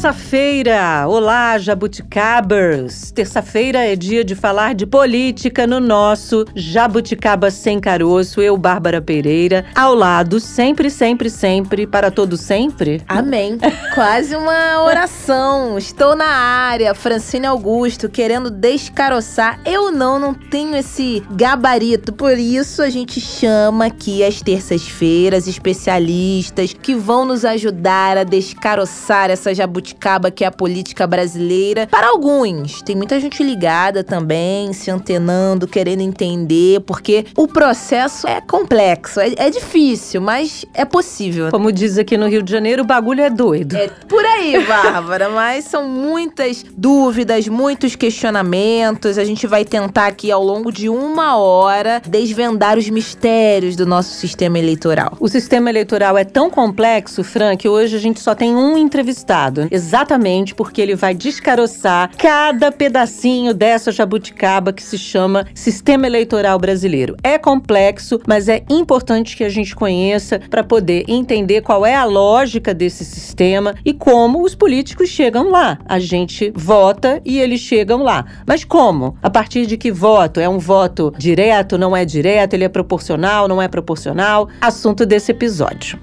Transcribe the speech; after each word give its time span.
Terça-feira! 0.00 1.04
Olá, 1.06 1.58
jabuticabers! 1.58 3.10
Terça-feira 3.10 3.80
é 3.84 3.94
dia 3.94 4.24
de 4.24 4.34
falar 4.34 4.74
de 4.74 4.86
política 4.86 5.66
no 5.66 5.78
nosso 5.78 6.46
Jabuticaba 6.54 7.50
Sem 7.50 7.78
Caroço. 7.78 8.40
Eu, 8.40 8.56
Bárbara 8.56 9.02
Pereira, 9.02 9.66
ao 9.74 9.94
lado, 9.94 10.40
sempre, 10.40 10.88
sempre, 10.88 11.28
sempre, 11.28 11.86
para 11.86 12.10
todo 12.10 12.38
sempre. 12.38 13.02
Amém. 13.06 13.58
Quase 13.94 14.34
uma 14.34 14.84
oração. 14.84 15.76
Estou 15.76 16.16
na 16.16 16.28
área, 16.28 16.94
Francine 16.94 17.44
Augusto, 17.44 18.08
querendo 18.08 18.48
descaroçar. 18.48 19.60
Eu 19.66 19.92
não, 19.92 20.18
não 20.18 20.32
tenho 20.32 20.76
esse 20.76 21.22
gabarito. 21.32 22.10
Por 22.10 22.38
isso 22.38 22.80
a 22.80 22.88
gente 22.88 23.20
chama 23.20 23.84
aqui 23.84 24.24
às 24.24 24.40
terças-feiras 24.40 25.46
especialistas 25.46 26.72
que 26.72 26.94
vão 26.94 27.26
nos 27.26 27.44
ajudar 27.44 28.16
a 28.16 28.24
descaroçar 28.24 29.28
essas 29.28 29.58
jabuticaba 29.58 29.89
que 30.30 30.44
é 30.44 30.46
a 30.46 30.52
política 30.52 31.06
brasileira. 31.06 31.86
Para 31.86 32.08
alguns, 32.08 32.82
tem 32.82 32.96
muita 32.96 33.18
gente 33.20 33.42
ligada 33.42 34.02
também, 34.04 34.72
se 34.72 34.90
antenando, 34.90 35.66
querendo 35.66 36.00
entender, 36.00 36.80
porque 36.80 37.26
o 37.36 37.46
processo 37.46 38.26
é 38.26 38.40
complexo, 38.40 39.20
é, 39.20 39.32
é 39.36 39.50
difícil, 39.50 40.20
mas 40.20 40.64
é 40.74 40.84
possível. 40.84 41.50
Como 41.50 41.72
diz 41.72 41.98
aqui 41.98 42.16
no 42.16 42.28
Rio 42.28 42.42
de 42.42 42.50
Janeiro, 42.50 42.82
o 42.82 42.86
bagulho 42.86 43.22
é 43.22 43.30
doido. 43.30 43.76
É 43.76 43.88
por 44.08 44.24
aí, 44.24 44.62
Bárbara, 44.66 45.28
mas 45.28 45.64
são 45.64 45.88
muitas 45.88 46.64
dúvidas, 46.76 47.48
muitos 47.48 47.96
questionamentos. 47.96 49.18
A 49.18 49.24
gente 49.24 49.46
vai 49.46 49.64
tentar 49.64 50.06
aqui 50.06 50.30
ao 50.30 50.42
longo 50.42 50.72
de 50.72 50.88
uma 50.88 51.36
hora 51.36 52.02
desvendar 52.06 52.78
os 52.78 52.88
mistérios 52.88 53.76
do 53.76 53.86
nosso 53.86 54.14
sistema 54.14 54.58
eleitoral. 54.58 55.16
O 55.20 55.28
sistema 55.28 55.70
eleitoral 55.70 56.16
é 56.16 56.24
tão 56.24 56.50
complexo, 56.50 57.22
Fran, 57.22 57.56
que 57.56 57.68
hoje 57.68 57.96
a 57.96 57.98
gente 57.98 58.20
só 58.20 58.34
tem 58.34 58.54
um 58.54 58.76
entrevistado 58.76 59.68
exatamente 59.80 60.54
porque 60.54 60.82
ele 60.82 60.94
vai 60.94 61.14
descaroçar 61.14 62.10
cada 62.18 62.70
pedacinho 62.70 63.54
dessa 63.54 63.90
jabuticaba 63.90 64.74
que 64.74 64.82
se 64.82 64.98
chama 64.98 65.46
Sistema 65.54 66.06
Eleitoral 66.06 66.58
Brasileiro. 66.58 67.16
É 67.22 67.38
complexo, 67.38 68.20
mas 68.26 68.48
é 68.48 68.62
importante 68.68 69.34
que 69.36 69.42
a 69.42 69.48
gente 69.48 69.74
conheça 69.74 70.38
para 70.50 70.62
poder 70.62 71.04
entender 71.08 71.62
qual 71.62 71.86
é 71.86 71.94
a 71.94 72.04
lógica 72.04 72.74
desse 72.74 73.04
sistema 73.04 73.74
e 73.82 73.94
como 73.94 74.44
os 74.44 74.54
políticos 74.54 75.08
chegam 75.08 75.50
lá. 75.50 75.78
A 75.86 75.98
gente 75.98 76.52
vota 76.54 77.22
e 77.24 77.38
eles 77.38 77.60
chegam 77.60 78.02
lá. 78.02 78.26
Mas 78.46 78.64
como? 78.64 79.16
A 79.22 79.30
partir 79.30 79.64
de 79.64 79.78
que 79.78 79.90
voto? 79.90 80.40
É 80.40 80.48
um 80.48 80.58
voto 80.58 81.12
direto, 81.16 81.78
não 81.78 81.96
é 81.96 82.04
direto, 82.04 82.52
ele 82.52 82.64
é 82.64 82.68
proporcional, 82.68 83.48
não 83.48 83.62
é 83.62 83.68
proporcional? 83.68 84.48
Assunto 84.60 85.06
desse 85.06 85.32
episódio. 85.32 85.98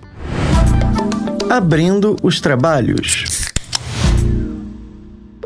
Abrindo 1.50 2.16
os 2.24 2.42
trabalhos. 2.42 3.37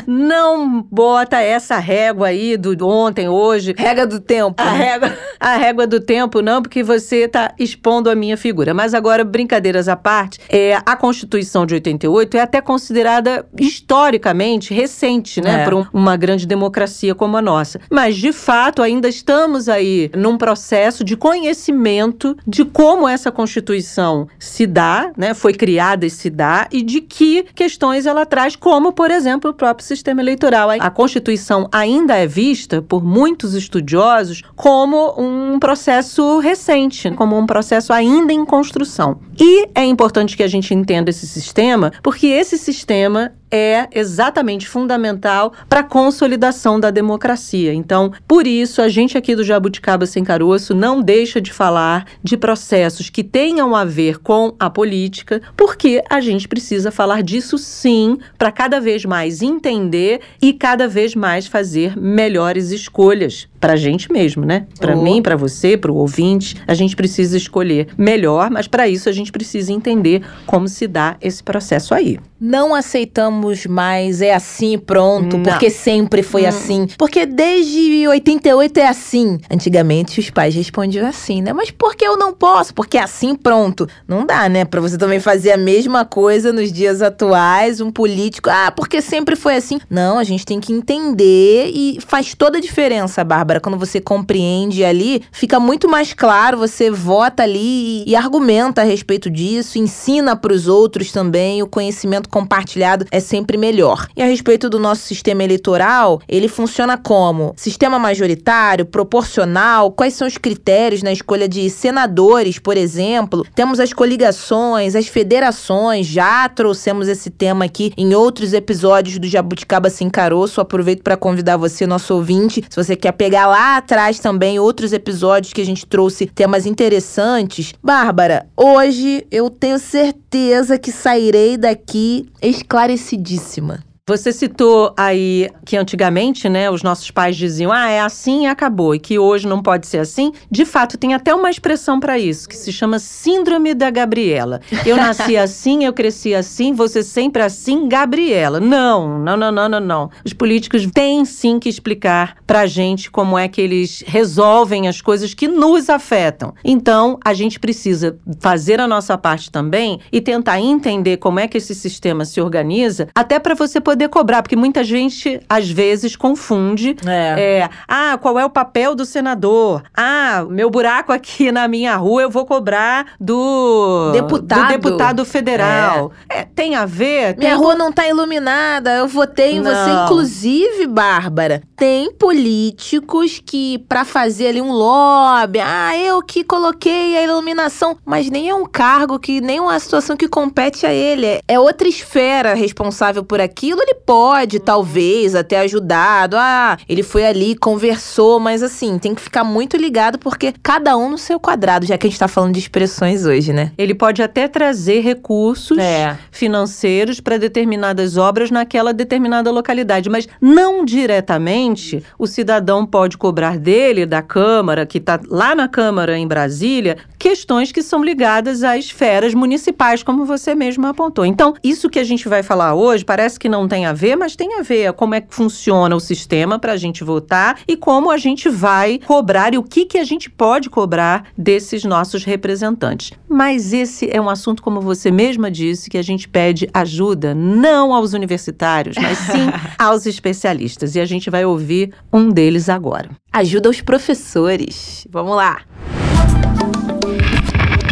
não 0.06 0.82
bota 0.82 1.41
essa 1.41 1.78
régua 1.78 2.28
aí 2.28 2.56
do 2.56 2.75
ontem, 2.87 3.28
hoje. 3.28 3.72
Rega 3.76 4.06
do 4.06 4.19
tempo. 4.19 4.61
A 4.61 4.72
né? 4.72 4.78
régua, 4.78 5.19
a 5.38 5.56
régua 5.56 5.87
do 5.87 6.00
tempo, 6.00 6.43
não, 6.43 6.61
porque 6.61 6.82
você 6.82 7.25
está 7.25 7.55
expondo 7.59 8.11
a 8.11 8.15
minha 8.16 8.37
figura. 8.37 8.75
Mas 8.75 8.94
agora, 8.94 9.25
brincadeiras 9.25 9.88
à 9.88 9.94
parte, 9.94 10.34
é, 10.49 10.77
a 10.84 10.97
Constituição 10.97 11.67
de 11.67 11.75
88 11.75 12.37
é 12.37 12.41
até 12.41 12.61
considerada 12.61 13.47
historicamente 13.59 14.72
recente, 14.75 15.41
né, 15.41 15.62
É. 15.62 15.65
para 15.65 15.77
um- 15.77 15.87
uma 15.93 16.17
grande 16.17 16.47
democracia 16.47 17.15
como 17.15 17.37
a 17.37 17.43
nossa. 17.43 17.81
Mas, 17.91 18.17
de 18.17 18.33
fato, 18.33 18.83
ainda 18.83 19.09
estamos 19.09 19.69
aí 19.69 20.11
num 20.17 20.37
processo 20.37 21.05
de 21.05 21.17
conhecimento 21.17 22.37
de 22.47 22.65
como 22.65 23.09
essa 23.09 23.31
Constituição 23.31 24.27
se 24.39 24.67
dá, 24.67 25.11
né, 25.17 25.34
foi 25.34 25.53
criada 25.55 26.05
e 26.06 26.11
se 26.11 26.28
dá, 26.31 26.67
e 26.73 26.83
de 26.83 27.00
que 27.00 27.44
questões 27.55 28.06
ela 28.06 28.27
traz, 28.27 28.56
como, 28.56 28.93
por 28.93 29.11
exemplo, 29.11 29.50
o 29.50 29.55
próprio 29.55 29.87
sistema 29.87 30.21
eleitoral. 30.21 30.71
A 30.71 30.91
Constituição 30.91 31.69
ainda 31.73 32.15
é 32.17 32.27
vista 32.27 32.83
por 32.83 33.05
muitos 33.05 33.55
estudiosos 33.55 34.43
como 34.56 35.15
um 35.19 35.59
processo 35.59 36.39
recente, 36.39 37.11
como 37.12 37.37
um 37.39 37.47
processo 37.47 37.93
ainda 37.93 38.33
em 38.33 38.44
construção. 38.44 39.19
E 39.41 39.69
é 39.75 39.84
importante 39.84 40.37
que 40.37 40.43
a 40.43 40.49
gente 40.49 40.75
entenda 40.75 41.11
esse 41.11 41.27
sistema, 41.27 41.93
porque 42.03 42.27
esse 42.27 42.56
sistema 42.59 43.33
é 43.55 43.87
exatamente 43.93 44.67
fundamental 44.69 45.53
para 45.69 45.81
a 45.81 45.85
consolidação 45.85 46.81
da 46.81 46.91
democracia. 46.91 47.73
Então, 47.73 48.13
por 48.27 48.49
isso, 48.49 48.83
a 48.83 48.89
gente 48.89 49.17
aqui 49.17 49.37
do 49.37 49.45
Jabuticaba 49.45 50.07
Sem 50.07 50.25
Caroço 50.25 50.75
não 50.75 51.01
deixa 51.01 51.41
de 51.41 51.53
falar 51.53 52.05
de 52.21 52.37
processos 52.37 53.09
que 53.09 53.23
tenham 53.23 53.77
a 53.77 53.85
ver 53.85 54.19
com 54.19 54.57
a 54.59 54.69
política, 54.69 55.41
porque 55.57 56.03
a 56.11 56.21
gente 56.21 56.49
precisa 56.49 56.91
falar 56.91 57.23
disso 57.23 57.57
sim, 57.57 58.19
para 58.37 58.51
cada 58.51 58.81
vez 58.81 59.05
mais 59.05 59.41
entender 59.41 60.21
e 60.43 60.53
cada 60.53 60.89
vez 60.89 61.15
mais 61.15 61.47
fazer 61.47 61.97
melhores 61.97 62.73
escolhas 62.73 63.47
para 63.61 63.75
a 63.75 63.77
gente 63.77 64.13
mesmo, 64.13 64.45
né? 64.45 64.67
Para 64.79 64.95
Oh. 64.97 65.03
mim, 65.03 65.23
para 65.23 65.37
você, 65.37 65.77
para 65.77 65.93
o 65.93 65.97
ouvinte, 65.97 66.57
a 66.67 66.75
gente 66.75 66.95
precisa 66.97 67.37
escolher 67.37 67.89
melhor, 67.97 68.51
mas 68.51 68.67
para 68.67 68.89
isso 68.89 69.09
a 69.09 69.13
gente 69.13 69.31
precisa 69.33 69.73
entender 69.73 70.23
como 70.45 70.67
se 70.69 70.87
dá 70.87 71.17
esse 71.23 71.43
processo 71.43 71.95
aí. 71.95 72.19
Não 72.47 72.75
aceitamos 72.75 73.65
mais, 73.65 74.21
é 74.21 74.34
assim, 74.34 74.77
pronto, 74.77 75.38
Não. 75.38 75.44
porque 75.44 75.71
sempre 75.71 76.22
foi 76.22 76.44
Hum. 76.44 76.49
assim. 76.49 76.87
Porque 76.99 77.25
desde 77.25 78.06
88 78.06 78.77
é 78.77 78.87
assim. 78.87 79.38
Antigamente 79.50 80.21
os 80.21 80.28
pais 80.28 80.55
respondiam 80.55 81.06
assim, 81.06 81.41
né? 81.41 81.55
Mas 81.55 81.71
por 81.71 81.94
que 81.97 82.05
eu 82.06 82.19
não 82.19 82.34
posso? 82.34 82.75
Porque 82.75 82.99
é 82.99 83.03
assim, 83.03 83.34
pronto. 83.34 83.88
Não 84.06 84.27
dá, 84.27 84.47
né? 84.47 84.66
Pra 84.66 84.78
você 84.78 84.99
também 84.99 85.21
fazer 85.21 85.53
a 85.53 85.56
mesma 85.56 86.05
coisa 86.05 86.53
nos 86.53 86.71
dias 86.71 87.00
atuais, 87.00 87.81
um 87.81 87.91
político, 87.91 88.50
ah, 88.50 88.71
porque 88.71 89.00
sempre 89.00 89.37
foi 89.37 89.56
assim. 89.56 89.81
Não, 89.88 90.19
a 90.19 90.25
gente 90.25 90.44
tem 90.44 90.61
que 90.61 90.71
entender 90.71 91.71
e 91.75 91.99
faz 92.06 92.34
toda 92.34 92.59
a 92.59 92.61
diferença, 92.61 93.25
Bárbara. 93.25 93.59
Quando 93.59 93.78
você 93.78 94.03
compreende 94.03 94.84
ali, 94.84 95.22
fica 95.32 95.59
muito 95.59 95.88
mais 95.88 96.12
claro, 96.12 96.59
você 96.59 96.91
vota 96.91 97.43
ali 97.43 98.05
e, 98.06 98.11
e 98.11 98.15
argumenta 98.15 98.82
a 98.82 98.84
respeito 98.84 99.31
disso, 99.31 99.79
ensina 99.79 100.37
pros 100.37 100.69
outros 100.69 101.11
também, 101.11 101.62
o 101.62 101.67
conhecimento 101.67 102.29
compartilhado 102.35 103.07
é 103.13 103.21
sempre 103.21 103.57
melhor. 103.57 104.09
E 104.17 104.21
a 104.21 104.27
respeito 104.27 104.69
do 104.69 104.81
nosso 104.81 105.03
sistema 105.03 105.45
eleitoral, 105.45 106.21
ele 106.29 106.49
funciona 106.49 106.99
como 106.99 107.55
sistema 107.57 107.97
majoritário, 107.97 108.85
proporcional, 108.85 109.93
quais 109.93 110.15
são 110.15 110.27
os 110.27 110.37
critérios 110.37 111.01
na 111.01 111.13
escolha 111.13 111.49
de 111.49 111.71
senadores, 111.71 112.59
por 112.59 112.77
exemplo? 112.77 113.47
Temos 113.55 113.79
as 113.79 113.93
coligações, 113.93 114.97
as 114.97 115.07
federações, 115.07 116.09
já 116.09 116.49
trouxemos 116.49 117.07
esse 117.07 117.31
tema 117.31 117.67
aqui 117.67 117.93
em 117.97 118.15
outros 118.17 118.53
episódios 118.53 119.17
do 119.21 119.29
Jabuticaba 119.29 119.89
Sem 119.89 120.11
Caroço. 120.11 120.61
Aproveito 120.61 121.05
para 121.05 121.17
convidar 121.17 121.57
você, 121.57 121.87
nosso 121.87 122.15
ouvinte, 122.15 122.65
se 122.69 122.77
você 122.77 122.97
quer 122.97 123.13
pegar 123.13 123.47
lá 123.47 123.77
atrás 123.77 124.19
também 124.19 124.59
outros 124.59 124.93
episódios 124.93 125.53
que 125.53 125.61
a 125.61 125.67
gente 125.67 125.87
trouxe 125.87 126.27
temas 126.27 126.67
interessantes. 126.67 127.73
Bárbara, 127.81 128.49
hoje 128.57 129.25
eu 129.31 129.49
tenho 129.49 129.79
certeza 129.79 130.77
que 130.77 130.91
sairei 130.91 131.57
daqui 131.57 132.13
esclarecidíssima. 132.40 133.84
Você 134.06 134.35
citou 134.35 134.93
aí 134.99 135.49
que 135.65 135.79
antigamente, 135.79 136.47
né, 136.47 136.71
os 136.71 136.83
nossos 136.83 137.11
pais 137.11 137.35
diziam: 137.39 137.73
"Ah, 137.73 137.89
é 137.89 138.01
assim 138.01 138.43
e 138.43 138.47
acabou", 138.47 138.95
e 138.95 138.99
que 138.99 139.19
hoje 139.19 139.49
não 139.49 139.62
pode 139.62 139.87
ser 139.87 139.97
assim. 139.97 140.31
De 140.51 140.67
fato, 140.67 140.99
tem 140.99 141.15
até 141.15 141.35
uma 141.35 141.49
expressão 141.49 141.99
para 141.99 142.19
isso, 142.19 142.47
que 142.47 142.55
se 142.55 142.71
chama 142.71 142.99
síndrome 142.99 143.73
da 143.73 143.89
Gabriela. 143.89 144.61
Eu 144.85 144.99
nasci 144.99 145.39
assim, 145.39 145.87
eu 145.87 145.93
cresci 145.95 146.35
assim, 146.35 146.75
você 146.75 147.03
sempre 147.03 147.41
assim, 147.41 147.89
Gabriela. 147.89 148.61
Não, 148.61 149.19
não, 149.21 149.39
não, 149.39 149.51
não, 149.51 149.69
não, 149.71 149.81
não. 149.81 150.11
Os 150.23 150.35
políticos 150.35 150.87
têm 150.93 151.25
sim 151.25 151.59
que 151.59 151.71
explicar 151.71 152.37
pra 152.47 152.67
gente 152.67 153.11
como 153.11 153.39
é 153.39 153.49
que 153.49 153.62
eles 153.62 154.05
resolvem 154.07 154.87
as 154.87 155.00
coisas 155.00 155.33
que 155.33 155.49
nos 155.49 155.89
afetam. 155.89 156.53
Então, 156.62 157.19
a 157.25 157.33
gente 157.33 157.59
precisa 157.59 158.19
fazer 158.39 158.81
a 158.81 158.87
nossa 158.87 159.17
parte 159.17 159.50
também 159.50 159.99
e 160.12 160.21
tentar 160.21 160.61
entender 160.61 161.17
como 161.17 161.41
é 161.41 161.49
que 161.49 161.57
esse 161.57 161.75
sistema 161.75 162.27
se 162.27 162.39
organiza, 162.39 163.09
até 163.15 163.39
para 163.39 163.55
você 163.55 163.81
poder 163.81 163.94
cobrar, 164.08 164.43
porque 164.43 164.56
muita 164.56 164.82
gente 164.85 165.41
às 165.49 165.70
vezes 165.70 166.17
confunde. 166.17 166.96
É. 167.06 167.61
é, 167.62 167.70
ah, 167.88 168.19
qual 168.20 168.38
é 168.38 168.44
o 168.44 168.50
papel 168.50 168.94
do 168.94 169.05
senador? 169.05 169.82
Ah, 169.96 170.44
meu 170.49 170.70
buraco 170.70 171.12
aqui 171.12 171.50
na 171.52 171.67
minha 171.69 171.96
rua 171.96 172.23
eu 172.23 172.31
vou 172.31 172.44
cobrar 172.46 173.06
do 173.20 174.11
Deputado. 174.12 174.62
do 174.62 174.69
deputado 174.69 175.25
federal. 175.25 176.12
É, 176.29 176.44
tem 176.44 176.75
a 176.75 176.85
ver? 176.87 177.37
Minha 177.37 177.50
tem 177.50 177.58
rua 177.58 177.75
não 177.75 177.93
tá 177.93 178.06
iluminada, 178.08 178.91
eu 178.96 179.08
votei 179.08 179.52
em 179.56 179.62
você. 179.62 179.73
Não. 179.73 180.05
Inclusive, 180.05 180.87
Bárbara, 180.87 181.62
tem 181.76 182.12
políticos 182.12 183.40
que, 183.44 183.79
pra 183.88 184.05
fazer 184.05 184.49
ali 184.49 184.61
um 184.61 184.73
lobby, 184.73 185.61
ah, 185.61 185.97
eu 185.99 186.23
que 186.23 186.44
coloquei 186.44 187.17
a 187.17 187.23
iluminação, 187.23 187.97
mas 188.05 188.29
nem 188.31 188.49
é 188.49 188.55
um 188.55 188.67
cargo 188.67 189.19
que, 189.19 189.40
nem 189.40 189.61
uma 189.61 189.79
situação 189.79 190.17
que 190.17 190.29
compete 190.29 190.87
a 190.87 190.93
ele. 190.93 191.26
É- 191.26 191.40
É 191.49 191.58
outra 191.61 191.87
esfera 191.88 192.55
responsável 192.55 193.23
por 193.25 193.40
aquilo. 193.40 193.81
Ele 193.87 193.95
pode, 193.97 194.61
talvez, 194.61 195.35
até 195.35 195.59
ajudado. 195.59 196.37
Ah, 196.39 196.79
ele 196.89 197.03
foi 197.03 197.25
ali, 197.27 197.55
conversou, 197.55 198.41
mas 198.41 198.63
assim, 198.63 198.99
tem 198.99 199.15
que 199.15 199.21
ficar 199.21 199.45
muito 199.45 199.77
ligado 199.77 200.19
porque 200.19 200.55
cada 200.63 200.97
um 200.97 201.11
no 201.11 201.19
seu 201.19 201.39
quadrado, 201.39 201.85
já 201.85 201.99
que 201.99 202.07
a 202.07 202.11
gente 202.11 202.19
tá 202.19 202.27
falando 202.27 202.55
de 202.55 202.61
expressões 202.61 203.27
hoje, 203.27 203.53
né? 203.53 203.73
Ele 203.77 203.95
pode 203.95 204.23
até 204.23 204.49
trazer 204.49 205.01
recursos 205.01 205.77
É. 205.77 206.17
financeiros 206.33 207.21
para 207.21 207.37
determinadas 207.37 208.17
obras 208.17 208.51
naquela 208.51 208.93
determinada 208.95 209.51
localidade, 209.51 210.09
mas 210.09 210.27
não 210.41 210.83
diretamente 210.85 212.03
o 212.19 212.27
cidadão 212.27 212.87
pode 212.87 213.19
cobrar 213.19 213.59
dele, 213.59 214.07
da 214.07 214.23
Câmara, 214.23 214.87
que 214.87 214.99
está 214.99 215.21
lá 215.29 215.55
na 215.55 215.69
Câmara 215.69 216.17
em 216.17 216.27
Brasília, 216.27 216.97
questões 217.19 217.71
que 217.73 217.83
são 217.83 218.03
ligadas 218.03 218.63
a 218.63 218.79
esferas 218.79 219.35
municipais, 219.35 220.03
como 220.03 220.25
você 220.25 220.55
mesmo 220.55 220.87
apontou. 220.87 221.27
Então, 221.27 221.55
isso 221.63 221.91
que 221.91 221.99
a 221.99 222.05
gente 222.05 222.29
vai 222.29 222.43
falar 222.43 222.75
hoje 222.75 223.05
parece 223.05 223.39
que 223.39 223.49
não 223.49 223.67
tem 223.67 223.74
a 223.82 223.93
ver, 223.93 224.15
mas 224.17 224.37
tem 224.37 224.59
a 224.59 224.62
ver 224.62 224.93
como 224.93 225.15
é 225.15 225.21
que 225.21 225.35
funciona 225.35 225.97
o 225.97 226.00
sistema 226.00 226.59
para 226.59 226.73
a 226.73 226.76
gente 226.76 227.03
votar 227.03 227.61
e 227.67 227.76
como 227.76 228.11
a 228.11 228.19
gente 228.19 228.49
vai 228.49 228.99
cobrar 228.99 229.55
e 229.55 229.59
o 229.59 229.62
que, 229.62 229.87
que 229.87 229.97
a 229.97 230.05
gente 230.05 230.29
pode 230.29 230.69
cobrar 230.69 231.29
desses 231.37 231.85
nossos 231.85 232.25
representantes. 232.25 233.12
Mas 233.26 233.73
esse 233.73 234.09
é 234.15 234.21
um 234.21 234.29
assunto, 234.29 234.62
como 234.62 234.82
você 234.82 235.11
mesma 235.11 235.50
disse, 235.50 235.88
que 235.88 235.97
a 235.97 236.03
gente 236.03 236.29
pede 236.29 236.69
ajuda 236.75 237.35
não 237.35 237.94
aos 237.94 238.12
universitários, 238.12 238.97
mas 239.00 239.17
sim 239.17 239.49
aos 239.79 240.05
especialistas. 240.05 240.94
E 240.94 241.00
a 241.00 241.06
gente 241.06 241.31
vai 241.31 241.44
ouvir 241.44 241.93
um 242.12 242.29
deles 242.29 242.69
agora. 242.69 243.11
Ajuda 243.32 243.71
os 243.71 243.81
professores. 243.81 245.06
Vamos 245.11 245.37
lá. 245.37 245.62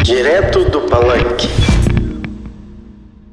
Direto 0.03 0.65
do 0.69 0.81
Palanque. 0.81 1.72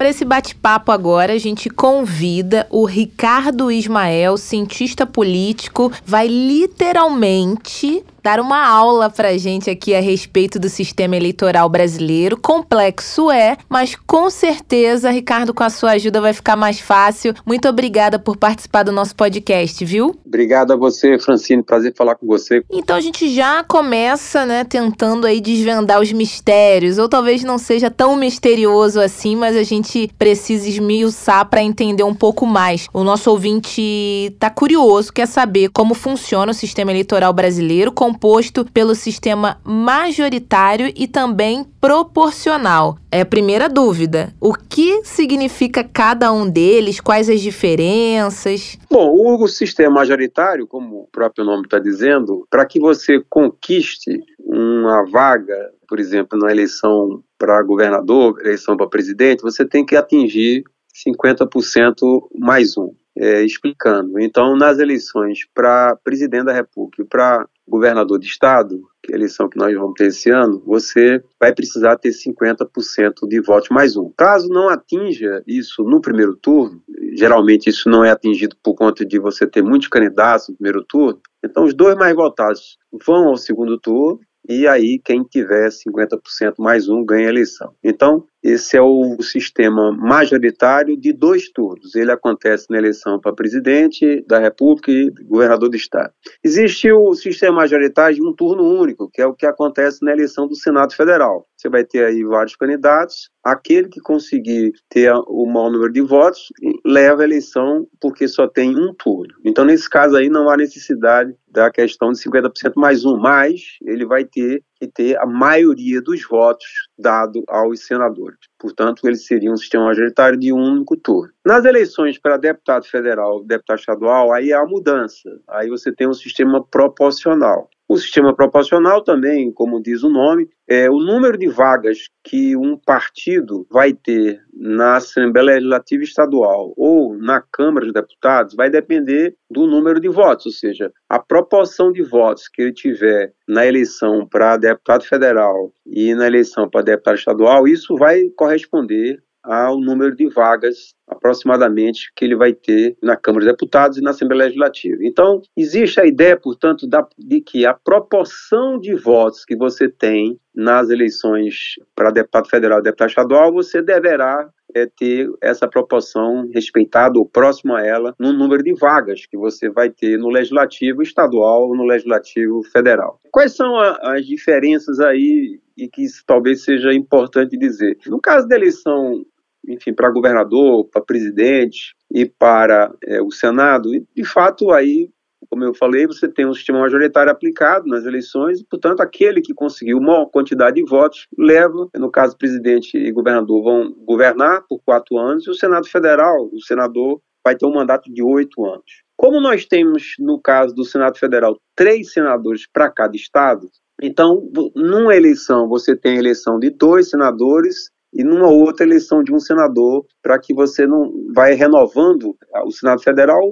Para 0.01 0.09
esse 0.09 0.25
bate-papo 0.25 0.91
agora, 0.91 1.35
a 1.35 1.39
gente 1.39 1.69
convida 1.69 2.67
o 2.71 2.87
Ricardo 2.87 3.71
Ismael, 3.71 4.39
cientista 4.39 5.05
político, 5.05 5.93
vai 6.07 6.27
literalmente 6.27 8.03
dar 8.23 8.41
uma 8.41 8.67
aula 8.67 9.11
pra 9.11 9.37
gente 9.37 9.71
aqui 9.71 9.95
a 9.95 10.01
respeito 10.01 10.59
do 10.59 10.69
sistema 10.69 11.17
eleitoral 11.17 11.69
brasileiro. 11.69 12.37
Complexo 12.37 13.31
é, 13.31 13.57
mas 13.69 13.95
com 14.07 14.31
certeza, 14.31 15.11
Ricardo, 15.11 15.55
com 15.55 15.63
a 15.63 15.71
sua 15.71 15.93
ajuda 15.93 16.21
vai 16.21 16.33
ficar 16.33 16.57
mais 16.57 16.81
fácil. 16.81 17.35
Muito 17.45 17.69
obrigada 17.69 18.19
por 18.19 18.37
participar 18.37 18.83
do 18.83 18.93
nosso 18.93 19.15
podcast, 19.15 19.85
viu? 19.85 20.17
Obrigado 20.25 20.73
a 20.73 20.77
você, 20.77 21.19
Francine. 21.19 21.63
Prazer 21.63 21.95
falar 21.95 22.15
com 22.15 22.27
você. 22.27 22.63
Então 22.71 22.97
a 22.97 23.01
gente 23.01 23.29
já 23.29 23.63
começa, 23.65 24.47
né, 24.47 24.65
tentando 24.65 25.27
aí 25.27 25.41
desvendar 25.41 26.01
os 26.01 26.13
mistérios, 26.13 26.99
ou 26.99 27.09
talvez 27.09 27.45
não 27.45 27.59
seja 27.59 27.91
tão 27.91 28.17
misterioso 28.17 29.01
assim, 29.01 29.37
mas 29.37 29.57
a 29.57 29.63
gente 29.63 30.11
precisa 30.19 30.69
esmiuçar 30.69 31.49
para 31.49 31.63
entender 31.63 32.03
um 32.03 32.15
pouco 32.15 32.47
mais. 32.47 32.89
O 32.93 33.05
nosso 33.05 33.31
ouvinte 33.31 34.35
tá 34.39 34.51
curioso, 34.51 35.13
quer 35.13 35.27
saber 35.27 35.71
como 35.71 35.95
funciona 35.95 36.53
o 36.53 36.55
sistema 36.55 36.91
eleitoral 36.91 37.33
brasileiro, 37.33 37.93
composto 38.11 38.65
pelo 38.65 38.95
sistema 38.95 39.61
majoritário 39.65 40.93
e 40.97 41.07
também 41.07 41.65
proporcional. 41.81 42.99
É 43.11 43.21
a 43.21 43.27
primeira 43.27 43.69
dúvida. 43.69 44.35
O 44.41 44.53
que 44.53 45.05
significa 45.05 45.85
cada 45.85 46.33
um 46.33 46.49
deles? 46.51 47.01
Quais 47.01 47.29
as 47.29 47.41
diferenças? 47.41 48.77
Bom, 48.91 49.15
o 49.41 49.47
sistema 49.47 49.95
majoritário, 49.95 50.67
como 50.67 51.03
o 51.03 51.09
próprio 51.13 51.45
nome 51.45 51.65
está 51.65 51.79
dizendo, 51.79 52.47
para 52.51 52.67
que 52.67 52.81
você 52.81 53.23
conquiste 53.29 54.21
uma 54.41 55.05
vaga, 55.09 55.71
por 55.89 56.01
exemplo, 56.01 56.37
na 56.37 56.51
eleição 56.51 57.23
para 57.39 57.63
governador, 57.63 58.41
eleição 58.41 58.77
para 58.77 58.89
presidente, 58.89 59.43
você 59.43 59.65
tem 59.65 59.87
que 59.87 59.95
atingir 59.95 60.65
50% 61.07 62.29
mais 62.37 62.77
um. 62.77 62.93
É, 63.17 63.43
explicando. 63.43 64.21
Então, 64.21 64.57
nas 64.57 64.79
eleições 64.79 65.41
para 65.53 65.97
presidente 65.97 66.45
da 66.45 66.53
República 66.53 67.03
e 67.03 67.05
para 67.05 67.47
governador 67.71 68.19
de 68.19 68.27
estado, 68.27 68.83
que 69.03 69.13
é 69.13 69.15
a 69.15 69.19
eleição 69.19 69.49
que 69.49 69.57
nós 69.57 69.75
vamos 69.75 69.95
ter 69.95 70.07
esse 70.07 70.29
ano, 70.31 70.63
você 70.67 71.23
vai 71.39 71.55
precisar 71.55 71.97
ter 71.97 72.11
50% 72.11 73.29
de 73.29 73.41
votos 73.41 73.69
mais 73.71 73.97
um. 73.97 74.13
Caso 74.17 74.49
não 74.49 74.69
atinja 74.69 75.43
isso 75.47 75.85
no 75.85 76.01
primeiro 76.01 76.35
turno, 76.37 76.83
geralmente 77.17 77.71
isso 77.71 77.89
não 77.89 78.05
é 78.05 78.11
atingido 78.11 78.57
por 78.63 78.75
conta 78.75 79.05
de 79.05 79.19
você 79.19 79.47
ter 79.47 79.63
muitos 79.63 79.89
candidatos 79.89 80.49
no 80.49 80.57
primeiro 80.57 80.85
turno, 80.85 81.21
então 81.43 81.65
os 81.65 81.73
dois 81.73 81.95
mais 81.97 82.15
votados 82.15 82.79
vão 83.07 83.29
ao 83.29 83.37
segundo 83.37 83.79
turno 83.79 84.21
e 84.49 84.67
aí 84.67 84.99
quem 84.99 85.23
tiver 85.23 85.69
50% 85.69 86.55
mais 86.59 86.89
um 86.89 87.05
ganha 87.05 87.29
a 87.29 87.31
eleição. 87.31 87.73
Então, 87.85 88.25
esse 88.43 88.77
é 88.77 88.83
o 88.83 89.21
sistema 89.21 89.93
majoritário 89.93 90.97
de 90.97 91.13
dois 91.13 91.51
turnos. 91.51 91.95
Ele 91.95 92.11
acontece 92.11 92.67
na 92.71 92.79
eleição 92.79 93.21
para 93.21 93.35
presidente 93.35 94.25
da 94.27 94.39
República 94.39 94.91
e 94.91 95.11
governador 95.25 95.69
do 95.69 95.77
Estado. 95.77 96.13
Existe 96.43 96.91
o 96.91 97.15
sistema 97.15 97.57
majoritário 97.57 98.17
de 98.17 98.23
um 98.23 98.33
turno 98.33 98.63
único, 98.63 99.11
que 99.11 99.21
é 99.21 99.27
o 99.27 99.35
que 99.35 99.45
acontece 99.45 100.05
na 100.05 100.13
eleição 100.13 100.47
do 100.47 100.55
Senado 100.55 100.95
Federal. 100.95 101.47
Você 101.57 101.69
vai 101.69 101.85
ter 101.85 102.05
aí 102.05 102.25
vários 102.25 102.57
candidatos. 102.57 103.31
Aquele 103.45 103.89
que 103.89 104.01
conseguir 104.01 104.73
ter 104.89 105.13
o 105.27 105.47
maior 105.47 105.71
número 105.71 105.93
de 105.93 106.01
votos 106.01 106.49
leva 106.85 107.23
a 107.23 107.25
eleição 107.25 107.87
porque 108.01 108.27
só 108.27 108.47
tem 108.47 108.71
um 108.71 108.95
turno. 108.95 109.35
Então, 109.45 109.65
nesse 109.65 109.89
caso 109.89 110.17
aí, 110.17 110.31
não 110.31 110.49
há 110.49 110.57
necessidade 110.57 111.35
da 111.49 111.71
questão 111.71 112.13
de 112.13 112.19
50% 112.19 112.73
mais 112.77 113.05
um, 113.05 113.19
mas 113.19 113.77
ele 113.83 114.07
vai 114.07 114.25
ter 114.25 114.63
que 114.81 114.89
ter 114.89 115.19
a 115.19 115.27
maioria 115.27 116.01
dos 116.01 116.27
votos 116.27 116.67
dado 116.99 117.45
aos 117.47 117.85
senadores. 117.85 118.39
Portanto, 118.59 119.07
ele 119.07 119.17
seria 119.17 119.53
um 119.53 119.57
sistema 119.57 119.85
majoritário 119.85 120.39
de 120.39 120.53
um 120.53 120.59
único 120.59 120.97
turno. 120.97 121.33
Nas 121.45 121.65
eleições 121.65 122.19
para 122.19 122.39
deputado 122.39 122.85
federal, 122.85 123.45
deputado 123.45 123.79
estadual, 123.79 124.33
aí 124.33 124.53
há 124.53 124.61
a 124.61 124.67
mudança. 124.67 125.29
Aí 125.49 125.69
você 125.69 125.93
tem 125.93 126.09
um 126.09 126.15
sistema 126.15 126.65
proporcional. 126.65 127.69
O 127.91 127.97
sistema 127.97 128.33
proporcional 128.33 129.03
também, 129.03 129.51
como 129.51 129.83
diz 129.83 130.05
o 130.05 130.09
nome, 130.09 130.49
é 130.69 130.89
o 130.89 131.01
número 131.01 131.37
de 131.37 131.49
vagas 131.49 132.09
que 132.23 132.57
um 132.57 132.77
partido 132.77 133.67
vai 133.69 133.93
ter 133.93 134.41
na 134.55 134.99
Assembleia 134.99 135.57
Legislativa 135.57 136.05
Estadual 136.05 136.73
ou 136.77 137.19
na 137.19 137.41
Câmara 137.41 137.85
dos 137.85 137.93
Deputados 137.93 138.55
vai 138.55 138.71
depender 138.71 139.35
do 139.51 139.67
número 139.67 139.99
de 139.99 140.09
votos, 140.09 140.47
ou 140.47 140.53
seja, 140.53 140.93
a 141.09 141.19
proporção 141.19 141.91
de 141.91 142.05
votos 142.05 142.47
que 142.47 142.63
ele 142.63 142.73
tiver 142.73 143.33
na 143.49 143.67
eleição 143.67 144.25
para 144.25 144.57
deputado 144.57 145.03
federal 145.03 145.73
e 145.85 146.15
na 146.15 146.29
eleição 146.29 146.71
para 146.71 146.83
deputado 146.83 147.17
estadual, 147.17 147.67
isso 147.67 147.97
vai 147.97 148.29
corresponder 148.37 149.21
ao 149.43 149.81
número 149.81 150.15
de 150.15 150.29
vagas 150.29 150.95
aproximadamente 151.09 152.13
que 152.15 152.25
ele 152.25 152.37
vai 152.37 152.53
ter 152.53 152.97
na 153.03 153.17
Câmara 153.17 153.45
dos 153.45 153.53
Deputados 153.53 153.99
e 153.99 154.03
na 154.03 154.11
Assembleia 154.11 154.45
Legislativa. 154.45 154.99
Então, 155.03 155.43
existe 155.57 156.01
a 156.01 156.07
ideia, 156.07 156.37
portanto, 156.37 156.87
da, 156.87 157.07
de 157.19 157.41
que 157.41 157.67
a 157.67 157.75
proporção 157.75 158.79
de 158.79 158.95
votos 158.95 159.45
que 159.45 159.57
você 159.57 159.89
tem 159.89 160.39
nas 160.55 160.91
eleições 160.91 161.75
para 161.95 162.11
deputado 162.11 162.49
federal 162.49 162.81
e 162.81 162.83
deputado 162.83 163.09
estadual, 163.09 163.53
você 163.53 163.83
deverá 163.83 164.49
é, 164.75 164.87
ter 164.87 165.29
essa 165.43 165.69
proporção 165.69 166.49
respeitada 166.53 167.19
ou 167.19 167.27
próxima 167.27 167.79
a 167.79 167.87
ela 167.87 168.15
no 168.19 168.33
número 168.33 168.63
de 168.63 168.75
vagas 168.75 169.27
que 169.27 169.37
você 169.37 169.69
vai 169.69 169.91
ter 169.91 170.19
no 170.19 170.29
legislativo 170.29 171.03
estadual 171.03 171.69
ou 171.69 171.77
no 171.77 171.85
legislativo 171.85 172.63
federal. 172.65 173.21
Quais 173.33 173.55
são 173.55 173.77
a, 173.77 174.15
as 174.15 174.27
diferenças 174.27 175.01
aí 175.01 175.61
e 175.77 175.89
que 175.89 176.05
isso 176.05 176.23
talvez 176.27 176.65
seja 176.65 176.93
importante 176.93 177.57
dizer? 177.57 177.97
No 178.07 178.21
caso 178.21 178.47
da 178.47 178.57
eleição 178.57 179.25
enfim, 179.67 179.93
para 179.93 180.11
governador, 180.11 180.87
para 180.87 181.03
presidente 181.03 181.95
e 182.11 182.25
para 182.27 182.93
é, 183.05 183.21
o 183.21 183.31
Senado. 183.31 183.91
De 184.15 184.25
fato, 184.25 184.71
aí 184.73 185.11
como 185.49 185.65
eu 185.65 185.75
falei, 185.75 186.07
você 186.07 186.29
tem 186.29 186.47
um 186.47 186.55
sistema 186.55 186.81
majoritário 186.81 187.33
aplicado 187.33 187.87
nas 187.87 188.05
eleições, 188.05 188.61
e, 188.61 188.67
portanto, 188.67 189.01
aquele 189.01 189.41
que 189.41 189.55
conseguiu 189.55 190.01
maior 190.01 190.27
quantidade 190.27 190.77
de 190.77 190.89
votos 190.89 191.27
leva, 191.39 191.89
no 191.97 192.11
caso, 192.11 192.37
presidente 192.37 192.97
e 192.97 193.11
governador 193.11 193.63
vão 193.63 193.93
governar 194.05 194.65
por 194.69 194.81
quatro 194.85 195.19
anos, 195.19 195.47
e 195.47 195.51
o 195.51 195.55
Senado 195.55 195.89
Federal, 195.89 196.49
o 196.53 196.61
senador, 196.61 197.21
vai 197.45 197.57
ter 197.57 197.67
um 197.67 197.73
mandato 197.73 198.13
de 198.13 198.23
oito 198.23 198.65
anos. 198.67 199.03
Como 199.17 199.41
nós 199.41 199.65
temos, 199.65 200.15
no 200.19 200.41
caso 200.41 200.75
do 200.75 200.85
Senado 200.85 201.19
Federal, 201.19 201.59
três 201.75 202.13
senadores 202.13 202.67
para 202.71 202.91
cada 202.91 203.17
estado, 203.17 203.69
então, 204.03 204.51
numa 204.75 205.15
eleição, 205.15 205.69
você 205.69 205.95
tem 205.95 206.17
a 206.17 206.21
eleição 206.21 206.59
de 206.59 206.71
dois 206.71 207.11
senadores 207.11 207.91
e 208.13 208.25
numa 208.25 208.49
outra 208.49 208.85
eleição 208.85 209.23
de 209.23 209.33
um 209.33 209.39
senador, 209.39 210.05
para 210.23 210.39
que 210.39 210.55
você 210.55 210.87
não 210.87 211.13
vai 211.35 211.55
renovando 211.55 212.35
o 212.65 212.71
Senado 212.71 213.03
Federal 213.03 213.43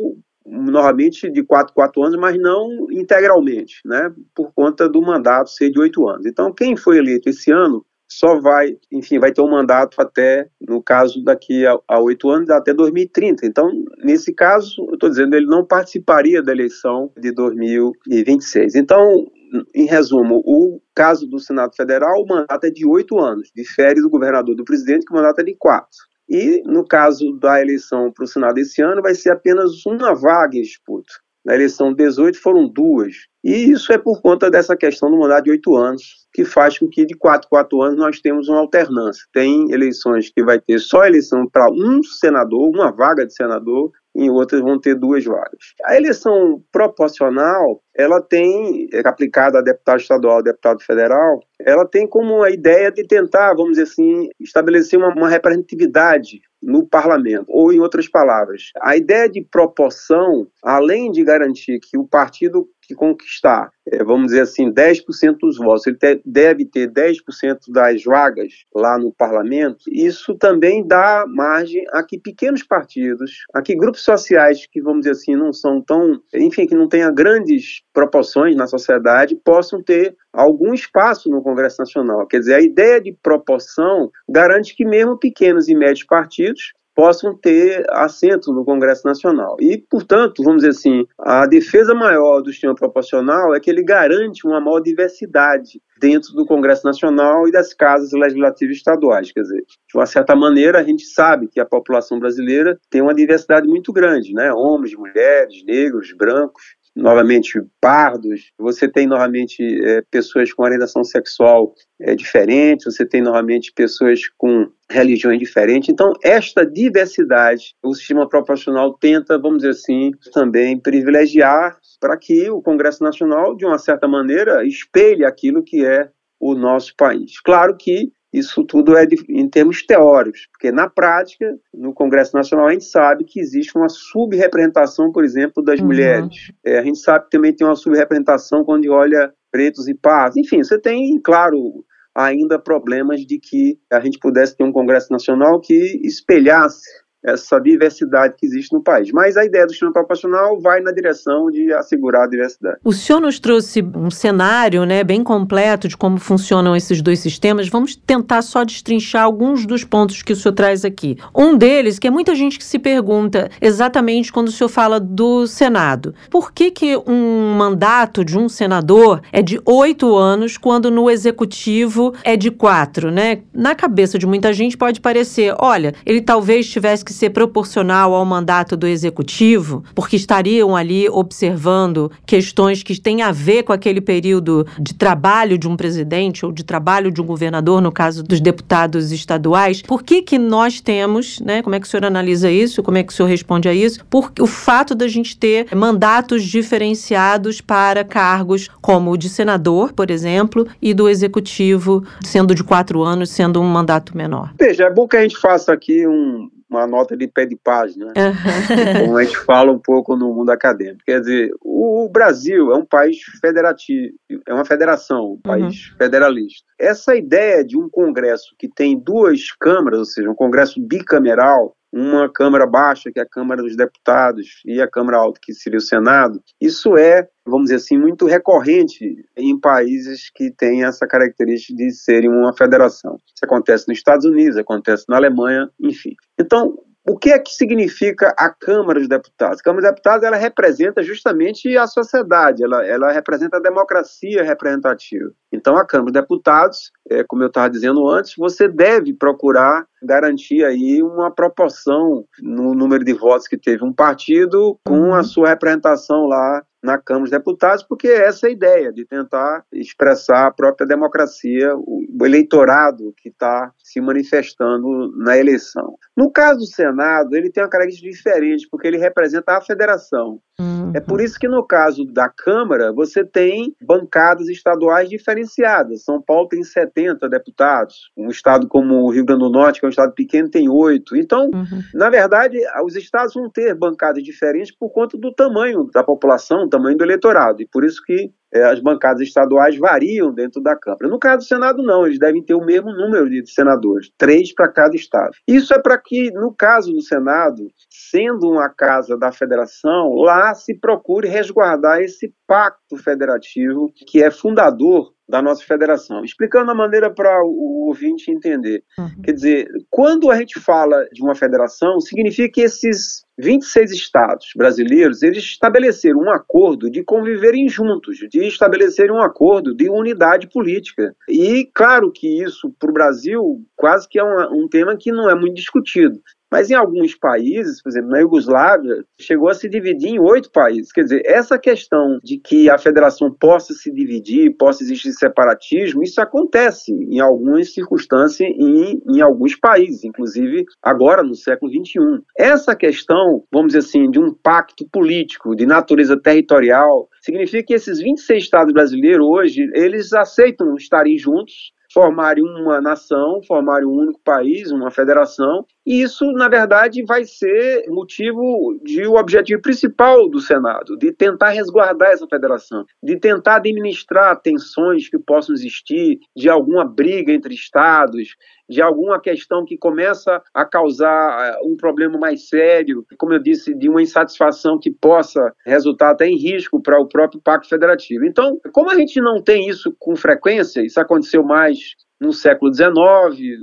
normalmente 0.50 1.30
de 1.30 1.42
4, 1.42 1.74
4 1.74 2.02
anos, 2.02 2.18
mas 2.18 2.38
não 2.38 2.86
integralmente, 2.90 3.80
né, 3.84 4.12
por 4.34 4.52
conta 4.52 4.88
do 4.88 5.00
mandato 5.02 5.50
ser 5.50 5.70
de 5.70 5.78
8 5.78 6.08
anos. 6.08 6.26
Então, 6.26 6.52
quem 6.52 6.76
foi 6.76 6.98
eleito 6.98 7.28
esse 7.28 7.50
ano 7.50 7.84
só 8.10 8.40
vai, 8.40 8.74
enfim, 8.90 9.18
vai 9.18 9.30
ter 9.30 9.42
um 9.42 9.50
mandato 9.50 10.00
até, 10.00 10.48
no 10.66 10.82
caso, 10.82 11.22
daqui 11.22 11.64
a 11.66 12.00
oito 12.00 12.30
anos, 12.30 12.48
até 12.48 12.72
2030. 12.72 13.44
Então, 13.46 13.70
nesse 14.02 14.32
caso, 14.32 14.82
eu 14.88 14.94
estou 14.94 15.10
dizendo, 15.10 15.34
ele 15.34 15.46
não 15.46 15.64
participaria 15.64 16.42
da 16.42 16.50
eleição 16.50 17.12
de 17.18 17.30
2026. 17.32 18.74
Então, 18.76 19.26
em 19.74 19.84
resumo, 19.84 20.42
o 20.44 20.80
caso 20.94 21.26
do 21.26 21.38
Senado 21.38 21.74
Federal, 21.76 22.22
o 22.22 22.26
mandato 22.26 22.64
é 22.64 22.70
de 22.70 22.86
oito 22.86 23.18
anos, 23.18 23.50
difere 23.54 24.00
do 24.00 24.10
governador 24.10 24.54
do 24.54 24.64
presidente, 24.64 25.04
que 25.04 25.12
o 25.12 25.16
mandato 25.16 25.40
é 25.40 25.44
de 25.44 25.54
quatro. 25.54 26.07
E, 26.28 26.62
no 26.66 26.84
caso 26.84 27.32
da 27.38 27.60
eleição 27.60 28.12
para 28.12 28.24
o 28.24 28.28
Senado 28.28 28.58
esse 28.58 28.82
ano, 28.82 29.00
vai 29.00 29.14
ser 29.14 29.30
apenas 29.30 29.86
uma 29.86 30.14
vaga 30.14 30.56
em 30.56 30.62
disputa. 30.62 31.12
Na 31.44 31.54
eleição 31.54 31.94
18 31.94 32.38
foram 32.38 32.68
duas. 32.68 33.14
E 33.42 33.70
isso 33.70 33.90
é 33.92 33.96
por 33.96 34.20
conta 34.20 34.50
dessa 34.50 34.76
questão 34.76 35.10
do 35.10 35.18
mandato 35.18 35.44
de 35.44 35.52
oito 35.52 35.74
anos, 35.74 36.26
que 36.34 36.44
faz 36.44 36.78
com 36.78 36.86
que 36.86 37.06
de 37.06 37.14
quatro, 37.14 37.48
quatro 37.48 37.80
anos 37.80 37.96
nós 37.96 38.20
temos 38.20 38.48
uma 38.48 38.58
alternância. 38.58 39.24
Tem 39.32 39.70
eleições 39.72 40.30
que 40.30 40.44
vai 40.44 40.60
ter 40.60 40.78
só 40.78 41.06
eleição 41.06 41.48
para 41.50 41.70
um 41.70 42.02
senador, 42.02 42.68
uma 42.68 42.92
vaga 42.92 43.24
de 43.24 43.32
senador, 43.32 43.90
em 44.18 44.30
outras 44.30 44.60
vão 44.60 44.80
ter 44.80 44.96
duas 44.96 45.24
vagas. 45.24 45.74
A 45.84 45.96
eleição 45.96 46.60
proporcional, 46.72 47.80
ela 47.96 48.20
tem, 48.20 48.88
é 48.92 49.00
aplicada 49.06 49.58
a 49.60 49.62
deputado 49.62 50.00
estadual, 50.00 50.42
deputado 50.42 50.82
federal, 50.82 51.40
ela 51.60 51.86
tem 51.86 52.06
como 52.06 52.42
a 52.42 52.50
ideia 52.50 52.90
de 52.90 53.06
tentar, 53.06 53.54
vamos 53.54 53.76
dizer 53.76 53.84
assim, 53.84 54.28
estabelecer 54.40 54.98
uma, 54.98 55.14
uma 55.14 55.28
representatividade 55.28 56.40
no 56.60 56.84
parlamento. 56.84 57.44
Ou, 57.48 57.72
em 57.72 57.78
outras 57.78 58.08
palavras, 58.08 58.72
a 58.80 58.96
ideia 58.96 59.28
de 59.28 59.40
proporção, 59.40 60.48
além 60.64 61.12
de 61.12 61.22
garantir 61.22 61.78
que 61.78 61.96
o 61.96 62.06
partido 62.06 62.68
que 62.88 62.94
conquistar, 62.94 63.70
é, 63.86 64.02
vamos 64.02 64.28
dizer 64.28 64.40
assim, 64.40 64.72
10% 64.72 65.36
dos 65.42 65.58
votos, 65.58 65.86
ele 65.86 65.96
te, 65.96 66.22
deve 66.24 66.64
ter 66.64 66.90
10% 66.90 67.70
das 67.70 68.02
vagas 68.02 68.64
lá 68.74 68.98
no 68.98 69.12
parlamento, 69.12 69.84
isso 69.88 70.34
também 70.34 70.86
dá 70.86 71.26
margem 71.28 71.84
a 71.92 72.02
que 72.02 72.18
pequenos 72.18 72.62
partidos, 72.62 73.30
a 73.54 73.60
que 73.60 73.76
grupos 73.76 74.02
sociais 74.02 74.66
que, 74.66 74.80
vamos 74.80 75.00
dizer 75.00 75.10
assim, 75.10 75.36
não 75.36 75.52
são 75.52 75.82
tão, 75.82 76.18
enfim, 76.34 76.66
que 76.66 76.74
não 76.74 76.88
tenham 76.88 77.14
grandes 77.14 77.82
proporções 77.92 78.56
na 78.56 78.66
sociedade, 78.66 79.38
possam 79.44 79.82
ter 79.82 80.16
algum 80.32 80.72
espaço 80.72 81.28
no 81.28 81.42
Congresso 81.42 81.76
Nacional. 81.80 82.26
Quer 82.26 82.38
dizer, 82.38 82.54
a 82.54 82.62
ideia 82.62 83.00
de 83.00 83.12
proporção 83.22 84.10
garante 84.28 84.74
que 84.74 84.84
mesmo 84.84 85.18
pequenos 85.18 85.68
e 85.68 85.74
médios 85.74 86.04
partidos 86.04 86.72
possam 86.98 87.32
ter 87.32 87.86
assento 87.90 88.52
no 88.52 88.64
Congresso 88.64 89.06
Nacional. 89.06 89.56
E, 89.60 89.78
portanto, 89.78 90.42
vamos 90.42 90.62
dizer 90.62 90.70
assim, 90.70 91.06
a 91.16 91.46
defesa 91.46 91.94
maior 91.94 92.40
do 92.40 92.50
sistema 92.50 92.74
proporcional 92.74 93.54
é 93.54 93.60
que 93.60 93.70
ele 93.70 93.84
garante 93.84 94.44
uma 94.44 94.60
maior 94.60 94.80
diversidade 94.80 95.80
dentro 96.00 96.32
do 96.32 96.44
Congresso 96.44 96.84
Nacional 96.84 97.46
e 97.46 97.52
das 97.52 97.72
casas 97.72 98.10
legislativas 98.10 98.78
estaduais. 98.78 99.30
Quer 99.30 99.42
dizer, 99.42 99.60
de 99.60 99.96
uma 99.96 100.06
certa 100.06 100.34
maneira, 100.34 100.80
a 100.80 100.82
gente 100.82 101.04
sabe 101.04 101.46
que 101.46 101.60
a 101.60 101.64
população 101.64 102.18
brasileira 102.18 102.76
tem 102.90 103.00
uma 103.00 103.14
diversidade 103.14 103.68
muito 103.68 103.92
grande, 103.92 104.34
né? 104.34 104.52
Homens, 104.52 104.96
mulheres, 104.96 105.62
negros, 105.64 106.12
brancos, 106.12 106.64
novamente 106.98 107.60
pardos, 107.80 108.52
você 108.58 108.88
tem 108.88 109.06
novamente 109.06 109.62
é, 109.84 110.02
pessoas 110.10 110.52
com 110.52 110.64
orientação 110.64 111.04
sexual 111.04 111.72
é, 112.00 112.14
diferente, 112.14 112.84
você 112.84 113.06
tem 113.06 113.22
novamente 113.22 113.72
pessoas 113.72 114.20
com 114.36 114.68
religiões 114.90 115.38
diferentes. 115.38 115.88
Então, 115.88 116.12
esta 116.22 116.66
diversidade, 116.66 117.74
o 117.82 117.94
sistema 117.94 118.28
proporcional 118.28 118.94
tenta, 118.94 119.38
vamos 119.38 119.58
dizer 119.58 119.70
assim, 119.70 120.10
também 120.32 120.78
privilegiar 120.78 121.78
para 122.00 122.16
que 122.16 122.50
o 122.50 122.60
Congresso 122.60 123.02
Nacional, 123.02 123.56
de 123.56 123.64
uma 123.64 123.78
certa 123.78 124.08
maneira, 124.08 124.66
espelhe 124.66 125.24
aquilo 125.24 125.62
que 125.62 125.84
é 125.84 126.10
o 126.40 126.54
nosso 126.54 126.94
país. 126.96 127.40
Claro 127.40 127.76
que 127.76 128.12
isso 128.32 128.62
tudo 128.64 128.96
é 128.96 129.06
de, 129.06 129.16
em 129.28 129.48
termos 129.48 129.84
teóricos, 129.84 130.46
porque 130.52 130.70
na 130.70 130.88
prática, 130.88 131.56
no 131.72 131.94
Congresso 131.94 132.36
Nacional, 132.36 132.66
a 132.66 132.72
gente 132.72 132.84
sabe 132.84 133.24
que 133.24 133.40
existe 133.40 133.76
uma 133.76 133.88
subrepresentação, 133.88 135.10
por 135.10 135.24
exemplo, 135.24 135.62
das 135.62 135.80
uhum. 135.80 135.86
mulheres. 135.86 136.52
É, 136.64 136.78
a 136.78 136.82
gente 136.82 136.98
sabe 136.98 137.24
que 137.24 137.30
também 137.30 137.54
tem 137.54 137.66
uma 137.66 137.76
subrepresentação 137.76 138.64
quando 138.64 138.90
olha 138.90 139.32
pretos 139.50 139.88
e 139.88 139.94
pardos. 139.94 140.36
Enfim, 140.36 140.62
você 140.62 140.78
tem, 140.78 141.18
claro, 141.22 141.84
ainda 142.14 142.58
problemas 142.58 143.20
de 143.20 143.38
que 143.38 143.78
a 143.90 144.00
gente 144.00 144.18
pudesse 144.18 144.56
ter 144.56 144.64
um 144.64 144.72
Congresso 144.72 145.12
Nacional 145.12 145.60
que 145.60 146.00
espelhasse 146.04 146.86
essa 147.24 147.58
diversidade 147.58 148.34
que 148.36 148.46
existe 148.46 148.72
no 148.72 148.82
país. 148.82 149.10
Mas 149.12 149.36
a 149.36 149.44
ideia 149.44 149.66
do 149.66 149.72
sistema 149.72 149.92
proporcional 149.92 150.60
vai 150.60 150.80
na 150.80 150.92
direção 150.92 151.50
de 151.50 151.72
assegurar 151.72 152.24
a 152.24 152.26
diversidade. 152.28 152.78
O 152.84 152.92
senhor 152.92 153.20
nos 153.20 153.38
trouxe 153.38 153.82
um 153.82 154.10
cenário 154.10 154.84
né, 154.84 155.02
bem 155.02 155.22
completo 155.22 155.88
de 155.88 155.96
como 155.96 156.18
funcionam 156.18 156.76
esses 156.76 157.02
dois 157.02 157.18
sistemas. 157.18 157.68
Vamos 157.68 157.96
tentar 157.96 158.42
só 158.42 158.64
destrinchar 158.64 159.24
alguns 159.24 159.66
dos 159.66 159.84
pontos 159.84 160.22
que 160.22 160.32
o 160.32 160.36
senhor 160.36 160.54
traz 160.54 160.84
aqui. 160.84 161.16
Um 161.34 161.56
deles, 161.56 161.98
que 161.98 162.06
é 162.06 162.10
muita 162.10 162.34
gente 162.34 162.58
que 162.58 162.64
se 162.64 162.78
pergunta 162.78 163.50
exatamente 163.60 164.32
quando 164.32 164.48
o 164.48 164.52
senhor 164.52 164.68
fala 164.68 165.00
do 165.00 165.46
Senado. 165.46 166.14
Por 166.30 166.52
que, 166.52 166.70
que 166.70 166.96
um 167.06 167.54
mandato 167.56 168.24
de 168.24 168.38
um 168.38 168.48
senador 168.48 169.20
é 169.32 169.42
de 169.42 169.60
oito 169.64 170.16
anos 170.16 170.56
quando 170.56 170.90
no 170.90 171.10
executivo 171.10 172.14
é 172.22 172.36
de 172.36 172.50
quatro? 172.50 173.10
Né? 173.10 173.42
Na 173.52 173.74
cabeça 173.74 174.18
de 174.18 174.26
muita 174.26 174.52
gente 174.52 174.76
pode 174.76 175.00
parecer, 175.00 175.54
olha, 175.58 175.94
ele 176.06 176.20
talvez 176.20 176.68
tivesse 176.68 177.04
que 177.08 177.14
ser 177.14 177.30
proporcional 177.30 178.12
ao 178.12 178.24
mandato 178.24 178.76
do 178.76 178.86
executivo, 178.86 179.82
porque 179.94 180.14
estariam 180.14 180.76
ali 180.76 181.08
observando 181.08 182.12
questões 182.26 182.82
que 182.82 183.00
têm 183.00 183.22
a 183.22 183.32
ver 183.32 183.62
com 183.62 183.72
aquele 183.72 184.02
período 184.02 184.66
de 184.78 184.92
trabalho 184.92 185.56
de 185.56 185.66
um 185.66 185.74
presidente 185.74 186.44
ou 186.44 186.52
de 186.52 186.62
trabalho 186.62 187.10
de 187.10 187.22
um 187.22 187.24
governador, 187.24 187.80
no 187.80 187.90
caso 187.90 188.22
dos 188.22 188.40
deputados 188.42 189.10
estaduais. 189.10 189.80
Por 189.80 190.02
que 190.02 190.20
que 190.20 190.38
nós 190.38 190.82
temos, 190.82 191.40
né? 191.40 191.62
Como 191.62 191.74
é 191.74 191.80
que 191.80 191.86
o 191.86 191.90
senhor 191.90 192.04
analisa 192.04 192.50
isso? 192.50 192.82
Como 192.82 192.98
é 192.98 193.02
que 193.02 193.10
o 193.10 193.16
senhor 193.16 193.28
responde 193.28 193.70
a 193.70 193.72
isso? 193.72 194.04
Por 194.04 194.30
o 194.38 194.46
fato 194.46 194.94
da 194.94 195.08
gente 195.08 195.34
ter 195.34 195.74
mandatos 195.74 196.44
diferenciados 196.44 197.62
para 197.62 198.04
cargos 198.04 198.68
como 198.82 199.12
o 199.12 199.16
de 199.16 199.30
senador, 199.30 199.94
por 199.94 200.10
exemplo, 200.10 200.66
e 200.82 200.92
do 200.92 201.08
executivo 201.08 202.04
sendo 202.22 202.54
de 202.54 202.62
quatro 202.62 203.02
anos, 203.02 203.30
sendo 203.30 203.62
um 203.62 203.66
mandato 203.66 204.14
menor. 204.14 204.52
Veja, 204.60 204.84
é 204.84 204.92
bom 204.92 205.08
que 205.08 205.16
a 205.16 205.22
gente 205.22 205.38
faça 205.38 205.72
aqui 205.72 206.06
um, 206.06 206.50
uma 206.68 206.86
nota 206.86 207.16
de 207.16 207.26
pé 207.26 207.46
de 207.46 207.56
página, 207.56 208.06
uhum. 208.06 209.00
como 209.00 209.16
a 209.16 209.24
gente 209.24 209.38
fala 209.38 209.72
um 209.72 209.78
pouco 209.78 210.16
no 210.16 210.32
mundo 210.34 210.50
acadêmico. 210.50 211.02
Quer 211.04 211.20
dizer, 211.20 211.50
o 211.62 212.08
Brasil 212.08 212.70
é 212.72 212.76
um 212.76 212.84
país 212.84 213.18
federativo, 213.40 214.14
é 214.46 214.52
uma 214.52 214.64
federação, 214.64 215.32
um 215.32 215.40
país 215.40 215.90
uhum. 215.90 215.96
federalista. 215.96 216.66
Essa 216.78 217.16
ideia 217.16 217.64
de 217.64 217.78
um 217.78 217.88
Congresso 217.88 218.54
que 218.58 218.68
tem 218.68 218.98
duas 218.98 219.50
câmaras, 219.52 219.98
ou 219.98 220.04
seja, 220.04 220.30
um 220.30 220.34
Congresso 220.34 220.80
bicameral, 220.80 221.74
uma 221.92 222.30
Câmara 222.30 222.66
Baixa, 222.66 223.10
que 223.10 223.18
é 223.18 223.22
a 223.22 223.28
Câmara 223.28 223.62
dos 223.62 223.76
Deputados, 223.76 224.60
e 224.64 224.80
a 224.80 224.88
Câmara 224.88 225.18
Alta, 225.18 225.40
que 225.42 225.54
seria 225.54 225.78
o 225.78 225.82
Senado, 225.82 226.42
isso 226.60 226.96
é, 226.96 227.26
vamos 227.46 227.64
dizer 227.64 227.76
assim, 227.76 227.98
muito 227.98 228.26
recorrente 228.26 229.24
em 229.36 229.58
países 229.58 230.30
que 230.34 230.50
têm 230.50 230.84
essa 230.84 231.06
característica 231.06 231.74
de 231.74 231.90
serem 231.92 232.30
uma 232.30 232.52
federação. 232.56 233.16
Isso 233.34 233.44
acontece 233.44 233.88
nos 233.88 233.98
Estados 233.98 234.26
Unidos, 234.26 234.56
acontece 234.56 235.04
na 235.08 235.16
Alemanha, 235.16 235.68
enfim. 235.80 236.14
Então, 236.38 236.76
o 237.08 237.16
que 237.16 237.30
é 237.30 237.38
que 237.38 237.50
significa 237.50 238.34
a 238.36 238.50
Câmara 238.50 238.98
dos 238.98 239.08
Deputados? 239.08 239.60
A 239.60 239.62
Câmara 239.62 239.80
dos 239.80 239.90
Deputados 239.92 240.24
ela 240.24 240.36
representa 240.36 241.02
justamente 241.02 241.74
a 241.74 241.86
sociedade, 241.86 242.62
ela, 242.62 242.84
ela 242.86 243.10
representa 243.10 243.56
a 243.56 243.60
democracia 243.60 244.42
representativa. 244.42 245.30
Então, 245.50 245.78
a 245.78 245.86
Câmara 245.86 246.12
dos 246.12 246.20
Deputados, 246.20 246.92
é, 247.10 247.24
como 247.24 247.42
eu 247.42 247.46
estava 247.46 247.70
dizendo 247.70 248.06
antes, 248.10 248.34
você 248.36 248.68
deve 248.68 249.14
procurar 249.14 249.86
garantir 250.02 250.64
aí 250.64 251.02
uma 251.02 251.30
proporção 251.30 252.24
no 252.40 252.74
número 252.74 253.04
de 253.04 253.12
votos 253.12 253.48
que 253.48 253.56
teve 253.56 253.84
um 253.84 253.92
partido 253.92 254.78
com 254.84 255.14
a 255.14 255.22
sua 255.22 255.48
representação 255.48 256.26
lá 256.26 256.62
na 256.82 256.96
Câmara 256.96 257.24
dos 257.24 257.30
Deputados, 257.30 257.82
porque 257.82 258.08
essa 258.08 258.46
é 258.46 258.50
a 258.50 258.52
ideia, 258.52 258.92
de 258.92 259.04
tentar 259.04 259.64
expressar 259.72 260.46
a 260.46 260.50
própria 260.50 260.86
democracia, 260.86 261.74
o 261.76 262.24
eleitorado 262.24 263.12
que 263.16 263.28
está 263.28 263.72
se 263.78 264.00
manifestando 264.00 265.12
na 265.16 265.36
eleição. 265.36 265.96
No 266.16 266.30
caso 266.30 266.60
do 266.60 266.66
Senado, 266.66 267.34
ele 267.34 267.50
tem 267.50 267.62
uma 267.62 267.70
característica 267.70 268.10
diferente, 268.10 268.68
porque 268.70 268.86
ele 268.86 268.96
representa 268.96 269.56
a 269.56 269.60
federação. 269.60 270.40
Uhum. 270.60 270.92
É 270.94 271.00
por 271.00 271.20
isso 271.20 271.38
que 271.38 271.48
no 271.48 271.64
caso 271.64 272.04
da 272.04 272.28
Câmara, 272.28 272.92
você 272.92 273.24
tem 273.24 273.74
bancadas 273.82 274.48
estaduais 274.48 275.08
diferenciadas. 275.08 276.02
São 276.04 276.20
Paulo 276.20 276.48
tem 276.48 276.62
70 276.62 277.28
deputados, 277.28 278.10
um 278.16 278.28
estado 278.28 278.66
como 278.66 279.02
o 279.02 279.10
Rio 279.10 279.24
Grande 279.24 279.44
do 279.44 279.50
Norte, 279.50 279.80
que 279.80 279.86
é 279.88 279.90
um 279.90 279.90
estado 279.90 280.12
pequeno, 280.12 280.50
tem 280.50 280.68
oito. 280.68 281.16
Então, 281.16 281.50
uhum. 281.52 281.82
na 281.94 282.10
verdade, 282.10 282.58
os 282.84 282.94
estados 282.96 283.34
vão 283.34 283.50
ter 283.50 283.74
bancadas 283.74 284.22
diferentes 284.22 284.74
por 284.74 284.90
conta 284.90 285.16
do 285.16 285.32
tamanho 285.32 285.88
da 285.92 286.04
população, 286.04 286.68
tamanho 286.68 286.96
do 286.96 287.04
eleitorado. 287.04 287.62
E 287.62 287.66
por 287.66 287.84
isso 287.84 288.02
que 288.04 288.30
é, 288.52 288.62
as 288.64 288.80
bancadas 288.80 289.22
estaduais 289.22 289.76
variam 289.76 290.32
dentro 290.32 290.60
da 290.62 290.76
Câmara. 290.76 291.08
No 291.08 291.18
caso 291.18 291.38
do 291.38 291.48
Senado, 291.48 291.82
não, 291.82 292.06
eles 292.06 292.18
devem 292.18 292.42
ter 292.42 292.54
o 292.54 292.64
mesmo 292.64 292.92
número 292.92 293.28
de 293.28 293.46
senadores, 293.50 294.10
três 294.16 294.54
para 294.54 294.68
cada 294.68 294.96
estado. 294.96 295.32
Isso 295.46 295.74
é 295.74 295.80
para 295.80 295.98
que, 295.98 296.30
no 296.32 296.54
caso 296.54 296.92
do 296.92 297.02
Senado, 297.02 297.68
sendo 297.90 298.50
uma 298.50 298.68
casa 298.68 299.16
da 299.16 299.30
federação, 299.30 300.14
lá 300.14 300.54
se 300.54 300.74
procure 300.74 301.28
resguardar 301.28 302.00
esse 302.00 302.32
pacto 302.46 302.96
federativo 302.96 303.92
que 304.06 304.22
é 304.22 304.30
fundador 304.30 305.12
da 305.28 305.42
nossa 305.42 305.62
federação. 305.62 306.24
Explicando 306.24 306.70
a 306.70 306.74
maneira 306.74 307.12
para 307.12 307.42
o 307.44 307.86
ouvinte 307.88 308.30
entender. 308.30 308.82
Uhum. 308.98 309.22
Quer 309.22 309.32
dizer, 309.32 309.68
quando 309.90 310.30
a 310.30 310.36
gente 310.36 310.58
fala 310.58 311.06
de 311.12 311.22
uma 311.22 311.34
federação, 311.34 312.00
significa 312.00 312.50
que 312.50 312.62
esses 312.62 313.27
26 313.38 313.92
estados 313.92 314.48
brasileiros, 314.56 315.22
eles 315.22 315.44
estabeleceram 315.44 316.20
um 316.20 316.30
acordo 316.30 316.90
de 316.90 317.04
conviverem 317.04 317.68
juntos, 317.68 318.18
de 318.30 318.46
estabelecerem 318.46 319.12
um 319.12 319.22
acordo 319.22 319.74
de 319.74 319.88
unidade 319.88 320.48
política. 320.48 321.14
E 321.28 321.64
claro 321.72 322.10
que 322.10 322.42
isso, 322.42 322.74
para 322.78 322.90
o 322.90 322.92
Brasil, 322.92 323.64
quase 323.76 324.08
que 324.08 324.18
é 324.18 324.24
um, 324.24 324.64
um 324.64 324.68
tema 324.68 324.96
que 324.96 325.12
não 325.12 325.30
é 325.30 325.34
muito 325.34 325.54
discutido. 325.54 326.20
Mas 326.50 326.70
em 326.70 326.74
alguns 326.74 327.14
países, 327.14 327.82
por 327.82 327.90
exemplo, 327.90 328.10
na 328.10 328.20
Iugoslávia, 328.20 329.04
chegou 329.20 329.48
a 329.48 329.54
se 329.54 329.68
dividir 329.68 330.10
em 330.10 330.18
oito 330.18 330.50
países. 330.50 330.90
Quer 330.92 331.02
dizer, 331.02 331.22
essa 331.24 331.58
questão 331.58 332.18
de 332.22 332.38
que 332.38 332.70
a 332.70 332.78
federação 332.78 333.30
possa 333.30 333.74
se 333.74 333.92
dividir, 333.92 334.56
possa 334.56 334.82
existir 334.82 335.12
separatismo, 335.12 336.02
isso 336.02 336.20
acontece 336.20 336.92
em 336.92 337.20
algumas 337.20 337.72
circunstâncias 337.74 338.48
e 338.48 339.00
em 339.06 339.20
alguns 339.20 339.54
países, 339.56 340.04
inclusive 340.04 340.64
agora 340.82 341.22
no 341.22 341.34
século 341.34 341.70
XXI. 341.70 342.22
Essa 342.36 342.74
questão, 342.74 343.42
vamos 343.52 343.74
dizer 343.74 343.80
assim, 343.80 344.10
de 344.10 344.18
um 344.18 344.32
pacto 344.32 344.88
político 344.90 345.54
de 345.54 345.66
natureza 345.66 346.18
territorial, 346.18 347.08
significa 347.20 347.64
que 347.64 347.74
esses 347.74 347.98
26 347.98 348.42
estados 348.42 348.72
brasileiros 348.72 349.26
hoje, 349.26 349.68
eles 349.74 350.12
aceitam 350.12 350.74
estarem 350.76 351.18
juntos, 351.18 351.72
formarem 351.92 352.44
uma 352.44 352.80
nação, 352.80 353.40
formarem 353.46 353.86
um 353.86 353.92
único 353.92 354.20
país, 354.22 354.70
uma 354.70 354.90
federação, 354.90 355.64
e 355.88 356.02
isso, 356.02 356.30
na 356.32 356.50
verdade, 356.50 357.02
vai 357.02 357.24
ser 357.24 357.86
motivo 357.88 358.78
de 358.84 359.06
o 359.06 359.14
objetivo 359.14 359.62
principal 359.62 360.28
do 360.28 360.38
Senado, 360.38 360.98
de 360.98 361.10
tentar 361.10 361.48
resguardar 361.48 362.10
essa 362.10 362.26
federação, 362.26 362.84
de 363.02 363.18
tentar 363.18 363.56
administrar 363.56 364.38
tensões 364.38 365.08
que 365.08 365.18
possam 365.18 365.54
existir, 365.54 366.18
de 366.36 366.50
alguma 366.50 366.84
briga 366.84 367.32
entre 367.32 367.54
estados, 367.54 368.36
de 368.68 368.82
alguma 368.82 369.18
questão 369.18 369.64
que 369.64 369.78
começa 369.78 370.42
a 370.52 370.62
causar 370.66 371.54
eh, 371.54 371.58
um 371.64 371.74
problema 371.74 372.18
mais 372.18 372.48
sério, 372.48 373.06
como 373.16 373.32
eu 373.32 373.38
disse, 373.38 373.74
de 373.74 373.88
uma 373.88 374.02
insatisfação 374.02 374.78
que 374.78 374.90
possa 374.90 375.54
resultar 375.64 376.10
até 376.10 376.26
em 376.26 376.36
risco 376.36 376.82
para 376.82 377.00
o 377.00 377.08
próprio 377.08 377.40
Pacto 377.40 377.66
Federativo. 377.66 378.26
Então, 378.26 378.60
como 378.72 378.90
a 378.90 378.94
gente 378.94 379.22
não 379.22 379.40
tem 379.42 379.66
isso 379.66 379.96
com 379.98 380.14
frequência, 380.14 380.84
isso 380.84 381.00
aconteceu 381.00 381.42
mais 381.42 381.78
no 382.20 382.32
século 382.32 382.72
XIX, 382.74 382.90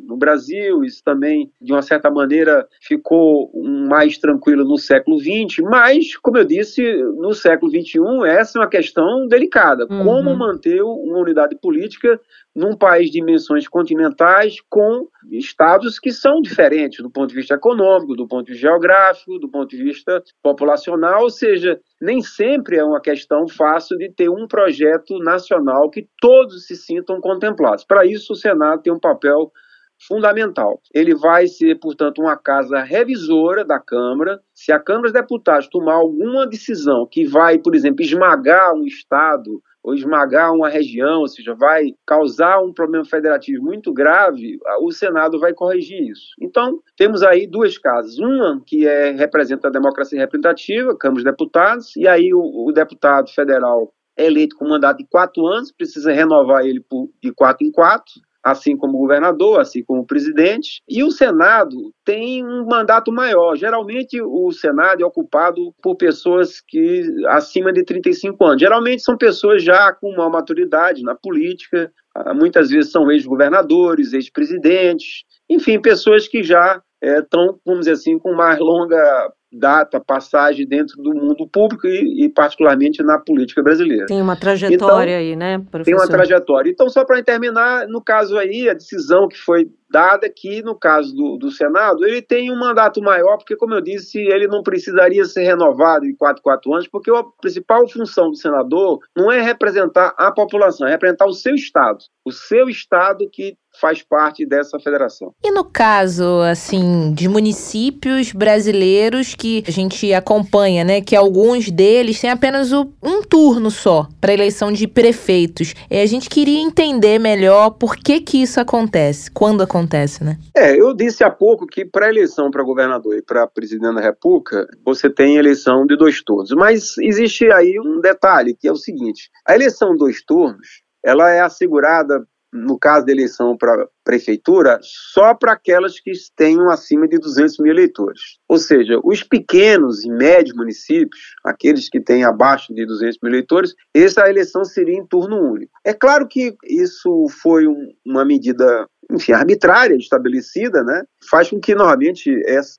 no 0.05 0.15
Brasil, 0.15 0.83
isso 0.83 1.03
também, 1.03 1.51
de 1.61 1.73
uma 1.73 1.81
certa 1.81 2.09
maneira, 2.09 2.67
ficou 2.81 3.51
mais 3.87 4.17
tranquilo 4.17 4.63
no 4.63 4.77
século 4.77 5.19
XX, 5.19 5.59
mas, 5.63 6.15
como 6.17 6.37
eu 6.37 6.45
disse, 6.45 6.81
no 7.17 7.33
século 7.33 7.69
XXI, 7.69 7.99
essa 8.27 8.57
é 8.57 8.61
uma 8.61 8.69
questão 8.69 9.27
delicada. 9.27 9.85
Uhum. 9.89 10.03
Como 10.03 10.35
manter 10.35 10.81
uma 10.81 11.19
unidade 11.19 11.55
política 11.55 12.19
num 12.55 12.75
país 12.75 13.11
de 13.11 13.19
dimensões 13.19 13.67
continentais 13.67 14.57
com 14.69 15.07
estados 15.31 15.99
que 15.99 16.11
são 16.11 16.41
diferentes 16.41 17.03
do 17.03 17.09
ponto 17.09 17.29
de 17.29 17.35
vista 17.35 17.55
econômico, 17.55 18.15
do 18.15 18.27
ponto 18.27 18.45
de 18.45 18.53
vista 18.53 18.67
geográfico, 18.67 19.39
do 19.39 19.49
ponto 19.49 19.69
de 19.69 19.83
vista 19.83 20.23
populacional, 20.41 21.23
ou 21.23 21.29
seja, 21.29 21.79
nem 22.01 22.21
sempre 22.21 22.77
é 22.77 22.83
uma 22.83 23.01
questão 23.01 23.47
fácil 23.47 23.97
de 23.97 24.09
ter 24.11 24.29
um 24.29 24.47
projeto 24.47 25.19
nacional 25.19 25.89
que 25.89 26.07
todos 26.21 26.65
se 26.65 26.75
sintam 26.75 27.19
contemplados. 27.19 27.83
Para 27.83 28.05
isso, 28.05 28.33
o 28.33 28.35
Senado 28.35 28.81
tem 28.81 28.93
um 28.93 28.99
papel 28.99 29.51
fundamental. 29.99 30.81
Ele 30.93 31.15
vai 31.15 31.47
ser, 31.47 31.79
portanto, 31.79 32.19
uma 32.19 32.37
casa 32.37 32.81
revisora 32.81 33.63
da 33.63 33.79
Câmara. 33.79 34.39
Se 34.53 34.71
a 34.71 34.79
Câmara 34.79 35.03
dos 35.03 35.13
Deputados 35.13 35.67
tomar 35.67 35.93
alguma 35.93 36.45
decisão 36.47 37.07
que 37.09 37.25
vai, 37.25 37.57
por 37.57 37.75
exemplo, 37.75 38.03
esmagar 38.03 38.73
um 38.73 38.85
Estado 38.85 39.61
ou 39.83 39.93
esmagar 39.93 40.51
uma 40.51 40.67
região, 40.67 41.19
ou 41.19 41.27
seja, 41.27 41.53
vai 41.53 41.93
causar 42.07 42.59
um 42.59 42.73
problema 42.73 43.05
federativo 43.05 43.63
muito 43.63 43.93
grave, 43.93 44.57
o 44.81 44.91
Senado 44.91 45.39
vai 45.39 45.53
corrigir 45.53 46.09
isso. 46.09 46.29
Então, 46.41 46.79
temos 46.97 47.21
aí 47.21 47.45
duas 47.45 47.77
casas. 47.77 48.17
Uma 48.17 48.59
que 48.65 48.87
é, 48.87 49.11
representa 49.11 49.67
a 49.67 49.71
democracia 49.71 50.19
representativa, 50.19 50.97
Câmara 50.97 51.21
dos 51.21 51.31
Deputados, 51.31 51.95
e 51.95 52.07
aí 52.07 52.33
o, 52.33 52.67
o 52.67 52.71
deputado 52.71 53.29
federal 53.29 53.93
é 54.17 54.25
eleito 54.25 54.55
com 54.55 54.67
mandato 54.67 54.97
de 54.97 55.07
quatro 55.07 55.45
anos, 55.45 55.71
precisa 55.71 56.11
renovar 56.11 56.65
ele 56.65 56.79
por, 56.79 57.11
de 57.21 57.31
quatro 57.31 57.63
em 57.63 57.71
quatro 57.71 58.13
assim 58.45 58.77
como 58.77 58.95
o 58.95 59.01
governador, 59.01 59.59
assim 59.59 59.83
como 59.83 60.01
o 60.01 60.05
presidente. 60.05 60.79
E 60.87 61.03
o 61.03 61.09
Senado 61.09 61.91
tem 62.05 62.45
um 62.45 62.63
mandato 62.63 63.11
maior. 63.11 63.55
Geralmente 63.55 64.21
o 64.21 64.51
Senado 64.51 65.01
é 65.01 65.05
ocupado 65.05 65.73
por 65.81 65.95
pessoas 65.95 66.61
que 66.61 67.03
acima 67.29 67.73
de 67.73 67.83
35 67.83 68.45
anos. 68.45 68.61
Geralmente 68.61 69.01
são 69.01 69.17
pessoas 69.17 69.63
já 69.63 69.91
com 69.91 70.11
uma 70.11 70.29
maturidade 70.29 71.01
na 71.01 71.15
política, 71.15 71.91
muitas 72.35 72.69
vezes 72.69 72.91
são 72.91 73.11
ex-governadores, 73.11 74.13
ex-presidentes, 74.13 75.23
enfim, 75.49 75.81
pessoas 75.81 76.27
que 76.27 76.43
já 76.43 76.81
estão, 77.01 77.49
é, 77.49 77.53
vamos 77.65 77.81
dizer 77.81 77.93
assim, 77.93 78.19
com 78.19 78.33
mais 78.33 78.59
longa 78.59 79.33
data, 79.57 79.99
passagem 79.99 80.67
dentro 80.67 81.01
do 81.01 81.13
mundo 81.13 81.47
público 81.47 81.87
e, 81.87 82.25
e, 82.25 82.29
particularmente 82.29 83.01
na 83.03 83.19
política 83.19 83.63
brasileira. 83.63 84.05
Tem 84.05 84.21
uma 84.21 84.35
trajetória 84.35 85.21
então, 85.21 85.29
aí, 85.29 85.35
né, 85.35 85.57
professor? 85.71 85.83
Tem 85.83 85.95
uma 85.95 86.07
trajetória. 86.07 86.69
Então, 86.69 86.89
só 86.89 87.05
para 87.05 87.23
terminar, 87.23 87.87
no 87.87 88.01
caso 88.01 88.37
aí, 88.37 88.69
a 88.69 88.73
decisão 88.73 89.27
que 89.27 89.37
foi 89.37 89.69
dada 89.89 90.29
que, 90.29 90.61
no 90.61 90.77
caso 90.77 91.15
do, 91.15 91.37
do 91.37 91.51
Senado, 91.51 92.05
ele 92.05 92.21
tem 92.21 92.51
um 92.51 92.59
mandato 92.59 93.01
maior, 93.01 93.37
porque, 93.37 93.55
como 93.55 93.73
eu 93.73 93.81
disse, 93.81 94.19
ele 94.19 94.47
não 94.47 94.61
precisaria 94.61 95.23
ser 95.25 95.43
renovado 95.43 96.05
em 96.05 96.15
4, 96.15 96.41
4 96.41 96.73
anos, 96.73 96.87
porque 96.87 97.09
a 97.11 97.23
principal 97.41 97.87
função 97.87 98.29
do 98.29 98.35
senador 98.35 98.99
não 99.15 99.31
é 99.31 99.41
representar 99.41 100.13
a 100.17 100.31
população, 100.31 100.87
é 100.87 100.91
representar 100.91 101.25
o 101.25 101.33
seu 101.33 101.55
Estado. 101.55 101.99
O 102.25 102.31
seu 102.31 102.67
Estado 102.67 103.29
que 103.31 103.57
faz 103.79 104.01
parte 104.01 104.45
dessa 104.45 104.79
federação. 104.79 105.33
E 105.43 105.51
no 105.51 105.63
caso, 105.63 106.41
assim, 106.41 107.13
de 107.13 107.27
municípios 107.27 108.31
brasileiros 108.31 109.35
que 109.35 109.63
a 109.67 109.71
gente 109.71 110.13
acompanha, 110.13 110.83
né, 110.83 111.01
que 111.01 111.15
alguns 111.15 111.69
deles 111.69 112.19
têm 112.19 112.29
apenas 112.29 112.71
o, 112.71 112.91
um 113.01 113.21
turno 113.21 113.69
só 113.69 114.07
para 114.19 114.33
eleição 114.33 114.71
de 114.71 114.87
prefeitos. 114.87 115.73
E 115.89 115.99
a 115.99 116.05
gente 116.05 116.29
queria 116.29 116.59
entender 116.59 117.19
melhor 117.19 117.71
por 117.71 117.95
que 117.95 118.21
que 118.21 118.41
isso 118.41 118.59
acontece, 118.59 119.29
quando 119.31 119.61
acontece, 119.61 120.23
né? 120.23 120.37
É, 120.55 120.79
eu 120.79 120.93
disse 120.93 121.23
há 121.23 121.29
pouco 121.29 121.65
que 121.65 121.85
para 121.85 122.09
eleição 122.09 122.49
para 122.49 122.63
governador 122.63 123.15
e 123.15 123.21
para 123.21 123.47
presidente 123.47 123.95
da 123.95 124.01
República, 124.01 124.67
você 124.83 125.09
tem 125.09 125.37
eleição 125.37 125.85
de 125.85 125.97
dois 125.97 126.21
turnos. 126.23 126.51
Mas 126.51 126.97
existe 126.97 127.51
aí 127.51 127.79
um 127.79 127.99
detalhe, 127.99 128.55
que 128.55 128.67
é 128.67 128.71
o 128.71 128.77
seguinte: 128.77 129.29
a 129.45 129.55
eleição 129.55 129.95
dois 129.95 130.23
turnos, 130.23 130.83
ela 131.03 131.29
é 131.29 131.41
assegurada 131.41 132.25
no 132.55 132.79
caso 132.79 133.05
da 133.05 133.11
eleição 133.11 133.57
para 133.57 133.87
prefeitura, 134.03 134.79
só 134.81 135.33
para 135.33 135.53
aquelas 135.53 135.99
que 135.99 136.11
tenham 136.35 136.69
acima 136.69 137.07
de 137.07 137.17
200 137.17 137.57
mil 137.59 137.73
eleitores. 137.73 138.37
Ou 138.47 138.57
seja, 138.57 138.99
os 139.03 139.23
pequenos 139.23 140.05
e 140.05 140.09
médios 140.09 140.55
municípios, 140.55 141.19
aqueles 141.43 141.89
que 141.89 141.99
têm 141.99 142.23
abaixo 142.23 142.73
de 142.73 142.85
200 142.85 143.17
mil 143.21 143.31
eleitores, 143.31 143.73
essa 143.93 144.29
eleição 144.29 144.63
seria 144.63 144.95
em 144.95 145.05
turno 145.05 145.37
único. 145.37 145.71
É 145.83 145.93
claro 145.93 146.27
que 146.27 146.55
isso 146.63 147.27
foi 147.41 147.67
um, 147.67 147.91
uma 148.05 148.23
medida 148.23 148.87
enfim, 149.11 149.33
arbitrária, 149.33 149.95
estabelecida, 149.95 150.83
né, 150.83 151.03
faz 151.29 151.49
com 151.49 151.59
que 151.59 151.75
normalmente 151.75 152.29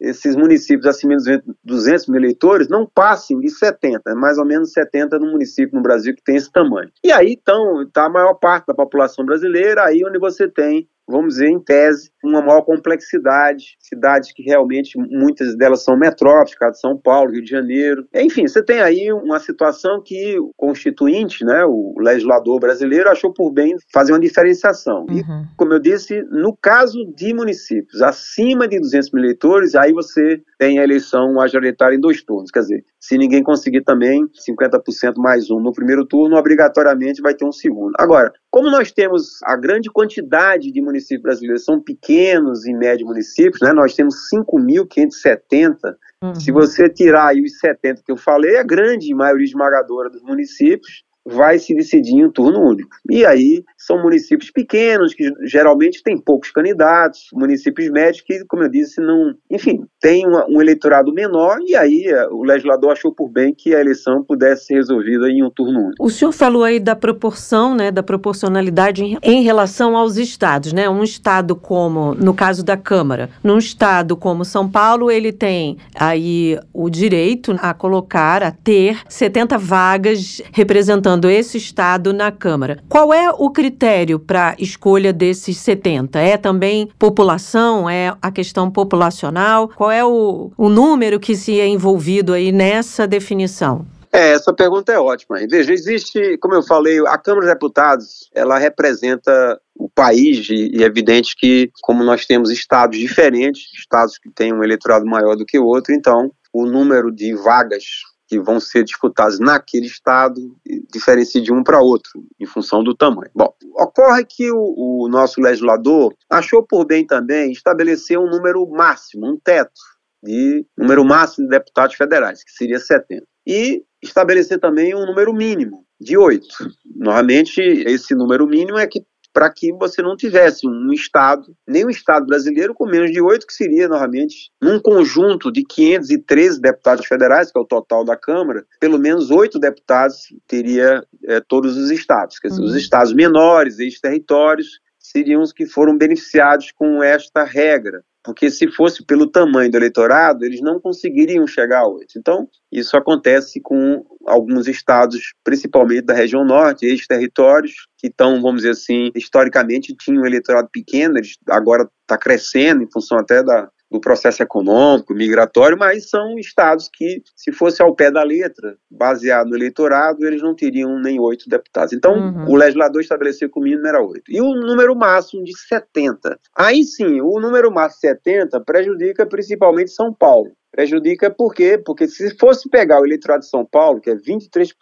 esses 0.01 0.37
municípios 0.37 0.87
acima 0.87 1.17
de 1.17 1.43
200 1.65 2.09
mil 2.09 2.21
eleitores 2.21 2.69
não 2.69 2.87
passem 2.87 3.39
de 3.41 3.51
70, 3.51 4.15
mais 4.15 4.39
ou 4.39 4.45
menos 4.45 4.73
70 4.73 5.19
no 5.19 5.33
município 5.33 5.77
no 5.77 5.83
Brasil 5.83 6.15
que 6.15 6.23
tem 6.23 6.37
esse 6.37 6.51
tamanho. 6.51 6.91
E 7.05 7.13
aí, 7.13 7.37
então, 7.41 7.83
está 7.83 8.07
a 8.07 8.11
maior 8.11 8.35
parte 8.35 8.67
da 8.67 8.75
população 8.75 9.25
brasileira, 9.25 9.85
aí 9.85 10.05
onde 10.05 10.19
você 10.19 10.49
tem 10.49 10.89
vamos 11.09 11.35
dizer, 11.35 11.49
em 11.49 11.61
tese, 11.61 12.11
uma 12.23 12.43
maior 12.43 12.63
complexidade, 12.63 13.77
cidades 13.79 14.33
que 14.33 14.43
realmente, 14.43 14.99
muitas 14.99 15.57
delas 15.57 15.85
são 15.85 15.97
metrópoles, 15.97 16.57
de 16.57 16.81
São 16.81 16.97
Paulo, 16.99 17.33
Rio 17.33 17.43
de 17.43 17.51
Janeiro. 17.51 18.07
Enfim, 18.15 18.47
você 18.47 18.63
tem 18.63 18.81
aí 18.81 19.13
uma 19.13 19.39
situação 19.39 20.03
que 20.05 20.39
o 20.39 20.51
constituinte, 20.57 21.45
né, 21.45 21.65
o 21.65 21.95
legislador 21.99 22.59
brasileiro, 22.59 23.09
achou 23.09 23.33
por 23.33 23.53
bem 23.53 23.77
fazer 23.93 24.13
uma 24.13 24.21
diferenciação. 24.21 25.07
Uhum. 25.09 25.19
E, 25.19 25.25
como 25.57 25.73
eu 25.73 25.79
disse, 25.79 26.23
no 26.31 26.57
caso 26.57 26.99
de 27.15 27.33
municípios 27.33 28.03
acima 28.03 28.67
de 28.67 28.81
200 28.81 29.13
mil 29.13 29.23
eleitores, 29.23 29.75
aí 29.75 29.93
você 29.93 30.41
tem 30.59 30.79
a 30.79 30.85
eleição 30.85 31.35
majoritária 31.35 31.97
em 31.97 32.01
dois 32.01 32.23
turnos. 32.23 32.51
Quer 32.51 32.61
dizer, 32.61 32.85
se 33.01 33.17
ninguém 33.17 33.43
conseguir 33.43 33.83
também 33.83 34.27
50% 34.49 35.15
mais 35.17 35.51
um 35.51 35.61
no 35.61 35.73
primeiro 35.73 36.05
turno, 36.05 36.37
obrigatoriamente 36.37 37.23
vai 37.23 37.35
ter 37.35 37.45
um 37.45 37.53
segundo. 37.53 37.93
Agora, 37.99 38.33
como 38.51 38.71
nós 38.71 38.91
temos 38.91 39.43
a 39.45 39.57
grande 39.57 39.91
quantidade 39.91 40.73
de 40.73 40.81
municípios 40.81 41.23
brasileiros, 41.23 41.65
são 41.65 41.81
pequenos 41.81 42.67
e 42.67 42.73
médios 42.73 43.09
municípios, 43.09 43.61
né? 43.61 43.73
nós 43.73 43.95
temos 43.95 44.15
5.570. 44.35 45.77
Uhum. 46.23 46.35
Se 46.35 46.51
você 46.51 46.89
tirar 46.89 47.29
aí 47.29 47.43
os 47.43 47.59
70 47.59 48.03
que 48.05 48.13
eu 48.13 48.17
falei, 48.17 48.57
a 48.59 48.63
grande 48.63 49.15
maioria 49.15 49.45
esmagadora 49.45 50.11
dos 50.11 50.23
municípios 50.23 51.05
vai 51.27 51.59
se 51.59 51.75
decidir 51.75 52.13
em 52.13 52.25
um 52.25 52.31
turno 52.31 52.61
único. 52.61 52.89
E 53.11 53.25
aí 53.25 53.65
são 53.77 54.01
municípios 54.01 54.51
pequenos, 54.51 55.13
que 55.13 55.31
geralmente 55.43 56.03
têm 56.03 56.19
poucos 56.19 56.51
candidatos, 56.51 57.27
municípios 57.33 57.91
médios 57.91 58.23
que, 58.23 58.45
como 58.47 58.63
eu 58.63 58.69
disse, 58.69 59.01
não. 59.01 59.35
Enfim, 59.51 59.85
tem 60.01 60.25
um 60.27 60.61
eleitorado 60.61 61.13
menor, 61.13 61.59
e 61.67 61.75
aí 61.75 62.07
eh, 62.07 62.29
o 62.31 62.45
legislador 62.45 62.93
achou 62.93 63.13
por 63.13 63.29
bem 63.29 63.55
que 63.55 63.75
a 63.75 63.81
eleição 63.81 64.23
pudesse 64.23 64.67
ser 64.67 64.75
resolvida 64.75 65.29
em 65.29 65.43
um 65.43 65.51
turno 65.51 65.87
único. 65.87 66.05
O 66.05 66.11
senhor 66.11 66.33
falou 66.33 66.63
aí 66.63 66.79
da 66.79 66.95
proporção, 66.95 67.75
né, 67.75 67.91
da 67.91 68.03
proporcionalidade 68.03 69.03
em, 69.03 69.19
em 69.23 69.43
relação 69.43 69.97
aos 69.97 70.17
estados, 70.17 70.73
né? 70.73 70.89
Um 70.89 71.03
estado 71.03 71.57
como, 71.57 72.15
no 72.15 72.35
caso 72.35 72.65
da 72.65 72.77
Câmara, 72.77 73.31
num 73.43 73.59
estado 73.59 74.17
como 74.17 74.45
São 74.45 74.69
Paulo, 74.69 75.11
ele 75.11 75.33
tem 75.33 75.77
aí 75.95 76.59
o 76.73 76.89
direito 76.89 77.57
a 77.61 77.75
colocar, 77.75 78.43
a 78.43 78.51
ter 78.51 78.99
70 79.09 79.59
vagas 79.59 80.43
representando 80.53 81.16
representando 81.17 81.31
esse 81.31 81.57
estado 81.57 82.13
na 82.13 82.31
Câmara. 82.31 82.79
Qual 82.89 83.13
é 83.13 83.31
o 83.31 83.51
critério 83.51 84.19
para 84.19 84.55
escolha 84.59 85.13
desses 85.13 85.57
70? 85.59 86.19
É 86.19 86.37
também 86.37 86.89
população? 86.99 87.89
É 87.89 88.15
a 88.21 88.31
questão 88.31 88.71
populacional? 88.71 89.69
Qual 89.69 89.91
é 89.91 90.05
o, 90.05 90.51
o 90.57 90.69
número 90.69 91.19
que 91.19 91.35
se 91.35 91.59
é 91.59 91.67
envolvido 91.67 92.33
aí 92.33 92.53
nessa 92.53 93.07
definição? 93.07 93.87
É, 94.13 94.33
essa 94.33 94.53
pergunta 94.53 94.93
é 94.93 94.99
ótima. 94.99 95.39
Veja, 95.49 95.73
existe, 95.73 96.39
como 96.39 96.55
eu 96.55 96.63
falei, 96.63 96.99
a 97.07 97.19
Câmara 97.19 97.47
de 97.47 97.53
Deputados, 97.53 98.31
ela 98.35 98.59
representa 98.59 99.61
o 99.75 99.91
país 99.91 100.49
e 100.49 100.83
é 100.83 100.87
evidente 100.87 101.37
que, 101.37 101.71
como 101.83 102.03
nós 102.03 102.25
temos 102.25 102.51
estados 102.51 102.99
diferentes, 102.99 103.65
estados 103.79 104.17
que 104.17 104.31
têm 104.31 104.55
um 104.55 104.65
eleitorado 104.65 105.05
maior 105.05 105.37
do 105.37 105.45
que 105.45 105.59
o 105.59 105.67
outro, 105.67 105.93
então 105.93 106.31
o 106.51 106.65
número 106.65 107.13
de 107.13 107.35
vagas 107.35 107.85
que 108.27 108.41
vão 108.41 108.59
ser 108.59 108.85
disputados 108.85 109.39
naquele 109.39 109.87
estado 109.87 110.57
diferencia 110.93 111.41
de 111.41 111.53
um 111.53 111.63
para 111.63 111.81
outro, 111.81 112.25
em 112.41 112.47
função 112.47 112.83
do 112.83 112.95
tamanho. 112.95 113.31
Bom, 113.35 113.55
ocorre 113.75 114.25
que 114.25 114.51
o, 114.51 115.05
o 115.05 115.09
nosso 115.09 115.41
legislador 115.41 116.15
achou 116.31 116.63
por 116.63 116.85
bem 116.85 117.07
também 117.07 117.53
estabelecer 117.53 118.19
um 118.19 118.29
número 118.29 118.69
máximo, 118.69 119.27
um 119.27 119.39
teto 119.39 119.81
de 120.23 120.67
número 120.77 121.05
máximo 121.05 121.47
de 121.47 121.51
deputados 121.51 121.95
federais, 121.95 122.43
que 122.43 122.51
seria 122.51 122.81
70. 122.81 123.25
E 123.47 123.85
estabelecer 124.03 124.59
também 124.59 124.95
um 124.95 125.07
número 125.07 125.33
mínimo 125.33 125.85
de 126.01 126.17
oito. 126.17 126.55
Normalmente, 126.95 127.61
esse 127.61 128.15
número 128.15 128.47
mínimo 128.47 128.79
é 128.79 128.87
que 128.87 129.05
para 129.37 129.51
que 129.51 129.71
você 129.71 130.01
não 130.01 130.17
tivesse 130.17 130.67
um 130.67 130.91
Estado, 130.95 131.55
nem 131.69 131.85
um 131.85 131.91
Estado 131.91 132.25
brasileiro 132.25 132.73
com 132.73 132.87
menos 132.87 133.13
de 133.13 133.21
oito, 133.21 133.47
que 133.47 133.53
seria, 133.53 133.87
normalmente, 133.87 134.51
num 134.59 134.81
conjunto 134.81 135.53
de 135.53 135.63
513 135.63 136.59
deputados 136.59 137.05
federais, 137.05 137.53
que 137.53 137.59
é 137.59 137.61
o 137.61 137.67
total 137.67 138.03
da 138.03 138.17
Câmara, 138.17 138.65
pelo 138.81 138.99
menos 138.99 139.31
oito 139.31 139.59
deputados 139.59 140.33
teria 140.49 141.05
é, 141.27 141.39
todos 141.39 141.77
os 141.77 141.91
estados. 141.91 142.39
Quer 142.39 142.49
dizer, 142.49 142.63
uhum. 142.63 142.69
os 142.69 142.77
estados 142.77 143.13
menores, 143.13 143.79
ex-territórios, 143.79 144.81
seriam 144.99 145.43
os 145.43 145.53
que 145.53 145.67
foram 145.67 145.99
beneficiados 145.99 146.73
com 146.73 147.03
esta 147.03 147.45
regra 147.45 148.03
porque 148.27 148.51
se 148.51 148.67
fosse 148.73 149.07
pelo 149.07 149.29
tamanho 149.29 149.71
do 149.71 149.77
eleitorado, 149.77 150.45
eles 150.45 150.61
não 150.61 150.81
conseguiriam 150.81 151.47
chegar 151.47 151.83
a 151.83 151.87
oito. 151.87 152.19
Então, 152.19 152.49
isso 152.73 152.97
acontece 152.97 153.61
com 153.61 154.05
alguns 154.27 154.67
estados, 154.67 155.33
principalmente 155.45 156.07
da 156.07 156.13
região 156.13 156.45
norte, 156.45 156.87
ex-territórios, 156.87 157.87
que 157.97 158.09
estão, 158.09 158.43
vamos 158.43 158.63
dizer 158.63 158.71
assim, 158.71 159.13
historicamente 159.15 159.95
tinham 159.97 160.25
um 160.25 160.27
eleitorado 160.27 160.69
pequeno, 160.73 161.17
eles 161.17 161.37
agora 161.49 161.89
está 162.03 162.19
crescendo 162.19 162.83
em 162.83 162.91
função 162.91 163.17
até 163.17 163.45
da, 163.45 163.71
do 163.91 164.01
processo 164.01 164.43
econômico, 164.43 165.15
migratório, 165.15 165.79
mas 165.79 166.11
são 166.11 166.39
estados 166.39 166.91
que, 166.93 167.23
se 167.37 167.53
fosse 167.53 167.81
ao 167.81 167.95
pé 167.95 168.11
da 168.11 168.23
letra, 168.23 168.77
baseado 168.91 169.49
no 169.49 169.57
eleitorado, 169.57 170.27
eles 170.27 170.43
não 170.43 170.55
teriam 170.55 170.99
nem 171.01 171.21
oito 171.21 171.49
deputados. 171.49 171.93
Então, 171.93 172.15
uhum. 172.15 172.51
o 172.51 172.57
legislador 172.57 173.01
estabeleceu 173.01 173.49
que 173.49 173.59
o 173.59 173.63
mínimo 173.63 173.87
era 173.87 174.03
oito. 174.03 174.31
E 174.31 174.41
o 174.41 174.55
número 174.55 174.95
máximo 174.97 175.45
de 175.45 175.57
70. 175.57 176.39
Aí 176.57 176.83
sim, 176.83 177.21
o 177.21 177.41
número 177.41 177.71
máximo 177.71 178.01
de 178.01 178.09
70 178.09 178.61
prejudica 178.61 179.25
principalmente 179.27 179.91
São 179.91 180.13
Paulo. 180.13 180.53
Prejudica 180.73 181.31
por 181.31 181.55
quê? 181.55 181.79
Porque 181.79 182.09
se 182.09 182.37
fosse 182.37 182.69
pegar 182.69 183.01
o 183.01 183.07
eleitorado 183.07 183.41
de 183.41 183.49
São 183.49 183.65
Paulo, 183.65 184.01
que 184.01 184.11
é 184.11 184.17
23% 184.17 184.73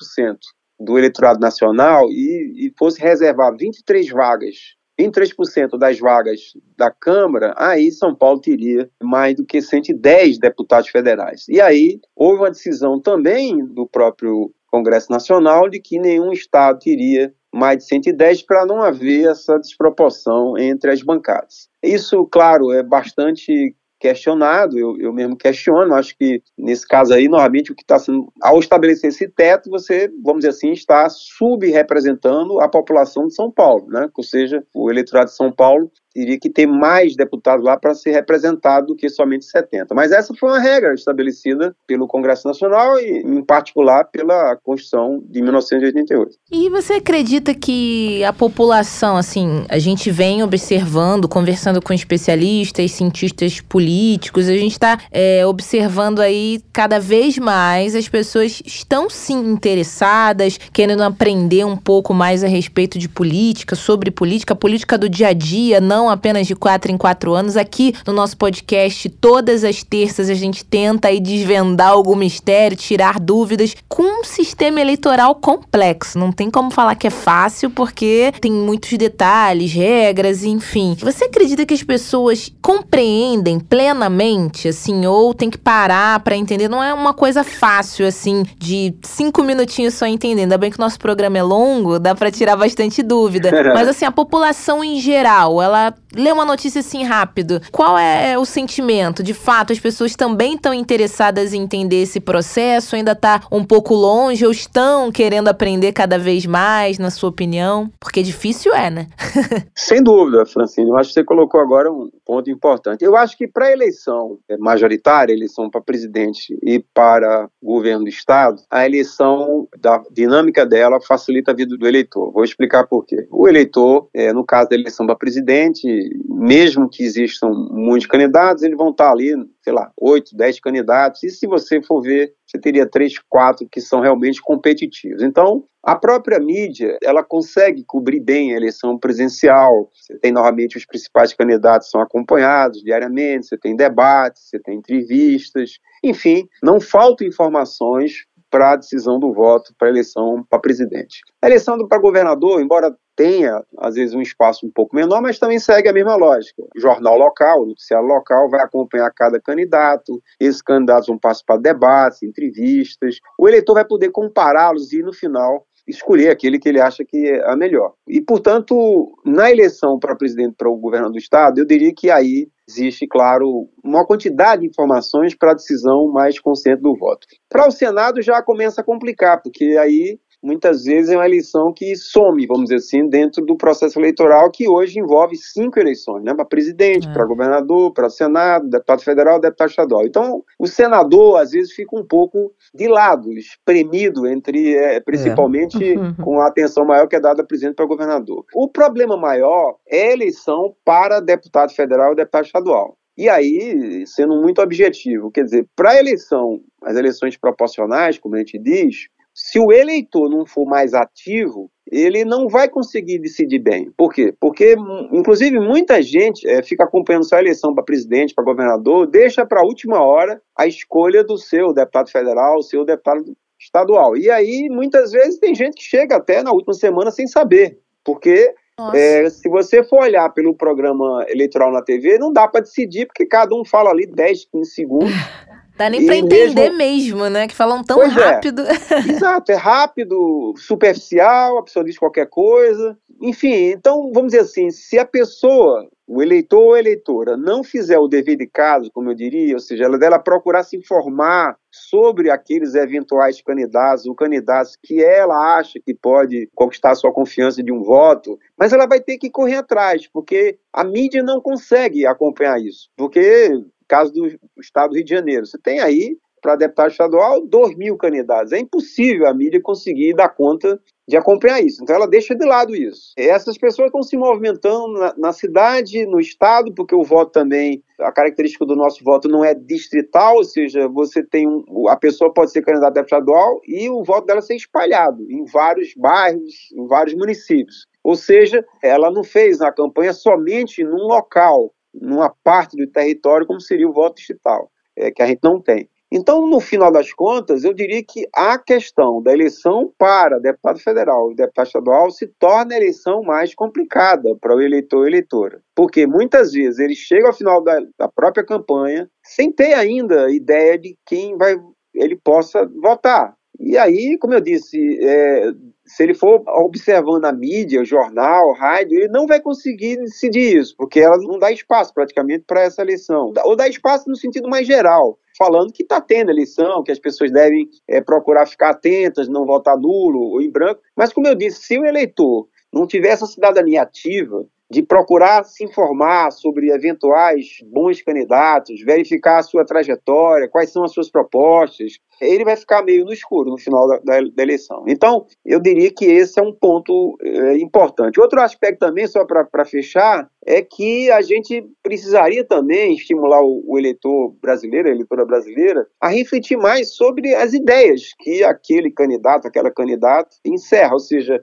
do 0.80 0.98
eleitorado 0.98 1.38
nacional, 1.38 2.10
e, 2.10 2.66
e 2.66 2.74
fosse 2.76 3.00
reservar 3.00 3.54
23 3.56 4.08
vagas 4.10 4.56
23% 4.98 5.78
das 5.78 5.98
vagas 5.98 6.52
da 6.76 6.90
Câmara, 6.90 7.54
aí 7.56 7.90
São 7.90 8.14
Paulo 8.14 8.40
teria 8.40 8.88
mais 9.02 9.34
do 9.36 9.44
que 9.44 9.60
110 9.60 10.38
deputados 10.38 10.88
federais. 10.88 11.46
E 11.48 11.60
aí 11.60 12.00
houve 12.14 12.42
uma 12.42 12.50
decisão 12.50 13.00
também 13.00 13.64
do 13.64 13.86
próprio 13.86 14.52
Congresso 14.66 15.10
Nacional 15.10 15.68
de 15.68 15.80
que 15.80 15.98
nenhum 15.98 16.32
estado 16.32 16.78
teria 16.78 17.32
mais 17.52 17.78
de 17.78 17.84
110 17.84 18.42
para 18.42 18.66
não 18.66 18.82
haver 18.82 19.28
essa 19.30 19.56
desproporção 19.58 20.58
entre 20.58 20.90
as 20.90 21.02
bancadas. 21.02 21.68
Isso, 21.80 22.26
claro, 22.26 22.72
é 22.72 22.82
bastante 22.82 23.74
questionado, 24.04 24.78
eu, 24.78 24.98
eu 24.98 25.14
mesmo 25.14 25.34
questiono, 25.34 25.94
acho 25.94 26.14
que 26.18 26.42
nesse 26.58 26.86
caso 26.86 27.14
aí, 27.14 27.26
normalmente 27.26 27.72
o 27.72 27.74
que 27.74 27.82
está 27.82 27.98
sendo, 27.98 28.30
ao 28.42 28.60
estabelecer 28.60 29.08
esse 29.08 29.26
teto, 29.26 29.70
você, 29.70 30.10
vamos 30.22 30.40
dizer 30.40 30.50
assim, 30.50 30.72
está 30.72 31.08
subrepresentando 31.08 32.60
a 32.60 32.68
população 32.68 33.26
de 33.26 33.34
São 33.34 33.50
Paulo, 33.50 33.88
né? 33.88 34.10
ou 34.14 34.22
seja, 34.22 34.62
o 34.74 34.90
eleitorado 34.90 35.30
de 35.30 35.36
São 35.36 35.50
Paulo 35.50 35.90
teria 36.14 36.38
que 36.38 36.48
ter 36.48 36.66
mais 36.66 37.16
deputados 37.16 37.64
lá 37.64 37.76
para 37.76 37.94
ser 37.94 38.12
representado 38.12 38.86
do 38.88 38.96
que 38.96 39.08
somente 39.08 39.44
70. 39.44 39.94
Mas 39.94 40.12
essa 40.12 40.32
foi 40.32 40.48
uma 40.48 40.60
regra 40.60 40.94
estabelecida 40.94 41.74
pelo 41.86 42.06
Congresso 42.06 42.46
Nacional 42.46 42.98
e, 42.98 43.18
em 43.18 43.42
particular, 43.42 44.04
pela 44.04 44.56
Constituição 44.62 45.22
de 45.28 45.42
1988. 45.42 46.36
E 46.52 46.70
você 46.70 46.94
acredita 46.94 47.52
que 47.52 48.22
a 48.24 48.32
população, 48.32 49.16
assim, 49.16 49.64
a 49.68 49.78
gente 49.78 50.10
vem 50.10 50.42
observando, 50.42 51.28
conversando 51.28 51.82
com 51.82 51.92
especialistas, 51.92 52.92
cientistas 52.92 53.60
políticos, 53.60 54.48
a 54.48 54.56
gente 54.56 54.72
está 54.72 55.00
é, 55.10 55.44
observando 55.44 56.20
aí 56.20 56.62
cada 56.72 57.00
vez 57.00 57.38
mais 57.38 57.94
as 57.94 58.08
pessoas 58.08 58.62
estão 58.64 59.10
sim 59.10 59.38
interessadas, 59.38 60.58
querendo 60.72 61.02
aprender 61.02 61.64
um 61.64 61.76
pouco 61.76 62.14
mais 62.14 62.44
a 62.44 62.48
respeito 62.48 62.98
de 62.98 63.08
política, 63.08 63.74
sobre 63.74 64.10
política, 64.10 64.54
política 64.54 64.96
do 64.96 65.08
dia 65.08 65.28
a 65.28 65.32
dia, 65.32 65.80
não 65.80 66.03
não 66.04 66.10
apenas 66.10 66.46
de 66.46 66.54
quatro 66.54 66.92
em 66.92 66.98
quatro 66.98 67.32
anos. 67.32 67.56
Aqui 67.56 67.94
no 68.06 68.12
nosso 68.12 68.36
podcast, 68.36 69.08
todas 69.08 69.64
as 69.64 69.82
terças, 69.82 70.28
a 70.28 70.34
gente 70.34 70.64
tenta 70.64 71.08
aí 71.08 71.18
desvendar 71.18 71.90
algum 71.90 72.14
mistério, 72.14 72.76
tirar 72.76 73.18
dúvidas 73.18 73.74
com 73.88 74.20
um 74.20 74.24
sistema 74.24 74.80
eleitoral 74.80 75.34
complexo. 75.36 76.18
Não 76.18 76.30
tem 76.30 76.50
como 76.50 76.70
falar 76.70 76.94
que 76.94 77.06
é 77.06 77.10
fácil, 77.10 77.70
porque 77.70 78.32
tem 78.40 78.52
muitos 78.52 78.92
detalhes, 78.98 79.72
regras, 79.72 80.44
enfim. 80.44 80.94
Você 81.00 81.24
acredita 81.24 81.64
que 81.64 81.74
as 81.74 81.82
pessoas 81.82 82.52
compreendem 82.60 83.58
plenamente, 83.58 84.68
assim, 84.68 85.06
ou 85.06 85.32
tem 85.32 85.48
que 85.48 85.58
parar 85.58 86.20
para 86.20 86.36
entender? 86.36 86.68
Não 86.68 86.82
é 86.82 86.92
uma 86.92 87.14
coisa 87.14 87.42
fácil, 87.42 88.06
assim, 88.06 88.44
de 88.58 88.94
cinco 89.02 89.42
minutinhos 89.42 89.94
só 89.94 90.06
entendendo. 90.06 90.44
Ainda 90.44 90.58
bem 90.58 90.70
que 90.70 90.78
o 90.78 90.80
nosso 90.80 90.98
programa 90.98 91.38
é 91.38 91.42
longo, 91.42 91.98
dá 91.98 92.14
para 92.14 92.30
tirar 92.30 92.56
bastante 92.56 93.02
dúvida. 93.02 93.50
Mas, 93.72 93.88
assim, 93.88 94.04
a 94.04 94.12
população 94.12 94.84
em 94.84 95.00
geral, 95.00 95.62
ela 95.62 95.93
about 95.94 96.03
ler 96.16 96.32
uma 96.32 96.44
notícia 96.44 96.80
assim 96.80 97.02
rápido, 97.04 97.60
qual 97.70 97.98
é 97.98 98.38
o 98.38 98.44
sentimento? 98.44 99.22
De 99.22 99.34
fato, 99.34 99.72
as 99.72 99.78
pessoas 99.78 100.14
também 100.14 100.54
estão 100.54 100.72
interessadas 100.72 101.52
em 101.52 101.62
entender 101.62 102.02
esse 102.02 102.20
processo, 102.20 102.96
ainda 102.96 103.12
está 103.12 103.42
um 103.50 103.64
pouco 103.64 103.94
longe 103.94 104.44
ou 104.44 104.52
estão 104.52 105.10
querendo 105.10 105.48
aprender 105.48 105.92
cada 105.92 106.18
vez 106.18 106.46
mais, 106.46 106.98
na 106.98 107.10
sua 107.10 107.30
opinião? 107.30 107.90
Porque 107.98 108.22
difícil 108.22 108.74
é, 108.74 108.90
né? 108.90 109.06
Sem 109.74 110.02
dúvida, 110.02 110.44
Francine. 110.46 110.88
Eu 110.88 110.96
acho 110.96 111.10
que 111.10 111.14
você 111.14 111.24
colocou 111.24 111.60
agora 111.60 111.90
um 111.90 112.10
ponto 112.24 112.50
importante. 112.50 113.04
Eu 113.04 113.16
acho 113.16 113.36
que 113.36 113.46
para 113.46 113.72
eleição 113.72 114.38
majoritária, 114.58 115.32
eleição 115.32 115.70
para 115.70 115.80
presidente 115.80 116.56
e 116.62 116.78
para 116.78 117.48
governo 117.62 118.04
do 118.04 118.08
Estado, 118.08 118.62
a 118.70 118.84
eleição, 118.84 119.68
da 119.78 120.02
dinâmica 120.10 120.64
dela, 120.66 121.00
facilita 121.00 121.50
a 121.50 121.54
vida 121.54 121.76
do 121.76 121.86
eleitor. 121.86 122.32
Vou 122.32 122.44
explicar 122.44 122.86
por 122.86 123.04
quê. 123.04 123.26
O 123.30 123.48
eleitor, 123.48 124.08
é, 124.14 124.32
no 124.32 124.44
caso 124.44 124.70
da 124.70 124.76
eleição 124.76 125.06
para 125.06 125.16
presidente, 125.16 125.86
mesmo 126.26 126.88
que 126.88 127.02
existam 127.02 127.50
muitos 127.70 128.06
candidatos, 128.06 128.62
eles 128.62 128.76
vão 128.76 128.90
estar 128.90 129.10
ali, 129.10 129.34
sei 129.62 129.72
lá, 129.72 129.90
oito, 130.00 130.36
dez 130.36 130.60
candidatos, 130.60 131.22
e 131.22 131.30
se 131.30 131.46
você 131.46 131.82
for 131.82 132.00
ver, 132.00 132.34
você 132.46 132.58
teria 132.58 132.86
três, 132.86 133.18
quatro 133.28 133.66
que 133.70 133.80
são 133.80 134.00
realmente 134.00 134.40
competitivos. 134.42 135.22
Então, 135.22 135.64
a 135.82 135.94
própria 135.94 136.38
mídia, 136.38 136.96
ela 137.02 137.22
consegue 137.22 137.84
cobrir 137.84 138.20
bem 138.20 138.54
a 138.54 138.56
eleição 138.56 138.98
presidencial. 138.98 139.90
Você 139.92 140.18
tem 140.18 140.32
normalmente 140.32 140.78
os 140.78 140.86
principais 140.86 141.34
candidatos 141.34 141.90
são 141.90 142.00
acompanhados 142.00 142.82
diariamente, 142.82 143.46
você 143.46 143.58
tem 143.58 143.76
debates, 143.76 144.48
você 144.48 144.58
tem 144.58 144.78
entrevistas, 144.78 145.78
enfim, 146.02 146.48
não 146.62 146.80
faltam 146.80 147.26
informações 147.26 148.24
para 148.54 148.70
a 148.70 148.76
decisão 148.76 149.18
do 149.18 149.32
voto 149.32 149.74
para 149.76 149.88
eleição 149.88 150.46
para 150.48 150.60
presidente. 150.60 151.22
A 151.42 151.48
eleição 151.48 151.76
para 151.88 151.98
governador, 151.98 152.60
embora 152.60 152.96
tenha, 153.16 153.60
às 153.78 153.96
vezes, 153.96 154.14
um 154.14 154.22
espaço 154.22 154.64
um 154.64 154.70
pouco 154.70 154.94
menor, 154.94 155.20
mas 155.20 155.40
também 155.40 155.58
segue 155.58 155.88
a 155.88 155.92
mesma 155.92 156.14
lógica. 156.14 156.62
O 156.62 156.80
jornal 156.80 157.18
local, 157.18 157.62
o 157.62 157.66
noticiário 157.66 158.06
local 158.06 158.48
vai 158.48 158.60
acompanhar 158.60 159.10
cada 159.10 159.40
candidato, 159.40 160.22
esses 160.38 160.62
candidatos 160.62 161.08
vão 161.08 161.18
participar 161.18 161.56
de 161.56 161.64
debates, 161.64 162.22
entrevistas, 162.22 163.18
o 163.36 163.48
eleitor 163.48 163.74
vai 163.74 163.84
poder 163.84 164.10
compará-los 164.10 164.92
e, 164.92 165.02
no 165.02 165.12
final, 165.12 165.66
escolher 165.86 166.30
aquele 166.30 166.58
que 166.58 166.68
ele 166.68 166.80
acha 166.80 167.04
que 167.04 167.26
é 167.26 167.44
a 167.50 167.56
melhor. 167.56 167.92
E, 168.08 168.20
portanto, 168.20 169.12
na 169.24 169.50
eleição 169.50 169.98
para 169.98 170.16
presidente 170.16 170.54
para 170.56 170.68
o 170.68 170.76
governo 170.76 171.10
do 171.10 171.18
estado, 171.18 171.58
eu 171.58 171.66
diria 171.66 171.92
que 171.94 172.10
aí 172.10 172.48
existe, 172.68 173.06
claro, 173.06 173.68
uma 173.82 174.06
quantidade 174.06 174.62
de 174.62 174.68
informações 174.68 175.34
para 175.34 175.50
a 175.50 175.54
decisão 175.54 176.08
mais 176.08 176.40
consciente 176.40 176.80
do 176.80 176.96
voto. 176.96 177.26
Para 177.48 177.68
o 177.68 177.70
Senado 177.70 178.22
já 178.22 178.42
começa 178.42 178.80
a 178.80 178.84
complicar, 178.84 179.42
porque 179.42 179.76
aí 179.78 180.18
muitas 180.44 180.84
vezes 180.84 181.10
é 181.10 181.16
uma 181.16 181.26
eleição 181.26 181.72
que 181.72 181.96
some, 181.96 182.46
vamos 182.46 182.64
dizer 182.64 182.76
assim, 182.76 183.08
dentro 183.08 183.44
do 183.44 183.56
processo 183.56 183.98
eleitoral 183.98 184.50
que 184.50 184.68
hoje 184.68 184.98
envolve 184.98 185.36
cinco 185.36 185.78
eleições, 185.80 186.22
né, 186.22 186.34
para 186.34 186.44
presidente, 186.44 187.08
é. 187.08 187.12
para 187.12 187.24
governador, 187.24 187.92
para 187.92 188.10
Senado, 188.10 188.68
deputado 188.68 189.02
federal, 189.02 189.40
deputado 189.40 189.70
estadual. 189.70 190.06
Então, 190.06 190.44
o 190.58 190.66
senador 190.66 191.40
às 191.40 191.52
vezes 191.52 191.72
fica 191.72 191.96
um 191.96 192.04
pouco 192.04 192.52
de 192.74 192.86
lado, 192.86 193.32
espremido 193.32 194.26
entre, 194.26 194.76
é, 194.76 195.00
principalmente 195.00 195.94
é. 195.94 195.96
com 196.22 196.40
a 196.40 196.48
atenção 196.48 196.84
maior 196.84 197.08
que 197.08 197.16
é 197.16 197.20
dada 197.20 197.42
presidente 197.42 197.74
para 197.74 197.86
governador. 197.86 198.44
O 198.54 198.68
problema 198.68 199.16
maior 199.16 199.76
é 199.88 200.08
a 200.08 200.12
eleição 200.12 200.74
para 200.84 201.20
deputado 201.20 201.72
federal 201.72 202.12
e 202.12 202.16
deputado 202.16 202.44
estadual. 202.44 202.98
E 203.16 203.28
aí, 203.28 204.04
sendo 204.06 204.40
muito 204.42 204.60
objetivo, 204.60 205.30
quer 205.30 205.44
dizer, 205.44 205.66
para 205.76 205.90
a 205.90 206.00
eleição, 206.00 206.60
as 206.82 206.96
eleições 206.96 207.36
proporcionais, 207.36 208.18
como 208.18 208.34
a 208.34 208.38
gente 208.38 208.58
diz, 208.58 209.06
se 209.34 209.58
o 209.58 209.72
eleitor 209.72 210.30
não 210.30 210.46
for 210.46 210.64
mais 210.64 210.94
ativo, 210.94 211.68
ele 211.90 212.24
não 212.24 212.48
vai 212.48 212.68
conseguir 212.68 213.18
decidir 213.18 213.58
bem. 213.58 213.90
Por 213.96 214.12
quê? 214.12 214.32
Porque, 214.40 214.76
inclusive, 215.12 215.58
muita 215.58 216.00
gente 216.00 216.48
é, 216.48 216.62
fica 216.62 216.84
acompanhando 216.84 217.28
só 217.28 217.36
a 217.36 217.40
eleição 217.40 217.74
para 217.74 217.84
presidente, 217.84 218.32
para 218.32 218.44
governador, 218.44 219.06
deixa 219.06 219.44
para 219.44 219.60
a 219.60 219.64
última 219.64 220.00
hora 220.02 220.40
a 220.56 220.66
escolha 220.66 221.24
do 221.24 221.36
seu 221.36 221.72
deputado 221.72 222.10
federal, 222.10 222.62
seu 222.62 222.84
deputado 222.84 223.24
estadual. 223.58 224.16
E 224.16 224.30
aí, 224.30 224.68
muitas 224.70 225.10
vezes, 225.10 225.38
tem 225.38 225.54
gente 225.54 225.74
que 225.74 225.82
chega 225.82 226.16
até 226.16 226.42
na 226.42 226.52
última 226.52 226.74
semana 226.74 227.10
sem 227.10 227.26
saber. 227.26 227.78
Porque 228.04 228.54
é, 228.92 229.28
se 229.30 229.48
você 229.48 229.82
for 229.82 230.02
olhar 230.02 230.28
pelo 230.30 230.54
programa 230.54 231.24
eleitoral 231.28 231.72
na 231.72 231.82
TV, 231.82 232.18
não 232.18 232.32
dá 232.32 232.46
para 232.46 232.60
decidir, 232.60 233.06
porque 233.06 233.26
cada 233.26 233.54
um 233.54 233.64
fala 233.64 233.90
ali 233.90 234.06
10, 234.06 234.46
15 234.46 234.70
segundos. 234.70 235.10
Dá 235.76 235.90
nem 235.90 236.06
para 236.06 236.16
entender 236.16 236.70
mesmo... 236.70 236.76
mesmo, 236.76 237.30
né? 237.30 237.48
Que 237.48 237.54
falam 237.54 237.82
tão 237.82 237.96
pois 237.96 238.16
é. 238.16 238.20
rápido. 238.20 238.62
É. 238.62 238.74
Exato, 239.10 239.50
é 239.50 239.56
rápido, 239.56 240.54
superficial, 240.56 241.58
a 241.58 241.62
pessoa 241.62 241.84
diz 241.84 241.98
qualquer 241.98 242.28
coisa. 242.28 242.96
Enfim, 243.20 243.70
então, 243.70 244.10
vamos 244.12 244.32
dizer 244.32 244.44
assim, 244.44 244.70
se 244.70 244.98
a 244.98 245.04
pessoa, 245.04 245.88
o 246.06 246.22
eleitor 246.22 246.62
ou 246.62 246.74
a 246.74 246.78
eleitora, 246.78 247.36
não 247.36 247.64
fizer 247.64 247.98
o 247.98 248.06
dever 248.06 248.36
de 248.36 248.46
caso, 248.46 248.90
como 248.92 249.10
eu 249.10 249.14
diria, 249.14 249.54
ou 249.54 249.60
seja, 249.60 249.84
ela 249.84 249.98
dela 249.98 250.18
procurar 250.18 250.62
se 250.62 250.76
informar 250.76 251.56
sobre 251.70 252.30
aqueles 252.30 252.74
eventuais 252.74 253.42
candidatos, 253.42 254.06
ou 254.06 254.14
candidatos 254.14 254.76
que 254.80 255.02
ela 255.02 255.58
acha 255.58 255.80
que 255.84 255.92
pode 255.92 256.48
conquistar 256.54 256.92
a 256.92 256.94
sua 256.94 257.12
confiança 257.12 257.62
de 257.62 257.72
um 257.72 257.82
voto, 257.82 258.38
mas 258.56 258.72
ela 258.72 258.86
vai 258.86 259.00
ter 259.00 259.18
que 259.18 259.30
correr 259.30 259.56
atrás, 259.56 260.06
porque 260.06 260.58
a 260.72 260.84
mídia 260.84 261.22
não 261.22 261.40
consegue 261.40 262.06
acompanhar 262.06 262.60
isso. 262.60 262.90
Porque 262.96 263.50
caso 263.94 264.12
do 264.12 264.26
estado 264.60 264.90
do 264.90 264.96
Rio 264.96 265.04
de 265.04 265.14
Janeiro. 265.14 265.46
Você 265.46 265.56
tem 265.56 265.78
aí, 265.78 266.16
para 266.42 266.56
deputado 266.56 266.90
estadual, 266.90 267.46
2 267.46 267.76
mil 267.76 267.96
candidatos. 267.96 268.52
É 268.52 268.58
impossível 268.58 269.28
a 269.28 269.32
mídia 269.32 269.60
conseguir 269.62 270.14
dar 270.14 270.28
conta 270.28 270.80
de 271.06 271.16
acompanhar 271.16 271.62
isso. 271.62 271.82
Então 271.82 271.94
ela 271.94 272.08
deixa 272.08 272.34
de 272.34 272.44
lado 272.44 272.74
isso. 272.74 273.12
Essas 273.16 273.56
pessoas 273.56 273.86
estão 273.86 274.02
se 274.02 274.16
movimentando 274.16 274.98
na, 274.98 275.14
na, 275.16 275.32
cidade, 275.32 276.04
no 276.06 276.18
estado, 276.18 276.74
porque 276.74 276.94
o 276.94 277.04
voto 277.04 277.30
também, 277.30 277.82
a 278.00 278.10
característica 278.10 278.66
do 278.66 278.74
nosso 278.74 279.04
voto 279.04 279.28
não 279.28 279.44
é 279.44 279.54
distrital, 279.54 280.36
ou 280.36 280.44
seja, 280.44 280.88
você 280.88 281.22
tem 281.22 281.46
um, 281.46 281.88
a 281.88 281.96
pessoa 281.96 282.32
pode 282.32 282.50
ser 282.50 282.62
candidata 282.62 283.00
estadual 283.00 283.60
e 283.66 283.88
o 283.88 284.02
voto 284.02 284.26
dela 284.26 284.42
ser 284.42 284.56
espalhado 284.56 285.24
em 285.30 285.44
vários 285.44 285.94
bairros, 285.94 286.54
em 286.74 286.86
vários 286.86 287.14
municípios. 287.14 287.86
Ou 288.02 288.16
seja, 288.16 288.64
ela 288.82 289.10
não 289.10 289.22
fez 289.22 289.60
a 289.60 289.72
campanha 289.72 290.12
somente 290.12 290.82
num 290.82 291.06
local 291.06 291.72
numa 291.94 292.30
parte 292.42 292.76
do 292.76 292.86
território, 292.86 293.46
como 293.46 293.60
seria 293.60 293.88
o 293.88 293.92
voto 293.92 294.16
distrital, 294.16 294.70
é, 294.96 295.10
que 295.10 295.22
a 295.22 295.26
gente 295.26 295.40
não 295.42 295.60
tem. 295.60 295.88
Então, 296.12 296.46
no 296.46 296.60
final 296.60 296.92
das 296.92 297.12
contas, 297.12 297.64
eu 297.64 297.74
diria 297.74 298.00
que 298.04 298.28
a 298.32 298.56
questão 298.56 299.20
da 299.20 299.32
eleição 299.32 299.92
para 299.98 300.38
deputado 300.38 300.78
federal 300.78 301.32
e 301.32 301.34
deputado 301.34 301.66
estadual 301.66 302.10
se 302.10 302.28
torna 302.38 302.72
a 302.72 302.76
eleição 302.76 303.22
mais 303.22 303.52
complicada 303.52 304.36
para 304.40 304.54
o 304.54 304.62
eleitor 304.62 305.06
e 305.06 305.10
eleitora. 305.10 305.60
Porque 305.74 306.06
muitas 306.06 306.52
vezes 306.52 306.78
ele 306.78 306.94
chega 306.94 307.26
ao 307.26 307.34
final 307.34 307.60
da, 307.64 307.80
da 307.98 308.08
própria 308.08 308.44
campanha 308.44 309.10
sem 309.24 309.50
ter 309.50 309.74
ainda 309.74 310.30
ideia 310.30 310.78
de 310.78 310.96
quem 311.04 311.36
vai 311.36 311.56
ele 311.94 312.16
possa 312.16 312.64
votar. 312.80 313.34
E 313.58 313.78
aí, 313.78 314.18
como 314.18 314.34
eu 314.34 314.40
disse, 314.40 314.98
é, 315.00 315.52
se 315.86 316.02
ele 316.02 316.14
for 316.14 316.42
observando 316.48 317.24
a 317.24 317.32
mídia, 317.32 317.82
o 317.82 317.84
jornal, 317.84 318.48
o 318.48 318.52
rádio, 318.52 318.98
ele 318.98 319.08
não 319.08 319.26
vai 319.26 319.40
conseguir 319.40 319.96
decidir 319.96 320.56
isso, 320.58 320.74
porque 320.76 321.00
ela 321.00 321.16
não 321.18 321.38
dá 321.38 321.52
espaço 321.52 321.92
praticamente 321.92 322.44
para 322.46 322.62
essa 322.62 322.82
eleição. 322.82 323.32
Ou 323.44 323.54
dá 323.56 323.68
espaço 323.68 324.08
no 324.08 324.16
sentido 324.16 324.48
mais 324.48 324.66
geral, 324.66 325.18
falando 325.38 325.72
que 325.72 325.82
está 325.82 326.00
tendo 326.00 326.30
eleição, 326.30 326.82
que 326.82 326.92
as 326.92 326.98
pessoas 326.98 327.30
devem 327.30 327.68
é, 327.88 328.00
procurar 328.00 328.46
ficar 328.46 328.70
atentas, 328.70 329.28
não 329.28 329.46
votar 329.46 329.76
nulo 329.76 330.20
ou 330.20 330.42
em 330.42 330.50
branco. 330.50 330.80
Mas, 330.96 331.12
como 331.12 331.28
eu 331.28 331.34
disse, 331.34 331.62
se 331.62 331.78
o 331.78 331.84
eleitor 331.84 332.48
não 332.72 332.86
tiver 332.86 333.08
essa 333.08 333.26
cidadania 333.26 333.82
ativa, 333.82 334.44
de 334.70 334.82
procurar 334.82 335.44
se 335.44 335.64
informar 335.64 336.30
sobre 336.30 336.70
eventuais 336.70 337.58
bons 337.64 338.02
candidatos, 338.02 338.82
verificar 338.82 339.38
a 339.38 339.42
sua 339.42 339.64
trajetória, 339.64 340.48
quais 340.48 340.70
são 340.70 340.84
as 340.84 340.92
suas 340.92 341.10
propostas, 341.10 341.98
ele 342.20 342.44
vai 342.44 342.56
ficar 342.56 342.82
meio 342.82 343.04
no 343.04 343.12
escuro 343.12 343.50
no 343.50 343.58
final 343.58 343.88
da, 343.88 343.98
da, 343.98 344.20
da 344.20 344.42
eleição. 344.42 344.84
Então, 344.86 345.26
eu 345.44 345.60
diria 345.60 345.92
que 345.92 346.04
esse 346.04 346.38
é 346.38 346.42
um 346.42 346.52
ponto 346.52 347.16
é, 347.22 347.56
importante. 347.58 348.20
Outro 348.20 348.40
aspecto 348.40 348.80
também, 348.80 349.06
só 349.06 349.24
para 349.24 349.64
fechar, 349.64 350.28
é 350.46 350.62
que 350.62 351.10
a 351.10 351.22
gente 351.22 351.66
precisaria 351.82 352.44
também 352.44 352.94
estimular 352.94 353.42
o, 353.42 353.64
o, 353.66 353.78
eleitor 353.78 354.34
brasileiro, 354.40 354.88
a 354.88 354.92
eleitora 354.92 355.24
brasileira, 355.24 355.86
a 356.00 356.08
refletir 356.08 356.56
mais 356.56 356.94
sobre 356.94 357.34
as 357.34 357.52
ideias 357.52 358.12
que 358.18 358.44
aquele 358.44 358.90
candidato, 358.90 359.46
aquela 359.46 359.70
candidata 359.70 360.36
encerra. 360.44 360.92
Ou 360.92 361.00
seja, 361.00 361.42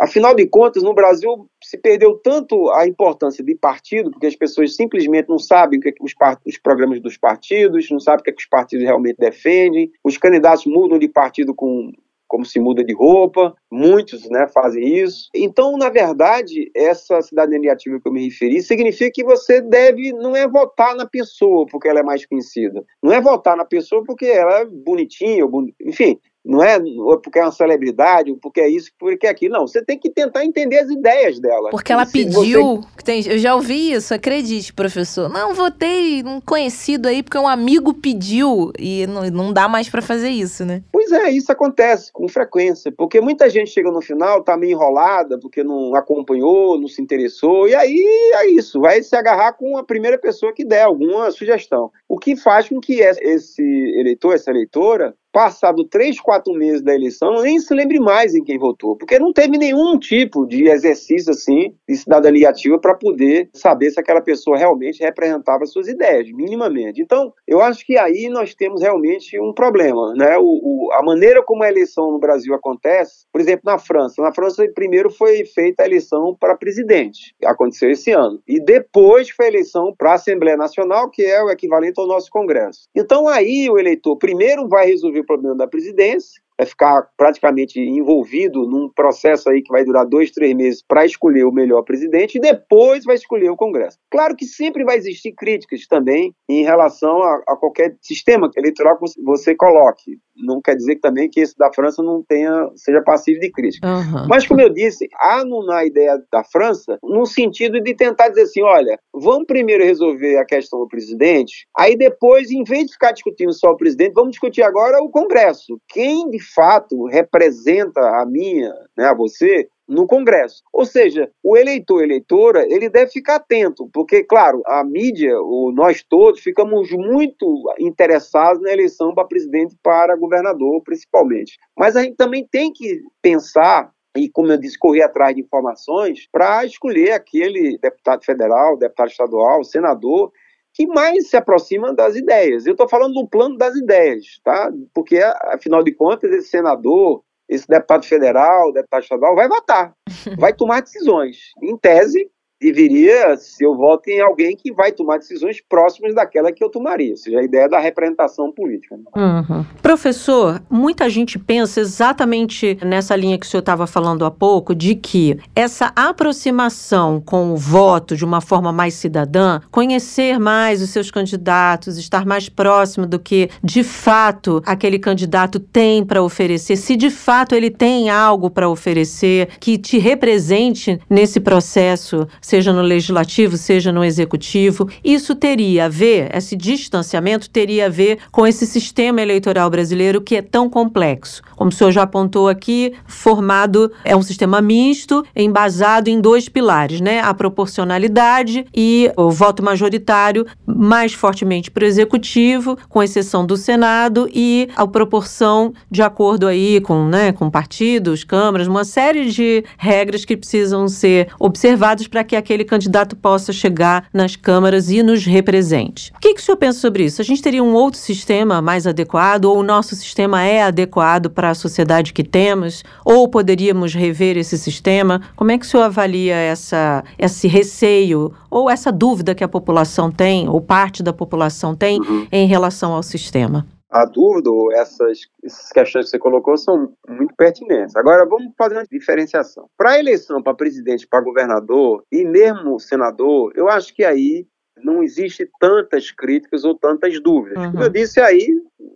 afinal 0.00 0.34
de 0.34 0.46
contas, 0.46 0.82
no 0.82 0.94
Brasil 0.94 1.48
se 1.62 1.78
perdeu 1.78 2.14
tanto 2.18 2.70
a 2.70 2.86
importância 2.86 3.44
de 3.44 3.54
partido, 3.54 4.10
porque 4.10 4.26
as 4.26 4.36
pessoas 4.36 4.76
simplesmente 4.76 5.28
não 5.28 5.38
sabem 5.38 5.78
o 5.78 5.82
que, 5.82 5.88
é 5.88 5.92
que 5.92 6.02
os, 6.02 6.14
os, 6.46 6.58
programas 6.58 7.00
dos 7.00 7.16
partidos, 7.16 7.90
não 7.90 8.00
sabem 8.00 8.20
o 8.20 8.24
que, 8.24 8.30
é 8.30 8.32
que 8.32 8.42
os 8.42 8.48
partidos 8.48 8.84
realmente 8.84 9.16
defendem, 9.18 9.90
os 10.02 10.16
candidatos 10.16 10.66
mudam 10.66 10.98
de 10.98 11.08
partido 11.08 11.54
com 11.54 11.92
como 12.28 12.44
se 12.44 12.60
muda 12.60 12.84
de 12.84 12.92
roupa, 12.92 13.54
muitos 13.72 14.28
né, 14.28 14.46
fazem 14.48 14.98
isso. 14.98 15.30
Então, 15.34 15.76
na 15.78 15.88
verdade, 15.88 16.70
essa 16.76 17.22
cidadania 17.22 17.72
ativa 17.72 17.98
que 17.98 18.06
eu 18.06 18.12
me 18.12 18.26
referi 18.26 18.62
significa 18.62 19.10
que 19.12 19.24
você 19.24 19.62
deve, 19.62 20.12
não 20.12 20.36
é 20.36 20.46
votar 20.46 20.94
na 20.94 21.06
pessoa 21.06 21.66
porque 21.66 21.88
ela 21.88 22.00
é 22.00 22.02
mais 22.02 22.26
conhecida, 22.26 22.84
não 23.02 23.12
é 23.12 23.20
votar 23.20 23.56
na 23.56 23.64
pessoa 23.64 24.04
porque 24.04 24.26
ela 24.26 24.60
é 24.60 24.66
bonitinha, 24.66 25.44
enfim, 25.80 26.20
não 26.48 26.64
é 26.64 26.78
porque 27.22 27.38
é 27.38 27.42
uma 27.42 27.52
celebridade, 27.52 28.34
porque 28.40 28.58
é 28.58 28.68
isso, 28.68 28.90
porque 28.98 29.26
é 29.26 29.30
aquilo. 29.30 29.52
Não, 29.52 29.66
você 29.66 29.84
tem 29.84 29.98
que 29.98 30.08
tentar 30.08 30.46
entender 30.46 30.78
as 30.78 30.88
ideias 30.88 31.38
dela. 31.38 31.68
Porque 31.68 31.92
ela 31.92 32.06
pediu. 32.06 32.80
Você... 32.96 33.34
Eu 33.34 33.38
já 33.38 33.54
ouvi 33.54 33.92
isso, 33.92 34.14
acredite, 34.14 34.72
professor. 34.72 35.28
Não, 35.28 35.52
votei 35.52 36.22
um 36.24 36.40
conhecido 36.40 37.06
aí 37.06 37.22
porque 37.22 37.36
um 37.36 37.46
amigo 37.46 37.92
pediu 37.92 38.72
e 38.78 39.06
não, 39.06 39.24
não 39.30 39.52
dá 39.52 39.68
mais 39.68 39.90
para 39.90 40.00
fazer 40.00 40.30
isso, 40.30 40.64
né? 40.64 40.82
Pois 40.90 41.12
é, 41.12 41.30
isso 41.30 41.52
acontece 41.52 42.10
com 42.10 42.26
frequência. 42.26 42.90
Porque 42.90 43.20
muita 43.20 43.50
gente 43.50 43.70
chega 43.70 43.90
no 43.90 44.00
final, 44.00 44.42
tá 44.42 44.56
meio 44.56 44.72
enrolada, 44.72 45.38
porque 45.38 45.62
não 45.62 45.94
acompanhou, 45.94 46.80
não 46.80 46.88
se 46.88 47.02
interessou, 47.02 47.68
e 47.68 47.74
aí 47.74 48.32
é 48.34 48.50
isso, 48.50 48.80
vai 48.80 49.02
se 49.02 49.14
agarrar 49.14 49.52
com 49.52 49.76
a 49.76 49.84
primeira 49.84 50.16
pessoa 50.16 50.54
que 50.54 50.64
der 50.64 50.84
alguma 50.84 51.30
sugestão. 51.30 51.90
O 52.08 52.18
que 52.18 52.36
faz 52.36 52.70
com 52.70 52.80
que 52.80 53.00
esse 53.00 53.62
eleitor, 53.98 54.34
essa 54.34 54.50
eleitora, 54.50 55.14
passado 55.38 55.84
três, 55.84 56.20
quatro 56.20 56.52
meses 56.52 56.82
da 56.82 56.92
eleição, 56.92 57.42
nem 57.42 57.60
se 57.60 57.72
lembre 57.72 58.00
mais 58.00 58.34
em 58.34 58.42
quem 58.42 58.58
votou, 58.58 58.96
porque 58.96 59.20
não 59.20 59.32
teve 59.32 59.56
nenhum 59.56 59.96
tipo 59.96 60.44
de 60.44 60.66
exercício 60.66 61.30
assim 61.30 61.76
de 61.88 61.96
cidadania 61.96 62.48
ativa 62.48 62.76
para 62.76 62.92
poder 62.92 63.48
saber 63.54 63.92
se 63.92 64.00
aquela 64.00 64.20
pessoa 64.20 64.58
realmente 64.58 65.00
representava 65.00 65.64
suas 65.64 65.86
ideias, 65.86 66.28
minimamente. 66.32 67.00
Então, 67.00 67.32
eu 67.46 67.60
acho 67.60 67.86
que 67.86 67.96
aí 67.96 68.28
nós 68.28 68.52
temos 68.52 68.82
realmente 68.82 69.40
um 69.40 69.52
problema, 69.52 70.12
né? 70.14 70.36
O, 70.38 70.42
o, 70.42 70.92
a 70.92 71.04
maneira 71.04 71.40
como 71.40 71.62
a 71.62 71.68
eleição 71.68 72.10
no 72.10 72.18
Brasil 72.18 72.52
acontece, 72.52 73.24
por 73.32 73.40
exemplo, 73.40 73.62
na 73.64 73.78
França. 73.78 74.20
Na 74.20 74.34
França, 74.34 74.66
primeiro 74.74 75.08
foi 75.08 75.44
feita 75.44 75.84
a 75.84 75.86
eleição 75.86 76.36
para 76.40 76.56
presidente, 76.56 77.32
aconteceu 77.44 77.92
esse 77.92 78.10
ano, 78.10 78.42
e 78.44 78.58
depois 78.58 79.30
foi 79.30 79.46
a 79.46 79.50
eleição 79.50 79.94
para 79.96 80.10
a 80.10 80.14
Assembleia 80.14 80.56
Nacional, 80.56 81.08
que 81.08 81.22
é 81.22 81.40
o 81.40 81.48
equivalente 81.48 82.00
ao 82.00 82.08
nosso 82.08 82.28
Congresso. 82.28 82.88
Então, 82.92 83.28
aí 83.28 83.70
o 83.70 83.78
eleitor 83.78 84.16
primeiro 84.16 84.66
vai 84.66 84.86
resolver 84.86 85.27
problema 85.28 85.54
da 85.54 85.68
presidência, 85.68 86.42
vai 86.58 86.66
ficar 86.66 87.08
praticamente 87.16 87.78
envolvido 87.80 88.68
num 88.68 88.90
processo 88.90 89.48
aí 89.48 89.62
que 89.62 89.70
vai 89.70 89.84
durar 89.84 90.04
dois, 90.04 90.32
três 90.32 90.54
meses 90.54 90.82
para 90.86 91.06
escolher 91.06 91.44
o 91.44 91.52
melhor 91.52 91.82
presidente 91.82 92.36
e 92.36 92.40
depois 92.40 93.04
vai 93.04 93.14
escolher 93.14 93.48
o 93.50 93.56
Congresso. 93.56 93.98
Claro 94.10 94.34
que 94.34 94.44
sempre 94.44 94.84
vai 94.84 94.96
existir 94.96 95.32
críticas 95.32 95.86
também 95.86 96.34
em 96.48 96.64
relação 96.64 97.22
a, 97.22 97.42
a 97.48 97.56
qualquer 97.56 97.96
sistema 98.02 98.50
eleitoral 98.56 98.98
que 98.98 99.22
você 99.22 99.54
coloque. 99.54 100.18
Não 100.36 100.60
quer 100.60 100.74
dizer 100.74 100.96
também 100.96 101.28
que 101.28 101.40
esse 101.40 101.56
da 101.56 101.72
França 101.72 102.02
não 102.02 102.22
tenha 102.22 102.68
seja 102.76 103.02
passivo 103.02 103.40
de 103.40 103.50
crítica. 103.50 103.86
Uhum. 103.86 104.26
Mas 104.28 104.46
como 104.46 104.60
eu 104.60 104.68
disse, 104.68 105.08
há 105.16 105.44
na 105.44 105.84
ideia 105.84 106.18
da 106.32 106.44
França 106.44 106.98
no 107.02 107.26
sentido 107.26 107.80
de 107.80 107.94
tentar 107.94 108.28
dizer 108.28 108.42
assim, 108.42 108.62
olha, 108.62 108.98
vamos 109.12 109.46
primeiro 109.46 109.84
resolver 109.84 110.36
a 110.38 110.44
questão 110.44 110.80
do 110.80 110.88
presidente, 110.88 111.66
aí 111.76 111.96
depois, 111.96 112.50
em 112.50 112.62
vez 112.62 112.86
de 112.86 112.92
ficar 112.92 113.12
discutindo 113.12 113.52
só 113.52 113.70
o 113.70 113.76
presidente, 113.76 114.12
vamos 114.14 114.30
discutir 114.30 114.62
agora 114.62 115.02
o 115.02 115.10
Congresso. 115.10 115.80
Quem 115.88 116.30
de 116.30 116.38
fato 116.54 117.06
representa 117.06 118.00
a 118.00 118.26
minha, 118.26 118.72
né, 118.96 119.06
a 119.06 119.14
você, 119.14 119.68
no 119.88 120.06
Congresso. 120.06 120.62
Ou 120.72 120.84
seja, 120.84 121.30
o 121.42 121.56
eleitor, 121.56 122.02
eleitora, 122.02 122.66
ele 122.68 122.90
deve 122.90 123.10
ficar 123.10 123.36
atento, 123.36 123.88
porque, 123.92 124.22
claro, 124.22 124.62
a 124.66 124.84
mídia, 124.84 125.34
o, 125.40 125.72
nós 125.74 126.04
todos, 126.06 126.40
ficamos 126.40 126.90
muito 126.90 127.72
interessados 127.78 128.62
na 128.62 128.70
eleição 128.70 129.14
para 129.14 129.26
presidente 129.26 129.74
para 129.82 130.16
governador, 130.16 130.82
principalmente. 130.82 131.56
Mas 131.76 131.96
a 131.96 132.02
gente 132.02 132.16
também 132.16 132.46
tem 132.46 132.70
que 132.72 133.00
pensar 133.22 133.90
e, 134.16 134.28
como 134.28 134.52
eu 134.52 134.58
disse, 134.58 134.78
correr 134.78 135.02
atrás 135.02 135.34
de 135.34 135.40
informações 135.40 136.28
para 136.30 136.64
escolher 136.64 137.12
aquele 137.12 137.78
deputado 137.78 138.24
federal, 138.24 138.76
deputado 138.76 139.08
estadual, 139.08 139.64
senador 139.64 140.30
que 140.78 140.86
mais 140.86 141.28
se 141.28 141.36
aproxima 141.36 141.92
das 141.92 142.14
ideias. 142.14 142.64
Eu 142.64 142.70
estou 142.70 142.88
falando 142.88 143.14
do 143.14 143.26
plano 143.26 143.58
das 143.58 143.74
ideias, 143.74 144.40
tá? 144.44 144.70
Porque, 144.94 145.18
afinal 145.46 145.82
de 145.82 145.92
contas, 145.92 146.30
esse 146.30 146.50
senador, 146.50 147.24
esse 147.48 147.66
deputado 147.66 148.06
federal, 148.06 148.72
deputado 148.72 149.02
estadual, 149.02 149.34
vai 149.34 149.48
votar, 149.48 149.92
vai 150.38 150.52
tomar 150.52 150.82
decisões. 150.82 151.38
Em 151.60 151.76
tese, 151.76 152.30
deveria, 152.60 153.36
se 153.36 153.64
eu 153.64 153.76
voto 153.76 154.08
em 154.08 154.20
alguém 154.20 154.56
que 154.56 154.72
vai 154.72 154.90
tomar 154.90 155.18
decisões 155.18 155.60
próximas 155.60 156.14
daquela 156.14 156.50
que 156.50 156.62
eu 156.62 156.68
tomaria, 156.68 157.12
ou 157.12 157.16
seja, 157.16 157.38
a 157.38 157.42
ideia 157.42 157.68
da 157.68 157.78
representação 157.78 158.50
política. 158.50 158.96
Né? 158.96 159.04
Uhum. 159.16 159.64
Professor, 159.80 160.60
muita 160.68 161.08
gente 161.08 161.38
pensa 161.38 161.80
exatamente 161.80 162.76
nessa 162.84 163.14
linha 163.14 163.38
que 163.38 163.46
o 163.46 163.48
senhor 163.48 163.60
estava 163.60 163.86
falando 163.86 164.24
há 164.24 164.30
pouco, 164.30 164.74
de 164.74 164.96
que 164.96 165.38
essa 165.54 165.92
aproximação 165.94 167.20
com 167.20 167.52
o 167.52 167.56
voto 167.56 168.16
de 168.16 168.24
uma 168.24 168.40
forma 168.40 168.72
mais 168.72 168.94
cidadã, 168.94 169.60
conhecer 169.70 170.38
mais 170.38 170.82
os 170.82 170.90
seus 170.90 171.10
candidatos, 171.10 171.96
estar 171.96 172.26
mais 172.26 172.48
próximo 172.48 173.06
do 173.06 173.20
que 173.20 173.48
de 173.62 173.84
fato 173.84 174.60
aquele 174.66 174.98
candidato 174.98 175.60
tem 175.60 176.04
para 176.04 176.22
oferecer, 176.22 176.76
se 176.76 176.96
de 176.96 177.10
fato 177.10 177.54
ele 177.54 177.70
tem 177.70 178.10
algo 178.10 178.50
para 178.50 178.68
oferecer 178.68 179.48
que 179.60 179.78
te 179.78 179.98
represente 179.98 181.00
nesse 181.08 181.38
processo 181.38 182.26
seja 182.48 182.72
no 182.72 182.80
legislativo, 182.80 183.58
seja 183.58 183.92
no 183.92 184.02
executivo. 184.02 184.88
Isso 185.04 185.34
teria 185.34 185.84
a 185.84 185.88
ver, 185.88 186.34
esse 186.34 186.56
distanciamento 186.56 187.50
teria 187.50 187.86
a 187.86 187.88
ver 187.90 188.20
com 188.32 188.46
esse 188.46 188.66
sistema 188.66 189.20
eleitoral 189.20 189.68
brasileiro 189.68 190.22
que 190.22 190.34
é 190.34 190.40
tão 190.40 190.70
complexo. 190.70 191.42
Como 191.54 191.68
o 191.68 191.72
senhor 191.72 191.90
já 191.90 192.04
apontou 192.04 192.48
aqui, 192.48 192.94
formado 193.06 193.92
é 194.02 194.16
um 194.16 194.22
sistema 194.22 194.62
misto, 194.62 195.22
embasado 195.36 196.08
em 196.08 196.22
dois 196.22 196.48
pilares, 196.48 197.02
né? 197.02 197.20
A 197.20 197.34
proporcionalidade 197.34 198.64
e 198.74 199.12
o 199.14 199.30
voto 199.30 199.62
majoritário 199.62 200.46
mais 200.66 201.12
fortemente 201.12 201.70
para 201.70 201.84
o 201.84 201.86
executivo, 201.86 202.78
com 202.88 203.02
exceção 203.02 203.44
do 203.44 203.58
Senado, 203.58 204.26
e 204.32 204.70
a 204.74 204.86
proporção 204.86 205.74
de 205.90 206.00
acordo 206.00 206.46
aí 206.46 206.80
com, 206.80 207.04
né, 207.06 207.30
com 207.32 207.50
partidos, 207.50 208.24
câmaras, 208.24 208.66
uma 208.66 208.84
série 208.84 209.30
de 209.30 209.64
regras 209.76 210.24
que 210.24 210.36
precisam 210.36 210.88
ser 210.88 211.28
observadas 211.38 212.06
para 212.06 212.24
que 212.24 212.37
aquele 212.38 212.64
candidato 212.64 213.14
possa 213.14 213.52
chegar 213.52 214.06
nas 214.12 214.36
câmaras 214.36 214.90
e 214.90 215.02
nos 215.02 215.24
represente. 215.24 216.12
O 216.16 216.20
que, 216.20 216.34
que 216.34 216.40
o 216.40 216.42
senhor 216.42 216.56
pensa 216.56 216.80
sobre 216.80 217.04
isso? 217.04 217.20
A 217.20 217.24
gente 217.24 217.42
teria 217.42 217.62
um 217.62 217.74
outro 217.74 218.00
sistema 218.00 218.62
mais 218.62 218.86
adequado, 218.86 219.46
ou 219.46 219.58
o 219.58 219.62
nosso 219.62 219.94
sistema 219.94 220.42
é 220.42 220.62
adequado 220.62 221.30
para 221.30 221.50
a 221.50 221.54
sociedade 221.54 222.12
que 222.12 222.24
temos, 222.24 222.82
ou 223.04 223.28
poderíamos 223.28 223.94
rever 223.94 224.36
esse 224.36 224.56
sistema? 224.56 225.20
Como 225.36 225.50
é 225.50 225.58
que 225.58 225.66
o 225.66 225.68
senhor 225.68 225.84
avalia 225.84 226.34
essa, 226.34 227.04
esse 227.18 227.46
receio 227.46 228.32
ou 228.50 228.70
essa 228.70 228.90
dúvida 228.90 229.34
que 229.34 229.44
a 229.44 229.48
população 229.48 230.10
tem, 230.10 230.48
ou 230.48 230.60
parte 230.60 231.02
da 231.02 231.12
população 231.12 231.74
tem, 231.74 232.00
uhum. 232.00 232.26
em 232.32 232.46
relação 232.46 232.92
ao 232.92 233.02
sistema? 233.02 233.66
A 233.90 234.04
dúvida, 234.04 234.50
essas, 234.74 235.20
essas 235.42 235.70
questões 235.70 236.04
que 236.06 236.10
você 236.10 236.18
colocou 236.18 236.56
são 236.56 236.92
muito 237.08 237.34
pertinentes. 237.34 237.96
Agora, 237.96 238.26
vamos 238.26 238.52
fazer 238.56 238.74
uma 238.74 238.84
diferenciação. 238.84 239.68
Para 239.76 239.92
a 239.92 239.98
eleição 239.98 240.42
para 240.42 240.54
presidente, 240.54 241.06
para 241.06 241.22
governador 241.22 242.04
e 242.12 242.24
mesmo 242.24 242.78
senador, 242.78 243.52
eu 243.54 243.68
acho 243.68 243.94
que 243.94 244.04
aí 244.04 244.46
não 244.82 245.02
existe 245.02 245.50
tantas 245.58 246.10
críticas 246.10 246.64
ou 246.64 246.74
tantas 246.74 247.20
dúvidas. 247.20 247.64
Uhum. 247.64 247.72
Como 247.72 247.84
eu 247.84 247.88
disse, 247.88 248.20
aí 248.20 248.46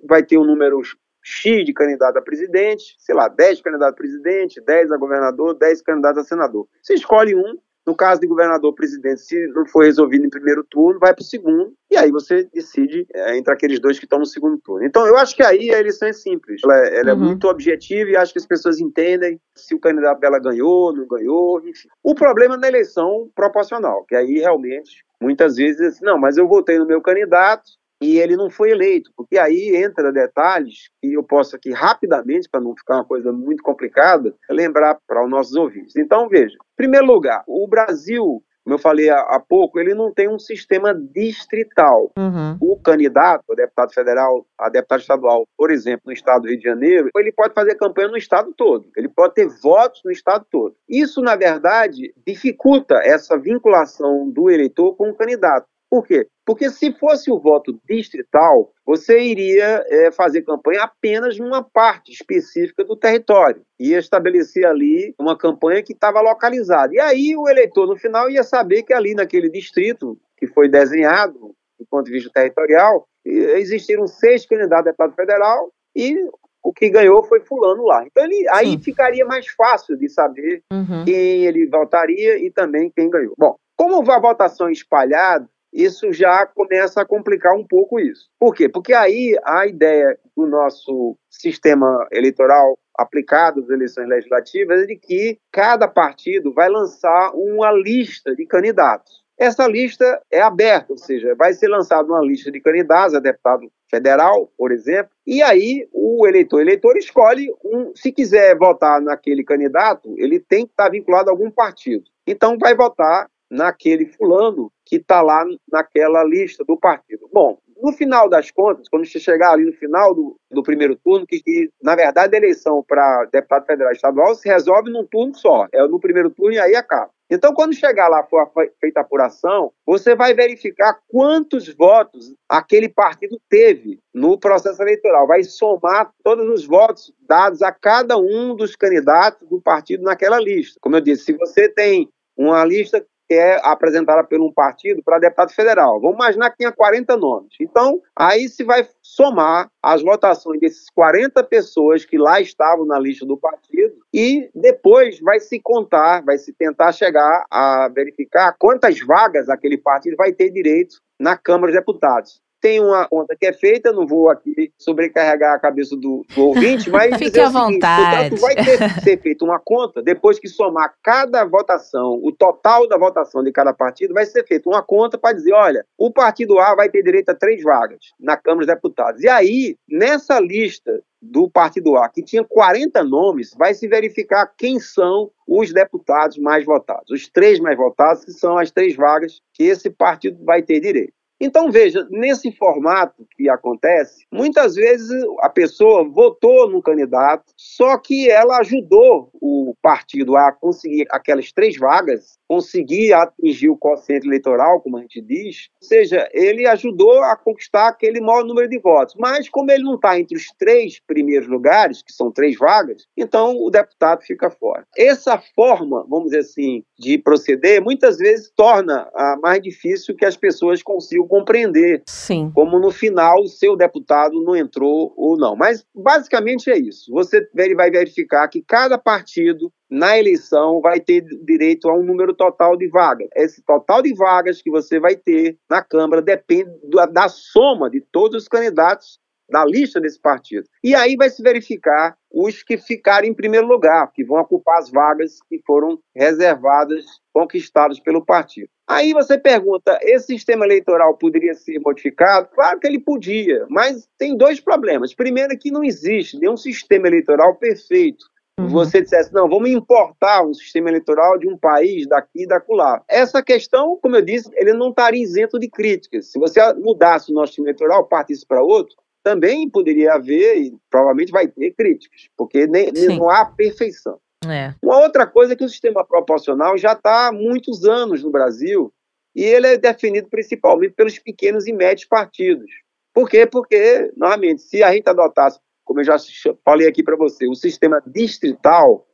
vai 0.04 0.22
ter 0.22 0.38
um 0.38 0.44
número 0.44 0.80
X 1.22 1.64
de 1.64 1.72
candidato 1.72 2.18
a 2.18 2.22
presidente, 2.22 2.94
sei 2.98 3.14
lá, 3.14 3.28
10 3.28 3.60
candidatos 3.62 3.94
a 3.94 3.96
presidente, 3.96 4.60
10 4.60 4.92
a 4.92 4.96
governador, 4.96 5.54
10 5.54 5.82
candidatos 5.82 6.22
a 6.22 6.24
senador. 6.24 6.66
Você 6.82 6.94
escolhe 6.94 7.34
um, 7.34 7.58
no 7.86 7.94
caso 7.96 8.20
de 8.20 8.26
governador-presidente, 8.26 9.20
se 9.20 9.46
não 9.48 9.66
for 9.66 9.84
resolvido 9.84 10.24
em 10.24 10.30
primeiro 10.30 10.64
turno, 10.64 11.00
vai 11.00 11.12
para 11.12 11.22
o 11.22 11.26
segundo, 11.26 11.72
e 11.90 11.96
aí 11.96 12.10
você 12.10 12.48
decide 12.52 13.06
é, 13.12 13.36
entre 13.36 13.52
aqueles 13.52 13.80
dois 13.80 13.98
que 13.98 14.04
estão 14.04 14.18
no 14.18 14.26
segundo 14.26 14.58
turno. 14.58 14.86
Então, 14.86 15.06
eu 15.06 15.16
acho 15.16 15.34
que 15.34 15.42
aí 15.42 15.74
a 15.74 15.80
eleição 15.80 16.08
é 16.08 16.12
simples. 16.12 16.60
Ela, 16.64 16.78
é, 16.78 17.00
ela 17.00 17.10
é 17.10 17.14
uhum. 17.14 17.22
é 17.22 17.26
muito 17.26 17.48
objetiva 17.48 18.10
e 18.10 18.16
acho 18.16 18.32
que 18.32 18.38
as 18.38 18.46
pessoas 18.46 18.80
entendem 18.80 19.40
se 19.54 19.74
o 19.74 19.80
candidato 19.80 20.20
dela 20.20 20.38
ganhou, 20.38 20.94
não 20.94 21.06
ganhou, 21.06 21.60
enfim. 21.66 21.88
O 22.02 22.14
problema 22.14 22.54
é 22.54 22.58
na 22.58 22.68
eleição 22.68 23.28
proporcional, 23.34 24.04
que 24.04 24.14
aí 24.14 24.38
realmente, 24.38 25.04
muitas 25.20 25.56
vezes, 25.56 26.00
não, 26.00 26.18
mas 26.18 26.36
eu 26.36 26.46
votei 26.46 26.78
no 26.78 26.86
meu 26.86 27.00
candidato, 27.00 27.64
e 28.02 28.18
ele 28.18 28.36
não 28.36 28.50
foi 28.50 28.70
eleito, 28.70 29.10
porque 29.16 29.38
aí 29.38 29.76
entra 29.76 30.12
detalhes 30.12 30.90
que 31.00 31.12
eu 31.12 31.22
posso 31.22 31.56
aqui 31.56 31.70
rapidamente, 31.70 32.48
para 32.50 32.60
não 32.60 32.76
ficar 32.76 32.96
uma 32.96 33.04
coisa 33.04 33.32
muito 33.32 33.62
complicada, 33.62 34.34
lembrar 34.50 34.98
para 35.06 35.24
os 35.24 35.30
nossos 35.30 35.54
ouvintes. 35.54 35.96
Então, 35.96 36.28
veja, 36.28 36.54
em 36.54 36.76
primeiro 36.76 37.06
lugar, 37.06 37.44
o 37.46 37.66
Brasil, 37.66 38.42
como 38.64 38.74
eu 38.74 38.78
falei 38.78 39.10
há, 39.10 39.40
pouco, 39.40 39.78
ele 39.78 39.94
não 39.94 40.12
tem 40.12 40.28
um 40.28 40.38
sistema 40.38 40.94
distrital. 40.94 42.10
Uhum. 42.18 42.56
O 42.60 42.76
candidato, 42.76 43.44
a 43.50 43.54
deputado 43.54 43.92
federal, 43.92 44.46
a 44.58 44.68
deputado 44.68 45.00
estadual, 45.00 45.44
por 45.56 45.70
exemplo, 45.70 46.02
no 46.06 46.12
estado 46.12 46.42
do 46.42 46.48
Rio 46.48 46.58
de 46.58 46.64
Janeiro, 46.64 47.08
ele 47.16 47.32
pode 47.32 47.54
fazer 47.54 47.76
campanha 47.76 48.08
no 48.08 48.16
estado 48.16 48.52
todo, 48.56 48.88
ele 48.96 49.08
pode 49.08 49.34
ter 49.34 49.48
votos 49.48 50.00
no 50.04 50.10
estado 50.10 50.44
todo. 50.50 50.74
Isso, 50.88 51.20
na 51.20 51.36
verdade, 51.36 52.12
dificulta 52.26 53.00
essa 53.02 53.38
vinculação 53.38 54.28
do 54.30 54.50
eleitor 54.50 54.96
com 54.96 55.10
o 55.10 55.14
candidato. 55.14 55.66
Por 55.90 56.06
quê? 56.06 56.26
Porque 56.44 56.70
se 56.70 56.92
fosse 56.92 57.30
o 57.30 57.38
voto 57.38 57.78
distrital, 57.88 58.72
você 58.84 59.20
iria 59.20 59.84
é, 59.88 60.10
fazer 60.10 60.42
campanha 60.42 60.82
apenas 60.82 61.38
numa 61.38 61.62
parte 61.62 62.10
específica 62.10 62.84
do 62.84 62.96
território. 62.96 63.62
Ia 63.78 63.98
estabelecer 63.98 64.66
ali 64.66 65.14
uma 65.18 65.38
campanha 65.38 65.82
que 65.82 65.92
estava 65.92 66.20
localizada. 66.20 66.92
E 66.92 66.98
aí 66.98 67.36
o 67.36 67.48
eleitor, 67.48 67.86
no 67.86 67.96
final, 67.96 68.28
ia 68.28 68.42
saber 68.42 68.82
que 68.82 68.92
ali 68.92 69.14
naquele 69.14 69.48
distrito 69.48 70.18
que 70.36 70.48
foi 70.48 70.68
desenhado, 70.68 71.54
do 71.78 71.86
ponto 71.88 72.06
de 72.06 72.12
vista 72.12 72.30
territorial, 72.32 73.06
existiram 73.24 74.06
seis 74.06 74.44
candidatos 74.44 74.88
a 74.88 74.90
deputado 74.90 75.14
federal 75.14 75.72
e 75.94 76.16
o 76.62 76.72
que 76.72 76.88
ganhou 76.90 77.24
foi 77.24 77.40
fulano 77.40 77.84
lá. 77.84 78.04
Então 78.06 78.24
ele, 78.24 78.48
aí 78.48 78.78
ficaria 78.78 79.24
mais 79.24 79.48
fácil 79.48 79.96
de 79.96 80.08
saber 80.08 80.62
uhum. 80.72 81.04
quem 81.04 81.44
ele 81.44 81.66
votaria 81.66 82.38
e 82.38 82.50
também 82.50 82.90
quem 82.94 83.10
ganhou. 83.10 83.34
Bom, 83.36 83.56
como 83.76 84.10
a 84.10 84.18
votação 84.18 84.68
é 84.68 84.72
espalhada, 84.72 85.48
isso 85.72 86.12
já 86.12 86.46
começa 86.46 87.00
a 87.00 87.06
complicar 87.06 87.56
um 87.56 87.66
pouco 87.66 87.98
isso. 87.98 88.28
Por 88.38 88.54
quê? 88.54 88.68
Porque 88.68 88.92
aí 88.92 89.38
a 89.44 89.66
ideia 89.66 90.18
do 90.36 90.46
nosso 90.46 91.16
sistema 91.30 92.06
eleitoral 92.12 92.78
aplicado 92.96 93.60
às 93.60 93.70
eleições 93.70 94.08
legislativas 94.08 94.82
é 94.82 94.86
de 94.86 94.96
que 94.96 95.38
cada 95.50 95.88
partido 95.88 96.52
vai 96.52 96.68
lançar 96.68 97.32
uma 97.34 97.72
lista 97.72 98.34
de 98.34 98.44
candidatos. 98.46 99.22
essa 99.38 99.66
lista 99.66 100.22
é 100.30 100.40
aberta, 100.40 100.92
ou 100.92 100.98
seja, 100.98 101.34
vai 101.34 101.52
ser 101.52 101.66
lançada 101.66 102.06
uma 102.06 102.20
lista 102.20 102.52
de 102.52 102.60
candidatos 102.60 103.14
a 103.14 103.18
deputado 103.18 103.66
federal, 103.90 104.52
por 104.56 104.70
exemplo, 104.70 105.10
e 105.26 105.42
aí 105.42 105.88
o 105.92 106.26
eleitor, 106.28 106.60
eleitor 106.60 106.96
escolhe 106.96 107.52
um, 107.64 107.92
se 107.94 108.12
quiser 108.12 108.56
votar 108.56 109.00
naquele 109.00 109.42
candidato, 109.42 110.14
ele 110.16 110.38
tem 110.38 110.64
que 110.64 110.72
estar 110.72 110.90
vinculado 110.90 111.28
a 111.28 111.32
algum 111.32 111.50
partido. 111.50 112.04
Então 112.26 112.56
vai 112.56 112.74
votar 112.74 113.28
naquele 113.52 114.06
fulano 114.06 114.72
que 114.84 114.96
está 114.96 115.20
lá 115.20 115.44
naquela 115.70 116.24
lista 116.24 116.64
do 116.64 116.76
partido. 116.76 117.28
Bom, 117.30 117.58
no 117.82 117.92
final 117.92 118.28
das 118.28 118.50
contas, 118.50 118.88
quando 118.88 119.04
você 119.04 119.20
chegar 119.20 119.52
ali 119.52 119.66
no 119.66 119.72
final 119.72 120.14
do, 120.14 120.36
do 120.50 120.62
primeiro 120.62 120.96
turno, 120.96 121.26
que, 121.26 121.42
que, 121.42 121.70
na 121.82 121.94
verdade 121.94 122.34
a 122.34 122.38
eleição 122.38 122.82
para 122.82 123.26
deputado 123.26 123.66
federal 123.66 123.92
estadual 123.92 124.34
se 124.34 124.48
resolve 124.48 124.90
num 124.90 125.04
turno 125.04 125.34
só, 125.34 125.66
é 125.72 125.86
no 125.86 126.00
primeiro 126.00 126.30
turno 126.30 126.54
e 126.54 126.58
aí 126.58 126.74
acaba. 126.74 127.10
Então, 127.30 127.54
quando 127.54 127.74
chegar 127.74 128.08
lá 128.08 128.22
for 128.24 128.50
feita 128.78 129.00
a 129.00 129.02
apuração, 129.02 129.72
você 129.86 130.14
vai 130.14 130.34
verificar 130.34 130.98
quantos 131.08 131.66
votos 131.68 132.34
aquele 132.46 132.90
partido 132.90 133.40
teve 133.48 133.98
no 134.12 134.38
processo 134.38 134.82
eleitoral. 134.82 135.26
Vai 135.26 135.42
somar 135.42 136.10
todos 136.22 136.46
os 136.46 136.66
votos 136.66 137.10
dados 137.26 137.62
a 137.62 137.72
cada 137.72 138.18
um 138.18 138.54
dos 138.54 138.76
candidatos 138.76 139.48
do 139.48 139.62
partido 139.62 140.02
naquela 140.02 140.38
lista. 140.38 140.78
Como 140.78 140.96
eu 140.96 141.00
disse, 141.00 141.24
se 141.24 141.32
você 141.32 141.70
tem 141.70 142.10
uma 142.36 142.64
lista 142.66 143.04
que 143.32 143.38
é 143.38 143.58
apresentada 143.64 144.22
por 144.22 144.38
um 144.42 144.52
partido 144.52 145.02
para 145.02 145.18
deputado 145.18 145.54
federal. 145.54 145.98
Vamos 145.98 146.16
imaginar 146.16 146.50
que 146.50 146.58
tinha 146.58 146.70
40 146.70 147.16
nomes. 147.16 147.54
Então, 147.58 147.98
aí 148.14 148.46
se 148.46 148.62
vai 148.62 148.86
somar 149.00 149.70
as 149.82 150.02
votações 150.02 150.60
desses 150.60 150.90
40 150.94 151.42
pessoas 151.44 152.04
que 152.04 152.18
lá 152.18 152.42
estavam 152.42 152.84
na 152.84 152.98
lista 152.98 153.24
do 153.24 153.38
partido 153.38 153.94
e 154.12 154.50
depois 154.54 155.18
vai 155.20 155.40
se 155.40 155.58
contar, 155.58 156.22
vai 156.22 156.36
se 156.36 156.52
tentar 156.52 156.92
chegar 156.92 157.46
a 157.50 157.88
verificar 157.88 158.54
quantas 158.58 159.00
vagas 159.00 159.48
aquele 159.48 159.78
partido 159.78 160.14
vai 160.14 160.30
ter 160.34 160.50
direito 160.50 160.96
na 161.18 161.34
Câmara 161.34 161.72
de 161.72 161.78
Deputados 161.78 162.38
tem 162.62 162.80
uma 162.80 163.08
conta 163.08 163.36
que 163.38 163.44
é 163.44 163.52
feita, 163.52 163.92
não 163.92 164.06
vou 164.06 164.30
aqui 164.30 164.72
sobrecarregar 164.78 165.56
a 165.56 165.58
cabeça 165.58 165.96
do, 165.96 166.24
do 166.32 166.46
ouvinte, 166.46 166.88
mas. 166.90 167.16
Fique 167.18 167.40
à 167.40 167.50
seguinte, 167.50 167.72
vontade. 167.74 168.30
Portanto, 168.30 168.40
vai 168.40 168.54
ter 168.54 168.78
que 168.78 169.00
ser 169.00 169.20
feita 169.20 169.44
uma 169.44 169.58
conta, 169.58 170.00
depois 170.00 170.38
que 170.38 170.48
somar 170.48 170.94
cada 171.02 171.44
votação, 171.44 172.20
o 172.22 172.30
total 172.30 172.88
da 172.88 172.96
votação 172.96 173.42
de 173.42 173.50
cada 173.50 173.74
partido, 173.74 174.14
vai 174.14 174.24
ser 174.24 174.46
feita 174.46 174.68
uma 174.68 174.80
conta 174.80 175.18
para 175.18 175.34
dizer: 175.34 175.52
olha, 175.52 175.84
o 175.98 176.10
partido 176.12 176.60
A 176.60 176.76
vai 176.76 176.88
ter 176.88 177.02
direito 177.02 177.30
a 177.30 177.34
três 177.34 177.60
vagas 177.62 178.12
na 178.18 178.36
Câmara 178.36 178.64
dos 178.64 178.74
Deputados. 178.74 179.22
E 179.22 179.28
aí, 179.28 179.76
nessa 179.88 180.38
lista 180.38 181.02
do 181.20 181.50
partido 181.50 181.96
A, 181.96 182.08
que 182.08 182.22
tinha 182.22 182.44
40 182.44 183.02
nomes, 183.04 183.54
vai 183.56 183.74
se 183.74 183.86
verificar 183.88 184.52
quem 184.56 184.78
são 184.78 185.30
os 185.46 185.72
deputados 185.72 186.38
mais 186.38 186.64
votados. 186.64 187.10
Os 187.10 187.28
três 187.28 187.60
mais 187.60 187.76
votados, 187.76 188.24
que 188.24 188.32
são 188.32 188.56
as 188.56 188.70
três 188.70 188.96
vagas 188.96 189.40
que 189.52 189.64
esse 189.64 189.90
partido 189.90 190.44
vai 190.44 190.62
ter 190.62 190.80
direito. 190.80 191.12
Então, 191.44 191.72
veja, 191.72 192.06
nesse 192.08 192.52
formato 192.52 193.26
que 193.36 193.48
acontece, 193.48 194.24
muitas 194.30 194.76
vezes 194.76 195.10
a 195.40 195.48
pessoa 195.48 196.08
votou 196.08 196.70
no 196.70 196.80
candidato, 196.80 197.52
só 197.56 197.98
que 197.98 198.30
ela 198.30 198.58
ajudou 198.58 199.28
o 199.34 199.74
partido 199.82 200.36
a 200.36 200.52
conseguir 200.52 201.04
aquelas 201.10 201.50
três 201.50 201.76
vagas, 201.76 202.38
conseguir 202.46 203.12
atingir 203.12 203.70
o 203.70 203.76
quociente 203.76 204.24
eleitoral, 204.24 204.80
como 204.80 204.98
a 204.98 205.00
gente 205.00 205.20
diz, 205.20 205.68
ou 205.82 205.88
seja, 205.88 206.28
ele 206.32 206.64
ajudou 206.64 207.24
a 207.24 207.36
conquistar 207.36 207.88
aquele 207.88 208.20
maior 208.20 208.44
número 208.44 208.68
de 208.68 208.78
votos. 208.78 209.16
Mas, 209.18 209.48
como 209.48 209.72
ele 209.72 209.82
não 209.82 209.96
está 209.96 210.20
entre 210.20 210.36
os 210.36 210.46
três 210.56 211.00
primeiros 211.00 211.48
lugares, 211.48 212.04
que 212.04 212.12
são 212.12 212.30
três 212.30 212.56
vagas, 212.56 213.08
então 213.16 213.56
o 213.56 213.68
deputado 213.68 214.22
fica 214.22 214.48
fora. 214.48 214.86
Essa 214.96 215.42
forma, 215.56 216.06
vamos 216.08 216.26
dizer 216.26 216.40
assim, 216.40 216.84
de 216.96 217.18
proceder, 217.18 217.82
muitas 217.82 218.18
vezes 218.18 218.52
torna 218.54 219.10
ah, 219.12 219.36
mais 219.42 219.60
difícil 219.60 220.14
que 220.14 220.24
as 220.24 220.36
pessoas 220.36 220.84
consigam 220.84 221.31
compreender. 221.32 222.02
Sim. 222.06 222.52
Como 222.54 222.78
no 222.78 222.90
final 222.90 223.40
o 223.40 223.48
seu 223.48 223.74
deputado 223.74 224.42
não 224.42 224.54
entrou 224.54 225.14
ou 225.16 225.34
não. 225.34 225.56
Mas 225.56 225.82
basicamente 225.94 226.70
é 226.70 226.76
isso. 226.76 227.10
Você 227.10 227.48
vai 227.74 227.90
verificar 227.90 228.46
que 228.48 228.62
cada 228.62 228.98
partido 228.98 229.72
na 229.90 230.18
eleição 230.18 230.78
vai 230.82 231.00
ter 231.00 231.24
direito 231.42 231.88
a 231.88 231.96
um 231.96 232.02
número 232.02 232.34
total 232.34 232.76
de 232.76 232.86
vagas. 232.86 233.28
Esse 233.34 233.62
total 233.64 234.02
de 234.02 234.14
vagas 234.14 234.60
que 234.60 234.70
você 234.70 235.00
vai 235.00 235.16
ter 235.16 235.56
na 235.70 235.82
Câmara 235.82 236.20
depende 236.20 236.70
da 237.10 237.28
soma 237.30 237.88
de 237.88 238.02
todos 238.12 238.42
os 238.42 238.48
candidatos 238.48 239.18
da 239.52 239.64
lista 239.64 240.00
desse 240.00 240.18
partido. 240.18 240.66
E 240.82 240.94
aí 240.94 241.14
vai 241.14 241.28
se 241.30 241.42
verificar 241.42 242.16
os 242.32 242.62
que 242.62 242.78
ficarem 242.78 243.30
em 243.30 243.34
primeiro 243.34 243.66
lugar, 243.66 244.10
que 244.12 244.24
vão 244.24 244.40
ocupar 244.40 244.78
as 244.78 244.90
vagas 244.90 245.38
que 245.48 245.60
foram 245.66 245.98
reservadas, 246.16 247.04
conquistadas 247.32 248.00
pelo 248.00 248.24
partido. 248.24 248.68
Aí 248.88 249.12
você 249.12 249.38
pergunta: 249.38 249.98
esse 250.02 250.26
sistema 250.26 250.64
eleitoral 250.64 251.16
poderia 251.16 251.54
ser 251.54 251.78
modificado? 251.78 252.48
Claro 252.54 252.80
que 252.80 252.86
ele 252.86 252.98
podia, 252.98 253.66
mas 253.68 254.08
tem 254.18 254.36
dois 254.36 254.58
problemas. 254.58 255.14
Primeiro, 255.14 255.52
é 255.52 255.56
que 255.56 255.70
não 255.70 255.84
existe 255.84 256.38
nenhum 256.38 256.56
sistema 256.56 257.06
eleitoral 257.06 257.54
perfeito. 257.56 258.24
Uhum. 258.58 258.68
Você 258.68 259.00
dissesse, 259.00 259.32
não, 259.32 259.48
vamos 259.48 259.70
importar 259.70 260.44
um 260.44 260.52
sistema 260.52 260.90
eleitoral 260.90 261.38
de 261.38 261.48
um 261.48 261.56
país 261.56 262.06
daqui 262.06 262.42
e 262.42 262.46
dacular. 262.46 263.02
Essa 263.08 263.42
questão, 263.42 263.98
como 264.00 264.16
eu 264.16 264.22
disse, 264.22 264.50
ele 264.54 264.74
não 264.74 264.90
estaria 264.90 265.22
isento 265.22 265.58
de 265.58 265.70
críticas. 265.70 266.30
Se 266.30 266.38
você 266.38 266.60
mudasse 266.74 267.30
o 267.30 267.34
nosso 267.34 267.48
sistema 267.48 267.68
eleitoral, 267.68 268.06
partisse 268.06 268.46
para 268.46 268.62
outro, 268.62 268.94
também 269.22 269.68
poderia 269.68 270.14
haver, 270.14 270.58
e 270.58 270.76
provavelmente 270.90 271.32
vai 271.32 271.46
ter 271.46 271.72
críticas, 271.72 272.28
porque 272.36 272.66
nem, 272.66 272.90
não 273.16 273.30
há 273.30 273.44
perfeição. 273.44 274.18
É. 274.48 274.74
Uma 274.82 274.98
outra 275.00 275.26
coisa 275.26 275.52
é 275.52 275.56
que 275.56 275.64
o 275.64 275.68
sistema 275.68 276.04
proporcional 276.04 276.76
já 276.76 276.92
está 276.92 277.28
há 277.28 277.32
muitos 277.32 277.84
anos 277.84 278.22
no 278.22 278.30
Brasil 278.30 278.92
e 279.34 279.44
ele 279.44 279.66
é 279.66 279.78
definido 279.78 280.28
principalmente 280.28 280.94
pelos 280.94 281.18
pequenos 281.18 281.66
e 281.66 281.72
médios 281.72 282.06
partidos. 282.06 282.70
Por 283.14 283.28
quê? 283.28 283.46
Porque, 283.46 284.10
novamente, 284.16 284.62
se 284.62 284.82
a 284.82 284.92
gente 284.92 285.08
adotasse, 285.08 285.60
como 285.84 286.00
eu 286.00 286.04
já 286.04 286.16
falei 286.64 286.88
aqui 286.88 287.02
para 287.02 287.16
você, 287.16 287.46
o 287.46 287.54
sistema 287.54 288.02
distrital, 288.06 289.06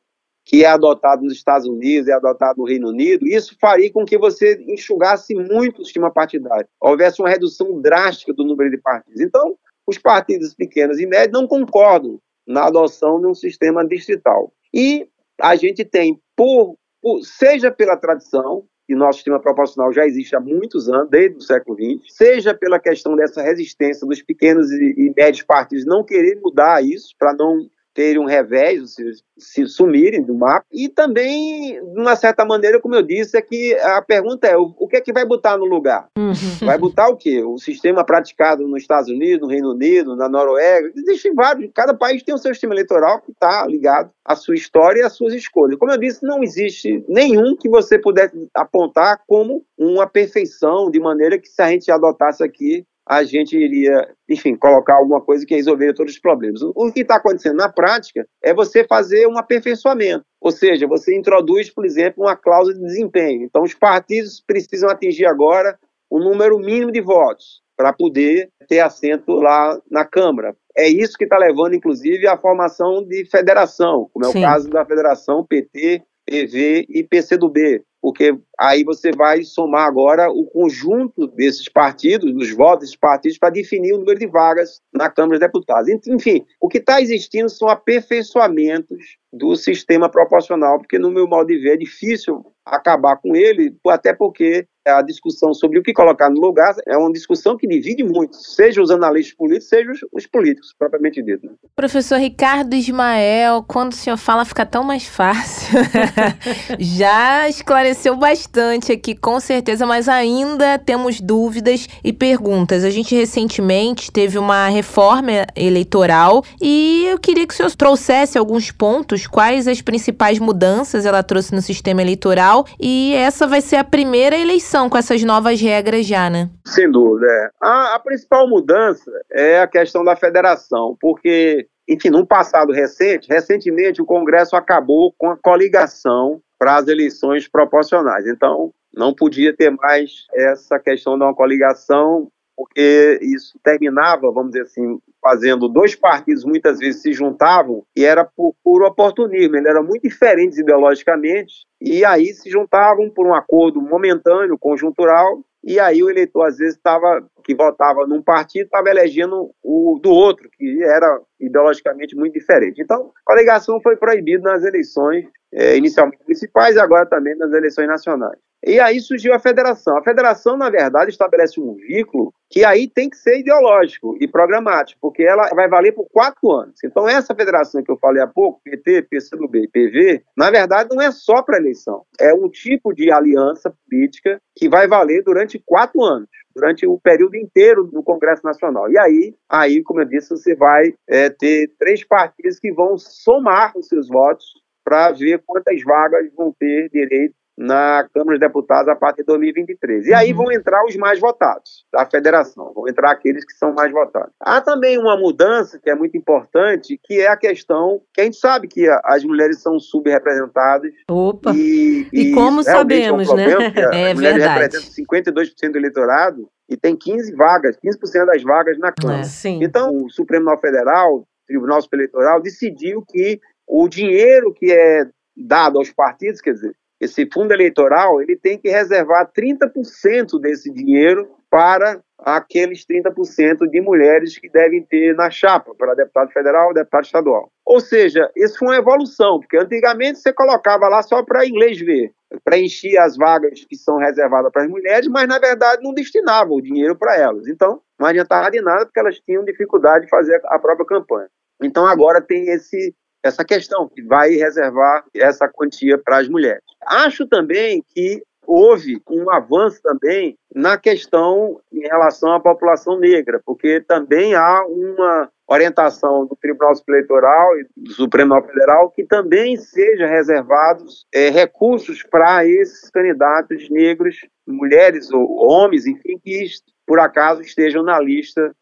que 0.45 0.65
é 0.65 0.69
adotado 0.69 1.23
nos 1.23 1.35
Estados 1.35 1.67
Unidos, 1.67 2.09
é 2.09 2.13
adotado 2.13 2.59
no 2.59 2.67
Reino 2.67 2.89
Unido, 2.89 3.27
isso 3.27 3.57
faria 3.61 3.93
com 3.93 4.05
que 4.05 4.17
você 4.17 4.65
enxugasse 4.67 5.35
muito 5.35 5.83
o 5.83 5.85
sistema 5.85 6.11
partidário, 6.11 6.67
houvesse 6.81 7.21
uma 7.21 7.29
redução 7.29 7.81
drástica 7.81 8.33
do 8.33 8.45
número 8.45 8.71
de 8.71 8.79
partidos. 8.79 9.21
Então, 9.21 9.59
os 9.89 9.97
partidos 9.97 10.53
pequenos 10.53 11.01
e 11.01 11.07
médios 11.07 11.33
não 11.33 11.49
concordam 11.49 12.21
na 12.47 12.67
adoção 12.67 13.19
de 13.19 13.27
um 13.27 13.35
sistema 13.35 13.83
distrital. 13.89 14.53
E 14.73 15.09
a 15.41 15.57
gente 15.57 15.83
tem, 15.83 16.21
por, 16.37 16.77
por, 17.01 17.25
seja 17.25 17.71
pela 17.71 17.97
tradição, 17.97 18.67
que 18.87 18.95
nosso 18.95 19.19
sistema 19.19 19.41
proporcional 19.41 19.91
já 19.91 20.05
existe 20.05 20.37
há 20.37 20.41
muitos 20.41 20.91
anos, 20.91 21.09
desde 21.09 21.39
o 21.39 21.41
século 21.41 21.75
XX, 21.75 22.15
seja 22.15 22.55
pela 22.55 22.79
questão 22.79 23.17
dessa 23.17 23.41
resistência 23.41 24.07
dos 24.07 24.21
pequenos 24.23 24.71
e, 24.71 24.95
e 24.99 25.15
médios 25.17 25.43
partidos 25.43 25.87
não 25.87 26.05
querer 26.05 26.39
mudar 26.43 26.85
isso, 26.85 27.15
para 27.19 27.33
não 27.33 27.67
terem 27.99 28.21
um 28.21 28.27
revés, 28.27 28.95
seja, 28.95 29.11
se 29.37 29.67
sumirem 29.67 30.23
do 30.23 30.33
mapa. 30.33 30.65
E 30.73 30.89
também, 30.89 31.73
de 31.73 32.01
uma 32.01 32.15
certa 32.15 32.45
maneira, 32.45 32.81
como 32.81 32.95
eu 32.95 33.03
disse, 33.03 33.37
é 33.37 33.43
que 33.43 33.75
a 33.75 34.01
pergunta 34.01 34.47
é: 34.47 34.57
o, 34.57 34.87
que 34.87 34.99
é 34.99 35.01
que 35.01 35.13
vai 35.13 35.25
botar 35.25 35.59
no 35.59 35.65
lugar? 35.65 36.07
Uhum. 36.17 36.33
Vai 36.65 36.79
botar 36.79 37.09
o 37.09 37.17
quê? 37.17 37.43
O 37.43 37.59
sistema 37.59 38.05
praticado 38.05 38.69
nos 38.69 38.83
Estados 38.83 39.11
Unidos, 39.11 39.41
no 39.41 39.53
Reino 39.53 39.73
Unido, 39.73 40.15
na 40.15 40.29
Noruega. 40.29 40.93
Existem 40.95 41.35
vários. 41.35 41.73
Cada 41.75 41.93
país 41.93 42.23
tem 42.23 42.33
o 42.33 42.39
seu 42.39 42.55
sistema 42.55 42.73
eleitoral 42.73 43.21
que 43.21 43.33
está 43.33 43.67
ligado 43.67 44.13
à 44.25 44.37
sua 44.37 44.55
história 44.55 45.01
e 45.01 45.03
às 45.03 45.15
suas 45.15 45.35
escolhas. 45.35 45.77
Como 45.77 45.91
eu 45.91 45.99
disse, 45.99 46.25
não 46.25 46.41
existe 46.41 47.05
nenhum 47.09 47.57
que 47.57 47.69
você 47.69 47.99
pudesse 47.99 48.49
apontar 48.55 49.23
como 49.27 49.65
uma 49.77 50.07
perfeição, 50.07 50.89
de 50.89 51.01
maneira 51.01 51.37
que 51.37 51.49
se 51.49 51.61
a 51.61 51.69
gente 51.69 51.91
adotasse 51.91 52.45
aqui 52.45 52.87
a 53.09 53.25
gente 53.25 53.57
iria, 53.57 54.07
enfim, 54.29 54.55
colocar 54.55 54.97
alguma 54.97 55.21
coisa 55.21 55.47
que 55.47 55.55
resolveria 55.55 55.95
todos 55.95 56.13
os 56.13 56.19
problemas. 56.19 56.61
O 56.63 56.93
que 56.93 57.01
está 57.01 57.17
acontecendo 57.17 57.57
na 57.57 57.69
prática 57.69 58.29
é 58.43 58.53
você 58.53 58.85
fazer 58.85 59.27
um 59.27 59.39
aperfeiçoamento, 59.39 60.25
ou 60.39 60.53
seja, 60.53 60.87
você 60.87 61.17
introduz, 61.17 61.71
por 61.71 61.87
exemplo, 61.87 62.25
uma 62.25 62.37
cláusula 62.37 62.77
de 62.77 62.85
desempenho. 62.85 63.45
Então, 63.45 63.63
os 63.63 63.73
partidos 63.73 64.43
precisam 64.47 64.91
atingir 64.91 65.25
agora 65.25 65.79
o 66.11 66.19
número 66.19 66.59
mínimo 66.59 66.93
de 66.93 67.01
votos 67.01 67.63
para 67.75 67.95
poder 67.95 68.51
ter 68.69 68.81
assento 68.81 69.33
lá 69.37 69.81
na 69.91 70.05
Câmara. 70.05 70.55
É 70.77 70.87
isso 70.87 71.17
que 71.17 71.25
está 71.25 71.39
levando, 71.39 71.75
inclusive, 71.75 72.27
à 72.27 72.37
formação 72.37 73.03
de 73.03 73.25
federação, 73.25 74.11
como 74.13 74.27
é 74.27 74.33
Sim. 74.33 74.39
o 74.39 74.43
caso 74.43 74.69
da 74.69 74.85
federação 74.85 75.45
PT, 75.45 76.03
PV 76.27 76.87
e 76.91 77.03
PCdoB, 77.03 77.83
porque 78.01 78.39
aí 78.59 78.85
você 78.85 79.11
vai 79.11 79.43
somar 79.43 79.87
agora 79.87 80.31
o 80.31 80.45
conjunto 80.47 81.27
desses 81.27 81.69
partidos, 81.69 82.33
dos 82.33 82.51
votos 82.53 82.81
desses 82.81 82.97
partidos, 82.97 83.39
para 83.39 83.51
definir 83.51 83.93
o 83.93 83.99
número 83.99 84.19
de 84.19 84.27
vagas 84.27 84.81
na 84.93 85.11
Câmara 85.11 85.39
dos 85.39 85.47
Deputados. 85.47 85.89
Enfim, 86.07 86.45
o 86.61 86.69
que 86.69 86.79
está 86.79 87.01
existindo 87.01 87.49
são 87.49 87.69
aperfeiçoamentos 87.69 89.19
do 89.33 89.55
sistema 89.57 90.09
proporcional, 90.09 90.79
porque 90.79 90.99
no 90.99 91.11
meu 91.11 91.27
modo 91.27 91.49
de 91.49 91.59
ver 91.59 91.75
é 91.75 91.77
difícil 91.77 92.45
acabar 92.65 93.17
com 93.17 93.35
ele, 93.35 93.75
até 93.87 94.13
porque 94.13 94.67
a 94.87 95.03
discussão 95.03 95.53
sobre 95.53 95.79
o 95.79 95.83
que 95.83 95.93
colocar 95.93 96.31
no 96.31 96.41
lugar 96.41 96.75
é 96.87 96.97
uma 96.97 97.13
discussão 97.13 97.57
que 97.57 97.67
divide 97.67 98.03
muito, 98.03 98.37
seja 98.37 98.81
os 98.81 98.91
analistas 98.91 99.35
políticos, 99.35 99.69
seja 99.69 99.93
os, 99.93 100.01
os 100.13 100.27
políticos, 100.27 100.75
propriamente 100.79 101.23
dito. 101.23 101.47
Né? 101.47 101.53
Professor 101.77 102.19
Ricardo 102.19 102.75
Ismael, 102.75 103.63
quando 103.67 103.93
o 103.93 103.95
senhor 103.95 104.17
fala 104.17 104.45
fica 104.45 104.65
tão 104.65 104.83
mais 104.83 105.07
fácil. 105.07 105.79
Já 106.79 107.49
esclareceu 107.49 108.17
bastante 108.17 108.93
aqui, 108.93 109.15
com 109.15 109.39
certeza, 109.41 109.85
mas 109.85 110.09
ainda 110.09 110.79
temos 110.79 111.21
dúvidas 111.21 111.87
e 112.03 112.13
perguntas. 112.13 112.85
A 112.85 112.91
gente 112.91 113.15
recentemente 113.15 114.11
teve 114.11 114.39
uma 114.39 114.69
reforma 114.69 115.47
eleitoral 115.55 116.43
e 116.61 117.07
eu 117.11 117.19
queria 117.19 117.47
que 117.47 117.53
o 117.53 117.57
senhor 117.57 117.75
trouxesse 117.77 118.39
alguns 118.39 118.71
pontos, 118.71 119.18
quais 119.27 119.67
as 119.67 119.81
principais 119.81 120.39
mudanças 120.39 121.07
ela 121.07 121.23
trouxe 121.23 121.55
no 121.55 121.63
sistema 121.63 122.03
eleitoral 122.03 122.65
e 122.81 123.15
essa 123.15 123.47
vai 123.47 123.61
ser 123.61 123.77
a 123.77 123.85
primeira 123.85 124.37
eleição 124.37 124.89
com 124.89 124.97
essas 124.99 125.23
novas 125.23 125.61
regras 125.61 126.07
já, 126.07 126.29
né? 126.29 126.51
Sem 126.67 126.91
dúvida. 126.91 127.27
É. 127.27 127.51
A, 127.61 127.95
a 127.95 127.99
principal 127.99 128.49
mudança 128.49 129.11
é 129.31 129.61
a 129.61 129.67
questão 129.67 130.05
da 130.05 130.17
federação, 130.17 130.97
porque 131.01 131.67
enfim, 131.89 132.11
num 132.11 132.27
passado 132.27 132.71
recente, 132.71 133.29
recentemente 133.29 134.03
o 134.03 134.07
Congresso 134.07 134.55
acabou 134.55 135.15
com 135.17 135.31
a 135.31 135.37
coligação 135.37 136.43
para 136.59 136.77
as 136.77 136.87
eleições 136.87 137.49
proporcionais. 137.49 138.27
Então, 138.27 138.73
não 138.95 139.15
podia 139.15 139.57
ter 139.57 139.71
mais 139.71 140.27
essa 140.35 140.79
questão 140.79 141.17
de 141.17 141.25
uma 141.25 141.35
coligação, 141.35 142.31
porque 142.55 143.19
isso 143.23 143.59
terminava, 143.63 144.31
vamos 144.31 144.53
dizer 144.53 144.65
assim, 144.65 145.01
fazendo 145.21 145.69
dois 145.69 145.95
partidos 145.95 146.45
muitas 146.45 146.79
vezes 146.79 147.03
se 147.03 147.13
juntavam 147.13 147.85
e 147.97 148.05
era 148.05 148.25
por 148.35 148.83
oportunismo, 148.83 149.57
ele 149.57 149.69
era 149.69 149.83
muito 149.83 150.03
diferentes 150.03 150.59
ideologicamente 150.59 151.67
e 151.81 152.05
aí 152.05 152.27
se 152.33 152.51
juntavam 152.51 153.11
por 153.11 153.27
um 153.27 153.35
acordo 153.35 153.81
momentâneo, 153.81 154.59
conjuntural, 154.59 155.43
e 155.65 155.79
aí 155.79 156.03
o 156.03 156.11
eleitor 156.11 156.47
às 156.47 156.59
vezes 156.59 156.77
estava 156.77 157.23
que 157.45 157.55
votava 157.55 158.07
num 158.07 158.23
partido 158.23 158.67
estava 158.67 158.91
elegendo 158.91 159.51
o 159.63 159.99
do 160.03 160.11
outro 160.11 160.49
que 160.53 160.83
era 160.85 161.21
ideologicamente 161.41 162.15
muito 162.15 162.35
diferente. 162.35 162.81
Então, 162.81 163.11
a 163.27 163.33
coligação 163.33 163.81
foi 163.81 163.97
proibida 163.97 164.51
nas 164.51 164.65
eleições 164.65 165.27
é, 165.53 165.77
inicialmente 165.77 166.23
municipais 166.23 166.77
e 166.77 166.81
agora 166.81 167.07
também 167.07 167.37
nas 167.37 167.53
eleições 167.53 167.89
nacionais. 167.89 168.39
E 168.65 168.81
aí 168.81 169.01
surgiu 169.01 169.35
a 169.35 169.39
federação. 169.39 169.97
A 169.97 170.03
federação, 170.03 170.57
na 170.57 170.69
verdade, 170.69 171.11
estabelece 171.11 171.61
um 171.61 171.75
vínculo 171.75 172.33
que 172.51 172.65
aí 172.65 172.89
tem 172.89 173.09
que 173.11 173.17
ser 173.17 173.39
ideológico 173.39 174.17
e 174.21 174.27
programático, 174.27 174.99
porque 175.01 175.23
ela 175.23 175.49
vai 175.55 175.69
valer 175.69 175.93
por 175.93 176.09
quatro 176.11 176.51
anos. 176.51 176.83
Então, 176.83 177.09
essa 177.09 177.35
federação 177.35 177.83
que 177.83 177.91
eu 177.91 177.99
falei 177.99 178.23
há 178.23 178.27
pouco, 178.27 178.61
PT, 178.65 179.03
PCdoB 179.03 179.65
e 179.65 179.69
PV, 179.69 180.23
na 180.37 180.51
verdade 180.51 180.89
não 180.95 181.03
é 181.03 181.13
só 181.13 181.43
para 181.43 181.59
eleição. 181.59 182.05
É 182.19 182.33
um 182.33 182.49
tipo 182.49 182.93
de 182.95 183.13
aliança 183.13 183.73
política 183.89 184.41
que 184.57 184.69
vai 184.69 184.89
valer 184.89 185.23
durante 185.23 185.59
quatro 185.59 186.03
anos 186.03 186.29
durante 186.55 186.85
o 186.87 186.99
período 186.99 187.37
inteiro 187.37 187.85
do 187.85 188.03
Congresso 188.03 188.45
Nacional. 188.45 188.91
E 188.91 188.99
aí, 188.99 189.35
aí 189.49 189.83
como 189.83 190.01
eu 190.01 190.05
disse, 190.05 190.31
você 190.31 190.57
vai 190.57 190.93
é, 191.07 191.31
ter 191.31 191.71
três 191.79 192.03
partidos 192.03 192.59
que 192.59 192.73
vão 192.73 192.99
somar 192.99 193.73
os 193.77 193.87
seus 193.87 194.09
votos 194.09 194.45
para 194.85 195.13
ver 195.13 195.43
quantas 195.47 195.83
vagas 195.85 196.27
vão 196.35 196.53
ter 196.59 196.89
direito 196.91 197.35
na 197.59 198.09
Câmara 198.15 198.39
dos 198.39 198.47
Deputados 198.47 198.89
a 198.89 198.95
partir 198.95 199.23
de 199.23 199.27
2023. 199.27 200.07
E 200.07 200.15
aí 200.15 200.31
uhum. 200.31 200.45
vão 200.45 200.53
entrar 200.53 200.85
os 200.85 200.95
mais 200.95 201.19
votados 201.19 201.85
da 201.93 202.07
federação, 202.07 202.73
vão 202.73 202.89
entrar 202.89 203.11
aqueles 203.11 203.45
que 203.45 203.53
são 203.53 203.75
mais 203.75 203.91
votados. 203.91 204.31
Há 204.41 204.61
também 204.61 204.97
uma 204.97 205.17
mudança 205.17 205.79
que 205.83 205.91
é 205.91 205.95
muito 205.95 206.17
importante, 206.17 206.99
que 207.03 207.21
é 207.21 207.27
a 207.27 207.37
questão 207.37 208.01
que 208.15 208.21
a 208.21 208.25
gente 208.25 208.37
sabe 208.37 208.69
que 208.69 208.89
as 209.05 209.25
mulheres 209.25 209.61
são 209.61 209.81
subrepresentadas. 209.81 210.93
Opa! 211.11 211.53
E, 211.53 212.07
e, 212.13 212.31
e 212.31 212.33
como 212.33 212.63
sabemos, 212.63 213.29
é 213.29 213.33
um 213.33 213.37
né? 213.37 213.73
é 213.93 214.11
as 214.11 214.15
mulheres 214.15 214.39
verdade. 214.39 214.77
representam 214.77 215.05
52% 215.05 215.73
do 215.73 215.79
eleitorado 215.79 216.49
e 216.69 216.77
tem 216.77 216.95
15 216.95 217.35
vagas, 217.35 217.77
15% 217.77 218.27
das 218.27 218.43
vagas 218.45 218.79
na 218.79 218.93
Câmara. 218.93 219.23
É, 219.23 219.49
então, 219.49 220.05
o 220.05 220.11
Supremo 220.11 220.45
Tribunal 220.45 220.61
Federal, 220.61 221.15
o 221.17 221.27
Tribunal 221.47 221.83
Superior 221.83 222.05
Eleitoral, 222.05 222.41
decidiu 222.41 223.03
que 223.09 223.41
o 223.67 223.89
dinheiro 223.89 224.55
que 224.55 224.71
é 224.71 225.07
dado 225.37 225.79
aos 225.79 225.91
partidos, 225.91 226.41
quer 226.41 226.53
dizer, 226.53 226.75
esse 227.01 227.29
fundo 227.33 227.53
eleitoral, 227.53 228.21
ele 228.21 228.37
tem 228.37 228.59
que 228.59 228.69
reservar 228.69 229.31
30% 229.33 230.41
desse 230.41 230.71
dinheiro 230.71 231.29
para 231.51 232.01
aqueles 232.19 232.85
30% 232.85 233.69
de 233.71 233.81
mulheres 233.81 234.37
que 234.37 234.49
devem 234.49 234.83
ter 234.83 235.15
na 235.15 235.31
chapa 235.31 235.75
para 235.75 235.95
deputado 235.95 236.31
federal, 236.33 236.75
deputado 236.75 237.05
estadual. 237.05 237.51
Ou 237.65 237.81
seja, 237.81 238.29
isso 238.37 238.59
foi 238.59 238.69
uma 238.69 238.77
evolução, 238.77 239.39
porque 239.39 239.57
antigamente 239.57 240.19
você 240.19 240.33
colocava 240.33 240.89
lá 240.89 241.03
só 241.03 241.23
para 241.23 241.47
inglês 241.47 241.79
ver, 241.79 242.13
preencher 242.45 242.99
as 242.99 243.17
vagas 243.17 243.65
que 243.65 243.77
são 243.77 243.99
reservadas 243.99 244.51
para 244.51 244.63
as 244.63 244.69
mulheres, 244.69 245.07
mas 245.09 245.29
na 245.29 245.39
verdade 245.39 245.83
não 245.83 245.95
destinava 245.95 246.51
o 246.53 246.61
dinheiro 246.61 246.97
para 246.97 247.17
elas. 247.17 247.47
Então, 247.47 247.81
não 247.99 248.07
adiantava 248.09 248.51
de 248.51 248.61
nada 248.61 248.85
porque 248.85 249.01
elas 249.01 249.19
tinham 249.21 249.45
dificuldade 249.45 250.05
de 250.05 250.11
fazer 250.11 250.41
a 250.47 250.59
própria 250.59 250.87
campanha. 250.87 251.29
Então 251.63 251.87
agora 251.87 252.21
tem 252.21 252.49
esse 252.49 252.95
essa 253.23 253.45
questão, 253.45 253.89
que 253.89 254.03
vai 254.03 254.31
reservar 254.31 255.05
essa 255.15 255.49
quantia 255.49 255.99
para 255.99 256.19
as 256.19 256.29
mulheres. 256.29 256.63
Acho 256.87 257.27
também 257.27 257.83
que 257.95 258.23
houve 258.49 259.01
um 259.11 259.31
avanço 259.31 259.81
também 259.83 260.39
na 260.55 260.79
questão 260.79 261.61
em 261.71 261.81
relação 261.81 262.33
à 262.33 262.41
população 262.41 262.99
negra, 262.99 263.43
porque 263.45 263.81
também 263.81 264.35
há 264.35 264.65
uma 264.67 265.31
orientação 265.47 266.27
do 266.27 266.35
Tribunal 266.35 266.73
Eleitoral 266.89 267.59
e 267.59 267.67
do 267.77 267.93
Supremo 267.93 268.41
Federal 268.43 268.91
que 268.91 269.05
também 269.05 269.57
seja 269.57 270.07
reservados 270.07 271.07
é, 271.13 271.29
recursos 271.29 272.03
para 272.03 272.47
esses 272.47 272.91
candidatos 272.91 273.69
negros, 273.69 274.17
mulheres 274.47 275.11
ou 275.13 275.47
homens, 275.47 275.87
enfim, 275.87 276.19
que 276.19 276.47
por 276.87 277.01
acaso 277.01 277.43
estejam 277.43 277.83
na 277.83 278.01
lista 278.01 278.55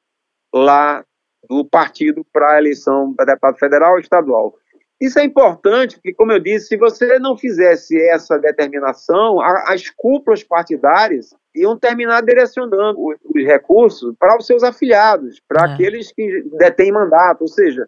lá 0.52 1.04
do 1.48 1.64
partido 1.64 2.24
para 2.32 2.54
a 2.54 2.58
eleição 2.58 3.14
para 3.14 3.26
deputado 3.26 3.58
federal 3.58 3.92
ou 3.92 3.98
estadual. 3.98 4.54
Isso 5.00 5.18
é 5.18 5.24
importante, 5.24 5.96
porque, 5.96 6.14
como 6.14 6.32
eu 6.32 6.40
disse, 6.40 6.68
se 6.68 6.76
você 6.76 7.18
não 7.18 7.36
fizesse 7.36 8.00
essa 8.08 8.38
determinação, 8.38 9.40
as 9.40 9.90
cúpulas 9.90 10.42
partidárias 10.42 11.34
iam 11.54 11.78
terminar 11.78 12.22
direcionando 12.22 12.98
os 12.98 13.44
recursos 13.44 14.14
para 14.18 14.38
os 14.38 14.46
seus 14.46 14.62
afiliados, 14.62 15.40
para 15.46 15.70
é. 15.70 15.74
aqueles 15.74 16.12
que 16.12 16.42
detêm 16.58 16.92
mandato, 16.92 17.42
ou 17.42 17.48
seja, 17.48 17.86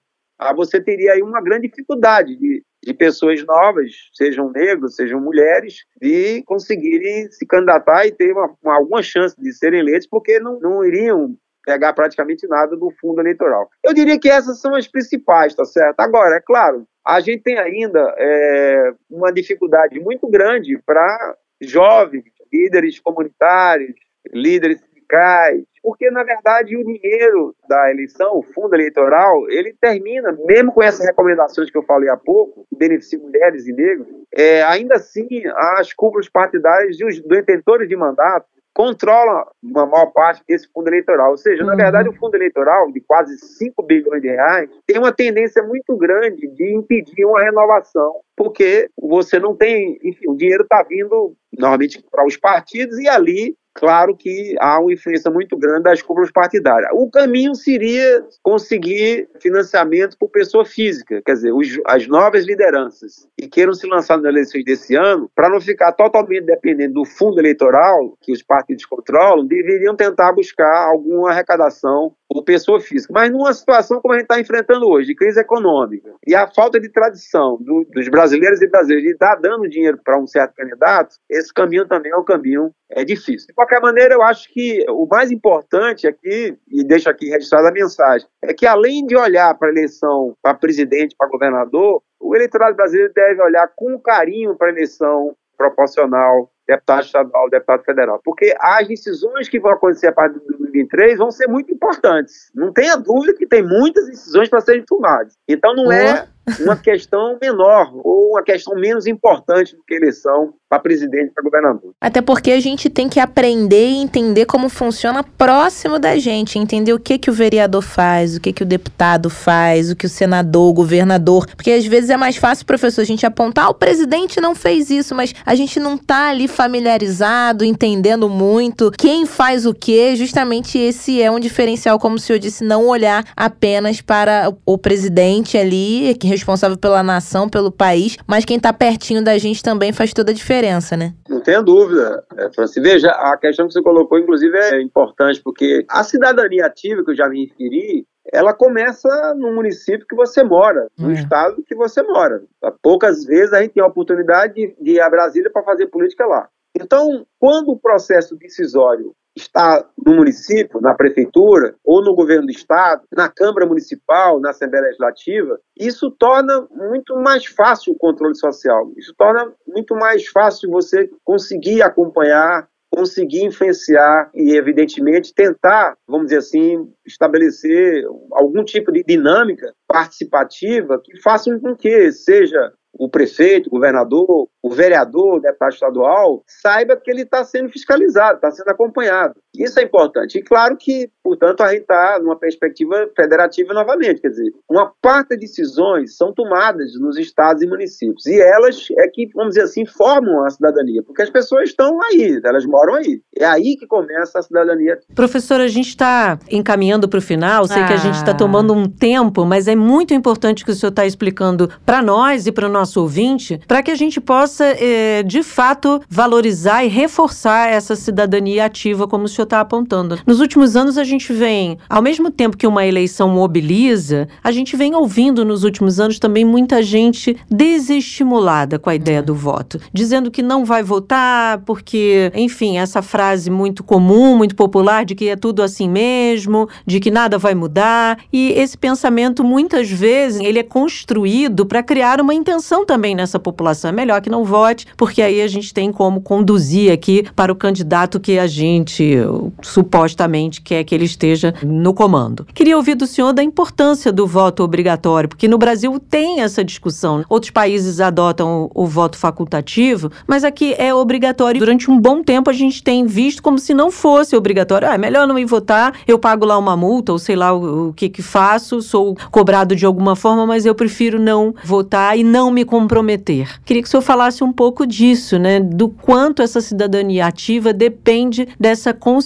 você 0.54 0.80
teria 0.80 1.12
aí 1.14 1.22
uma 1.22 1.40
grande 1.40 1.68
dificuldade 1.68 2.36
de, 2.36 2.62
de 2.84 2.94
pessoas 2.94 3.44
novas, 3.44 3.90
sejam 4.12 4.50
negros, 4.50 4.94
sejam 4.94 5.20
mulheres, 5.20 5.84
de 6.00 6.42
conseguirem 6.44 7.30
se 7.30 7.46
candidatar 7.46 8.06
e 8.06 8.12
ter 8.12 8.32
uma, 8.32 8.54
uma, 8.62 8.76
alguma 8.76 9.02
chance 9.02 9.34
de 9.40 9.52
serem 9.52 9.80
eleitos, 9.80 10.06
porque 10.06 10.38
não, 10.38 10.60
não 10.60 10.84
iriam 10.84 11.36
pegar 11.68 11.92
praticamente 11.92 12.48
nada 12.48 12.74
do 12.74 12.90
fundo 12.98 13.20
eleitoral. 13.20 13.68
Eu 13.84 13.92
diria 13.92 14.18
que 14.18 14.30
essas 14.30 14.58
são 14.58 14.74
as 14.74 14.88
principais, 14.88 15.54
tá 15.54 15.66
certo? 15.66 16.00
Agora, 16.00 16.36
é 16.36 16.40
claro, 16.40 16.86
a 17.06 17.20
gente 17.20 17.42
tem 17.42 17.58
ainda 17.58 18.14
é, 18.16 18.92
uma 19.10 19.30
dificuldade 19.30 20.00
muito 20.00 20.26
grande 20.28 20.80
para 20.86 21.36
jovens, 21.60 22.24
líderes 22.50 22.98
comunitários, 22.98 23.94
líderes 24.32 24.80
sindicais, 24.80 25.62
porque 25.82 26.10
na 26.10 26.22
verdade 26.22 26.74
o 26.74 26.84
dinheiro 26.84 27.54
da 27.68 27.90
eleição, 27.90 28.38
o 28.38 28.42
fundo 28.42 28.74
eleitoral, 28.74 29.46
ele 29.50 29.76
termina, 29.78 30.32
mesmo 30.46 30.72
com 30.72 30.82
essas 30.82 31.04
recomendações 31.04 31.70
que 31.70 31.76
eu 31.76 31.82
falei 31.82 32.08
há 32.08 32.16
pouco, 32.16 32.66
que 32.70 32.76
beneficiam 32.76 33.22
mulheres 33.22 33.66
e 33.66 33.74
negros, 33.74 34.08
é, 34.34 34.62
ainda 34.62 34.94
assim 34.94 35.28
as 35.54 35.92
cúpulas 35.92 36.30
partidárias 36.30 36.98
e 36.98 37.04
os 37.04 37.20
detentores 37.20 37.88
de 37.90 37.96
mandato 37.96 38.46
controla 38.78 39.44
uma 39.60 39.84
maior 39.86 40.06
parte 40.12 40.40
desse 40.48 40.68
fundo 40.72 40.86
eleitoral. 40.86 41.32
Ou 41.32 41.36
seja, 41.36 41.62
uhum. 41.62 41.68
na 41.68 41.74
verdade, 41.74 42.08
o 42.08 42.12
fundo 42.12 42.36
eleitoral, 42.36 42.92
de 42.92 43.00
quase 43.00 43.36
5 43.36 43.82
bilhões 43.82 44.22
de 44.22 44.28
reais, 44.28 44.70
tem 44.86 44.98
uma 44.98 45.10
tendência 45.10 45.64
muito 45.64 45.96
grande 45.96 46.46
de 46.46 46.76
impedir 46.76 47.24
uma 47.24 47.42
renovação, 47.42 48.20
porque 48.36 48.88
você 48.96 49.40
não 49.40 49.56
tem, 49.56 49.98
enfim, 50.04 50.28
o 50.28 50.36
dinheiro 50.36 50.62
está 50.62 50.84
vindo 50.84 51.34
normalmente 51.52 52.00
para 52.08 52.24
os 52.24 52.36
partidos 52.36 52.96
e 53.00 53.08
ali 53.08 53.56
claro 53.78 54.16
que 54.16 54.56
há 54.60 54.80
uma 54.80 54.92
influência 54.92 55.30
muito 55.30 55.56
grande 55.56 55.84
das 55.84 56.02
cúpulas 56.02 56.32
partidárias. 56.32 56.90
O 56.92 57.08
caminho 57.08 57.54
seria 57.54 58.24
conseguir 58.42 59.28
financiamento 59.40 60.16
por 60.18 60.28
pessoa 60.28 60.64
física, 60.64 61.22
quer 61.24 61.34
dizer, 61.34 61.52
os, 61.52 61.78
as 61.86 62.08
novas 62.08 62.44
lideranças 62.44 63.28
que 63.38 63.48
queiram 63.48 63.72
se 63.72 63.86
lançar 63.86 64.16
nas 64.16 64.26
eleições 64.26 64.64
desse 64.64 64.96
ano, 64.96 65.30
para 65.34 65.48
não 65.48 65.60
ficar 65.60 65.92
totalmente 65.92 66.44
dependendo 66.44 66.94
do 66.94 67.04
fundo 67.04 67.38
eleitoral 67.38 68.16
que 68.20 68.32
os 68.32 68.42
partidos 68.42 68.84
controlam, 68.84 69.46
deveriam 69.46 69.94
tentar 69.94 70.32
buscar 70.32 70.88
alguma 70.88 71.30
arrecadação 71.30 72.12
ou 72.38 72.44
pessoa 72.44 72.80
física. 72.80 73.12
Mas 73.12 73.30
numa 73.30 73.52
situação 73.52 74.00
como 74.00 74.14
a 74.14 74.16
gente 74.16 74.24
está 74.24 74.40
enfrentando 74.40 74.88
hoje, 74.88 75.08
de 75.08 75.14
crise 75.14 75.40
econômica, 75.40 76.14
e 76.26 76.34
a 76.34 76.46
falta 76.46 76.78
de 76.80 76.88
tradição 76.88 77.58
do, 77.60 77.84
dos 77.92 78.08
brasileiros 78.08 78.62
e 78.62 78.68
brasileiras 78.68 79.04
de 79.04 79.12
estar 79.12 79.34
dando 79.36 79.68
dinheiro 79.68 79.98
para 80.04 80.18
um 80.18 80.26
certo 80.26 80.54
candidato, 80.54 81.16
esse 81.28 81.52
caminho 81.52 81.86
também 81.86 82.12
é 82.12 82.16
um 82.16 82.24
caminho 82.24 82.70
é 82.90 83.04
difícil. 83.04 83.48
De 83.48 83.54
qualquer 83.54 83.80
maneira, 83.80 84.14
eu 84.14 84.22
acho 84.22 84.50
que 84.52 84.84
o 84.88 85.06
mais 85.06 85.30
importante 85.30 86.06
aqui, 86.06 86.56
e 86.68 86.84
deixo 86.84 87.10
aqui 87.10 87.28
registrada 87.28 87.68
a 87.68 87.72
mensagem, 87.72 88.26
é 88.42 88.54
que 88.54 88.66
além 88.66 89.04
de 89.04 89.16
olhar 89.16 89.52
para 89.58 89.68
a 89.68 89.72
eleição 89.72 90.34
para 90.42 90.54
presidente, 90.54 91.14
para 91.18 91.28
governador, 91.28 92.02
o 92.20 92.34
eleitorado 92.34 92.76
brasileiro 92.76 93.12
deve 93.14 93.42
olhar 93.42 93.68
com 93.76 93.98
carinho 93.98 94.56
para 94.56 94.68
a 94.68 94.70
eleição 94.70 95.34
proporcional, 95.56 96.50
deputado 96.68 97.04
estadual, 97.04 97.48
deputado 97.48 97.82
federal. 97.82 98.20
Porque 98.22 98.54
as 98.60 98.86
decisões 98.86 99.48
que 99.48 99.58
vão 99.58 99.72
acontecer 99.72 100.08
a 100.08 100.12
partir 100.12 100.38
de 100.38 100.46
2023 100.46 101.18
vão 101.18 101.30
ser 101.30 101.48
muito 101.48 101.72
importantes. 101.72 102.50
Não 102.54 102.72
tenha 102.72 102.96
dúvida 102.96 103.34
que 103.34 103.46
tem 103.46 103.62
muitas 103.62 104.06
decisões 104.06 104.48
para 104.48 104.60
serem 104.60 104.84
tomadas. 104.84 105.34
Então 105.48 105.74
não 105.74 105.90
é 105.90 106.28
uma 106.60 106.76
questão 106.76 107.38
menor 107.40 107.90
ou 108.04 108.32
uma 108.32 108.42
questão 108.42 108.74
menos 108.74 109.06
importante 109.06 109.74
do 109.74 109.82
que 109.82 109.94
eleição 109.94 110.54
para 110.68 110.78
presidente 110.78 111.30
e 111.30 111.34
para 111.34 111.42
governador. 111.42 111.92
Até 112.00 112.20
porque 112.20 112.50
a 112.50 112.60
gente 112.60 112.90
tem 112.90 113.08
que 113.08 113.18
aprender 113.18 113.88
e 113.88 113.96
entender 113.96 114.44
como 114.44 114.68
funciona 114.68 115.24
próximo 115.24 115.98
da 115.98 116.18
gente, 116.18 116.58
entender 116.58 116.92
o 116.92 116.98
que 116.98 117.18
que 117.18 117.30
o 117.30 117.32
vereador 117.32 117.82
faz, 117.82 118.36
o 118.36 118.40
que 118.40 118.52
que 118.52 118.62
o 118.62 118.66
deputado 118.66 119.30
faz, 119.30 119.90
o 119.90 119.96
que 119.96 120.06
o 120.06 120.08
senador, 120.08 120.70
o 120.70 120.74
governador, 120.74 121.46
porque 121.46 121.70
às 121.70 121.86
vezes 121.86 122.10
é 122.10 122.16
mais 122.16 122.36
fácil, 122.36 122.66
professor, 122.66 123.00
a 123.00 123.04
gente 123.04 123.24
apontar, 123.24 123.66
ah, 123.66 123.70
o 123.70 123.74
presidente 123.74 124.40
não 124.40 124.54
fez 124.54 124.90
isso, 124.90 125.14
mas 125.14 125.34
a 125.44 125.54
gente 125.54 125.80
não 125.80 125.96
tá 125.96 126.28
ali 126.28 126.46
familiarizado, 126.58 127.64
entendendo 127.64 128.28
muito 128.28 128.90
quem 128.90 129.24
faz 129.24 129.64
o 129.64 129.72
que, 129.72 130.16
justamente 130.16 130.76
esse 130.76 131.22
é 131.22 131.30
um 131.30 131.38
diferencial, 131.38 132.00
como 132.00 132.16
o 132.16 132.18
senhor 132.18 132.40
disse, 132.40 132.64
não 132.64 132.88
olhar 132.88 133.24
apenas 133.36 134.00
para 134.00 134.52
o 134.66 134.76
presidente 134.76 135.56
ali, 135.56 136.16
que 136.18 136.26
é 136.26 136.30
responsável 136.30 136.76
pela 136.76 137.00
nação, 137.00 137.48
pelo 137.48 137.70
país, 137.70 138.16
mas 138.26 138.44
quem 138.44 138.58
tá 138.58 138.72
pertinho 138.72 139.22
da 139.22 139.38
gente 139.38 139.62
também 139.62 139.92
faz 139.92 140.12
toda 140.12 140.32
a 140.32 140.34
diferença 140.34 140.88
né? 140.96 141.14
Não 141.28 141.40
tenha 141.40 141.62
dúvida, 141.62 142.24
é, 142.36 142.50
Francis. 142.50 142.82
Veja, 142.82 143.10
a 143.10 143.36
questão 143.36 143.66
que 143.66 143.72
você 143.72 143.82
colocou, 143.82 144.18
inclusive, 144.18 144.56
é 144.56 144.82
importante, 144.82 145.40
porque 145.42 145.84
a 145.88 146.02
cidadania 146.02 146.66
ativa, 146.66 147.04
que 147.04 147.12
eu 147.12 147.16
já 147.16 147.28
me 147.28 147.46
referi, 147.46 148.06
ela 148.32 148.52
começa 148.52 149.34
no 149.34 149.54
município 149.54 150.06
que 150.06 150.14
você 150.14 150.42
mora, 150.42 150.88
no 150.98 151.10
é. 151.10 151.14
estado 151.14 151.62
que 151.66 151.74
você 151.74 152.02
mora. 152.02 152.42
Poucas 152.82 153.24
vezes 153.24 153.52
a 153.52 153.62
gente 153.62 153.74
tem 153.74 153.82
a 153.82 153.86
oportunidade 153.86 154.54
de, 154.54 154.76
de 154.80 154.92
ir 154.92 155.00
a 155.00 155.10
Brasília 155.10 155.50
para 155.50 155.62
fazer 155.62 155.86
política 155.86 156.26
lá. 156.26 156.48
Então, 156.76 157.26
quando 157.38 157.70
o 157.70 157.78
processo 157.78 158.36
decisório 158.36 159.14
está 159.36 159.84
no 160.04 160.16
município, 160.16 160.80
na 160.80 160.94
prefeitura, 160.94 161.74
ou 161.84 162.02
no 162.02 162.14
governo 162.14 162.46
do 162.46 162.52
estado, 162.52 163.02
na 163.12 163.28
Câmara 163.28 163.66
Municipal, 163.66 164.40
na 164.40 164.50
Assembleia 164.50 164.84
Legislativa, 164.84 165.58
isso 165.78 166.10
torna 166.10 166.66
muito 166.70 167.16
mais 167.16 167.46
fácil 167.46 167.92
o 167.92 167.98
controle 167.98 168.34
social. 168.34 168.92
Isso 168.96 169.14
torna 169.16 169.52
muito 169.66 169.94
mais 169.94 170.26
fácil 170.26 170.70
você 170.70 171.08
conseguir 171.24 171.82
acompanhar 171.82 172.68
conseguir 172.98 173.44
influenciar 173.44 174.28
e, 174.34 174.56
evidentemente, 174.56 175.32
tentar, 175.32 175.96
vamos 176.04 176.26
dizer 176.26 176.38
assim, 176.38 176.92
estabelecer 177.06 178.04
algum 178.32 178.64
tipo 178.64 178.90
de 178.90 179.04
dinâmica 179.04 179.72
participativa 179.86 181.00
que 181.00 181.16
faça 181.22 181.56
com 181.60 181.76
que 181.76 182.10
seja 182.10 182.72
o 182.92 183.08
prefeito, 183.08 183.68
o 183.68 183.70
governador, 183.70 184.48
o 184.60 184.70
vereador, 184.70 185.36
o 185.36 185.40
deputado 185.40 185.72
estadual, 185.72 186.42
saiba 186.44 186.96
que 186.96 187.08
ele 187.08 187.22
está 187.22 187.44
sendo 187.44 187.68
fiscalizado, 187.68 188.36
está 188.36 188.50
sendo 188.50 188.70
acompanhado. 188.70 189.36
Isso 189.58 189.80
é 189.80 189.82
importante. 189.82 190.38
E 190.38 190.42
claro 190.42 190.76
que, 190.76 191.10
portanto, 191.22 191.62
a 191.62 191.70
gente 191.72 191.82
está 191.82 192.18
numa 192.22 192.36
perspectiva 192.36 193.08
federativa 193.14 193.74
novamente. 193.74 194.20
Quer 194.20 194.28
dizer, 194.28 194.52
uma 194.70 194.92
parte 195.02 195.30
das 195.30 195.40
decisões 195.40 196.16
são 196.16 196.32
tomadas 196.32 196.92
nos 197.00 197.18
estados 197.18 197.62
e 197.62 197.66
municípios. 197.66 198.24
E 198.26 198.40
elas 198.40 198.86
é 198.96 199.08
que, 199.08 199.28
vamos 199.34 199.50
dizer 199.50 199.62
assim, 199.62 199.84
formam 199.84 200.44
a 200.44 200.50
cidadania, 200.50 201.02
porque 201.02 201.22
as 201.22 201.30
pessoas 201.30 201.70
estão 201.70 202.00
aí, 202.02 202.40
elas 202.44 202.64
moram 202.64 202.94
aí. 202.94 203.20
É 203.36 203.44
aí 203.44 203.76
que 203.76 203.86
começa 203.86 204.38
a 204.38 204.42
cidadania. 204.42 204.98
Professora, 205.14 205.64
a 205.64 205.68
gente 205.68 205.88
está 205.88 206.38
encaminhando 206.50 207.08
para 207.08 207.18
o 207.18 207.22
final, 207.22 207.66
sei 207.66 207.82
ah. 207.82 207.86
que 207.86 207.92
a 207.92 207.96
gente 207.96 208.14
está 208.14 208.32
tomando 208.32 208.72
um 208.72 208.88
tempo, 208.88 209.44
mas 209.44 209.66
é 209.66 209.74
muito 209.74 210.14
importante 210.14 210.64
que 210.64 210.70
o 210.70 210.74
senhor 210.74 210.90
está 210.90 211.04
explicando 211.04 211.68
para 211.84 212.00
nós 212.00 212.46
e 212.46 212.52
para 212.52 212.66
o 212.66 212.70
nosso 212.70 213.00
ouvinte, 213.00 213.60
para 213.66 213.82
que 213.82 213.90
a 213.90 213.96
gente 213.96 214.20
possa, 214.20 214.64
é, 214.64 215.22
de 215.22 215.42
fato, 215.42 216.00
valorizar 216.08 216.84
e 216.84 216.88
reforçar 216.88 217.68
essa 217.68 217.96
cidadania 217.96 218.64
ativa, 218.64 219.08
como 219.08 219.24
o 219.24 219.28
senhor 219.28 219.47
está 219.48 219.60
apontando. 219.60 220.18
Nos 220.26 220.40
últimos 220.40 220.76
anos, 220.76 220.98
a 220.98 221.04
gente 221.04 221.32
vem, 221.32 221.78
ao 221.88 222.02
mesmo 222.02 222.30
tempo 222.30 222.56
que 222.56 222.66
uma 222.66 222.86
eleição 222.86 223.28
mobiliza, 223.30 224.28
a 224.44 224.52
gente 224.52 224.76
vem 224.76 224.94
ouvindo 224.94 225.44
nos 225.44 225.64
últimos 225.64 225.98
anos 225.98 226.18
também 226.18 226.44
muita 226.44 226.82
gente 226.82 227.36
desestimulada 227.50 228.78
com 228.78 228.90
a 228.90 228.94
ideia 228.94 229.22
do 229.22 229.34
voto, 229.34 229.80
dizendo 229.92 230.30
que 230.30 230.42
não 230.42 230.64
vai 230.64 230.82
votar 230.82 231.58
porque, 231.64 232.30
enfim, 232.34 232.78
essa 232.78 233.02
frase 233.02 233.50
muito 233.50 233.82
comum, 233.82 234.36
muito 234.36 234.54
popular 234.54 235.04
de 235.04 235.14
que 235.14 235.28
é 235.28 235.36
tudo 235.36 235.62
assim 235.62 235.88
mesmo, 235.88 236.68
de 236.86 237.00
que 237.00 237.10
nada 237.10 237.38
vai 237.38 237.54
mudar, 237.54 238.18
e 238.32 238.52
esse 238.52 238.76
pensamento 238.76 239.42
muitas 239.42 239.90
vezes 239.90 240.40
ele 240.40 240.58
é 240.58 240.62
construído 240.62 241.64
para 241.64 241.82
criar 241.82 242.20
uma 242.20 242.34
intenção 242.34 242.84
também 242.84 243.14
nessa 243.14 243.38
população. 243.38 243.90
É 243.90 243.92
melhor 243.92 244.20
que 244.20 244.30
não 244.30 244.44
vote, 244.44 244.86
porque 244.96 245.22
aí 245.22 245.40
a 245.40 245.48
gente 245.48 245.72
tem 245.72 245.90
como 245.90 246.20
conduzir 246.20 246.92
aqui 246.92 247.24
para 247.34 247.52
o 247.52 247.56
candidato 247.56 248.20
que 248.20 248.38
a 248.38 248.46
gente 248.46 249.16
supostamente 249.62 250.60
quer 250.60 250.84
que 250.84 250.94
ele 250.94 251.04
esteja 251.04 251.54
no 251.62 251.92
comando. 251.94 252.46
Queria 252.54 252.76
ouvir 252.76 252.94
do 252.94 253.06
senhor 253.06 253.32
da 253.32 253.42
importância 253.42 254.12
do 254.12 254.26
voto 254.26 254.62
obrigatório, 254.62 255.28
porque 255.28 255.48
no 255.48 255.58
Brasil 255.58 255.98
tem 255.98 256.40
essa 256.40 256.64
discussão. 256.64 257.24
Outros 257.28 257.50
países 257.50 258.00
adotam 258.00 258.70
o, 258.74 258.84
o 258.84 258.86
voto 258.86 259.16
facultativo, 259.16 260.10
mas 260.26 260.44
aqui 260.44 260.74
é 260.78 260.94
obrigatório. 260.94 261.58
Durante 261.58 261.90
um 261.90 261.98
bom 261.98 262.22
tempo 262.22 262.50
a 262.50 262.52
gente 262.52 262.82
tem 262.82 263.06
visto 263.06 263.42
como 263.42 263.58
se 263.58 263.74
não 263.74 263.90
fosse 263.90 264.36
obrigatório. 264.36 264.88
Ah, 264.88 264.94
é 264.94 264.98
melhor 264.98 265.26
não 265.26 265.38
ir 265.38 265.44
votar, 265.44 265.94
eu 266.06 266.18
pago 266.18 266.44
lá 266.44 266.58
uma 266.58 266.76
multa, 266.76 267.12
ou 267.12 267.18
sei 267.18 267.36
lá 267.36 267.52
o, 267.52 267.88
o 267.88 267.92
que 267.92 268.08
que 268.08 268.22
faço, 268.22 268.82
sou 268.82 269.16
cobrado 269.30 269.74
de 269.76 269.86
alguma 269.86 270.16
forma, 270.16 270.46
mas 270.46 270.66
eu 270.66 270.74
prefiro 270.74 271.18
não 271.18 271.54
votar 271.64 272.18
e 272.18 272.24
não 272.24 272.50
me 272.50 272.64
comprometer. 272.64 273.60
Queria 273.64 273.82
que 273.82 273.88
o 273.88 273.90
senhor 273.90 274.02
falasse 274.02 274.42
um 274.42 274.52
pouco 274.52 274.86
disso, 274.86 275.38
né? 275.38 275.60
Do 275.60 275.88
quanto 275.88 276.42
essa 276.42 276.60
cidadania 276.60 277.26
ativa 277.26 277.72
depende 277.72 278.48
dessa 278.58 278.92
consciência 278.92 279.17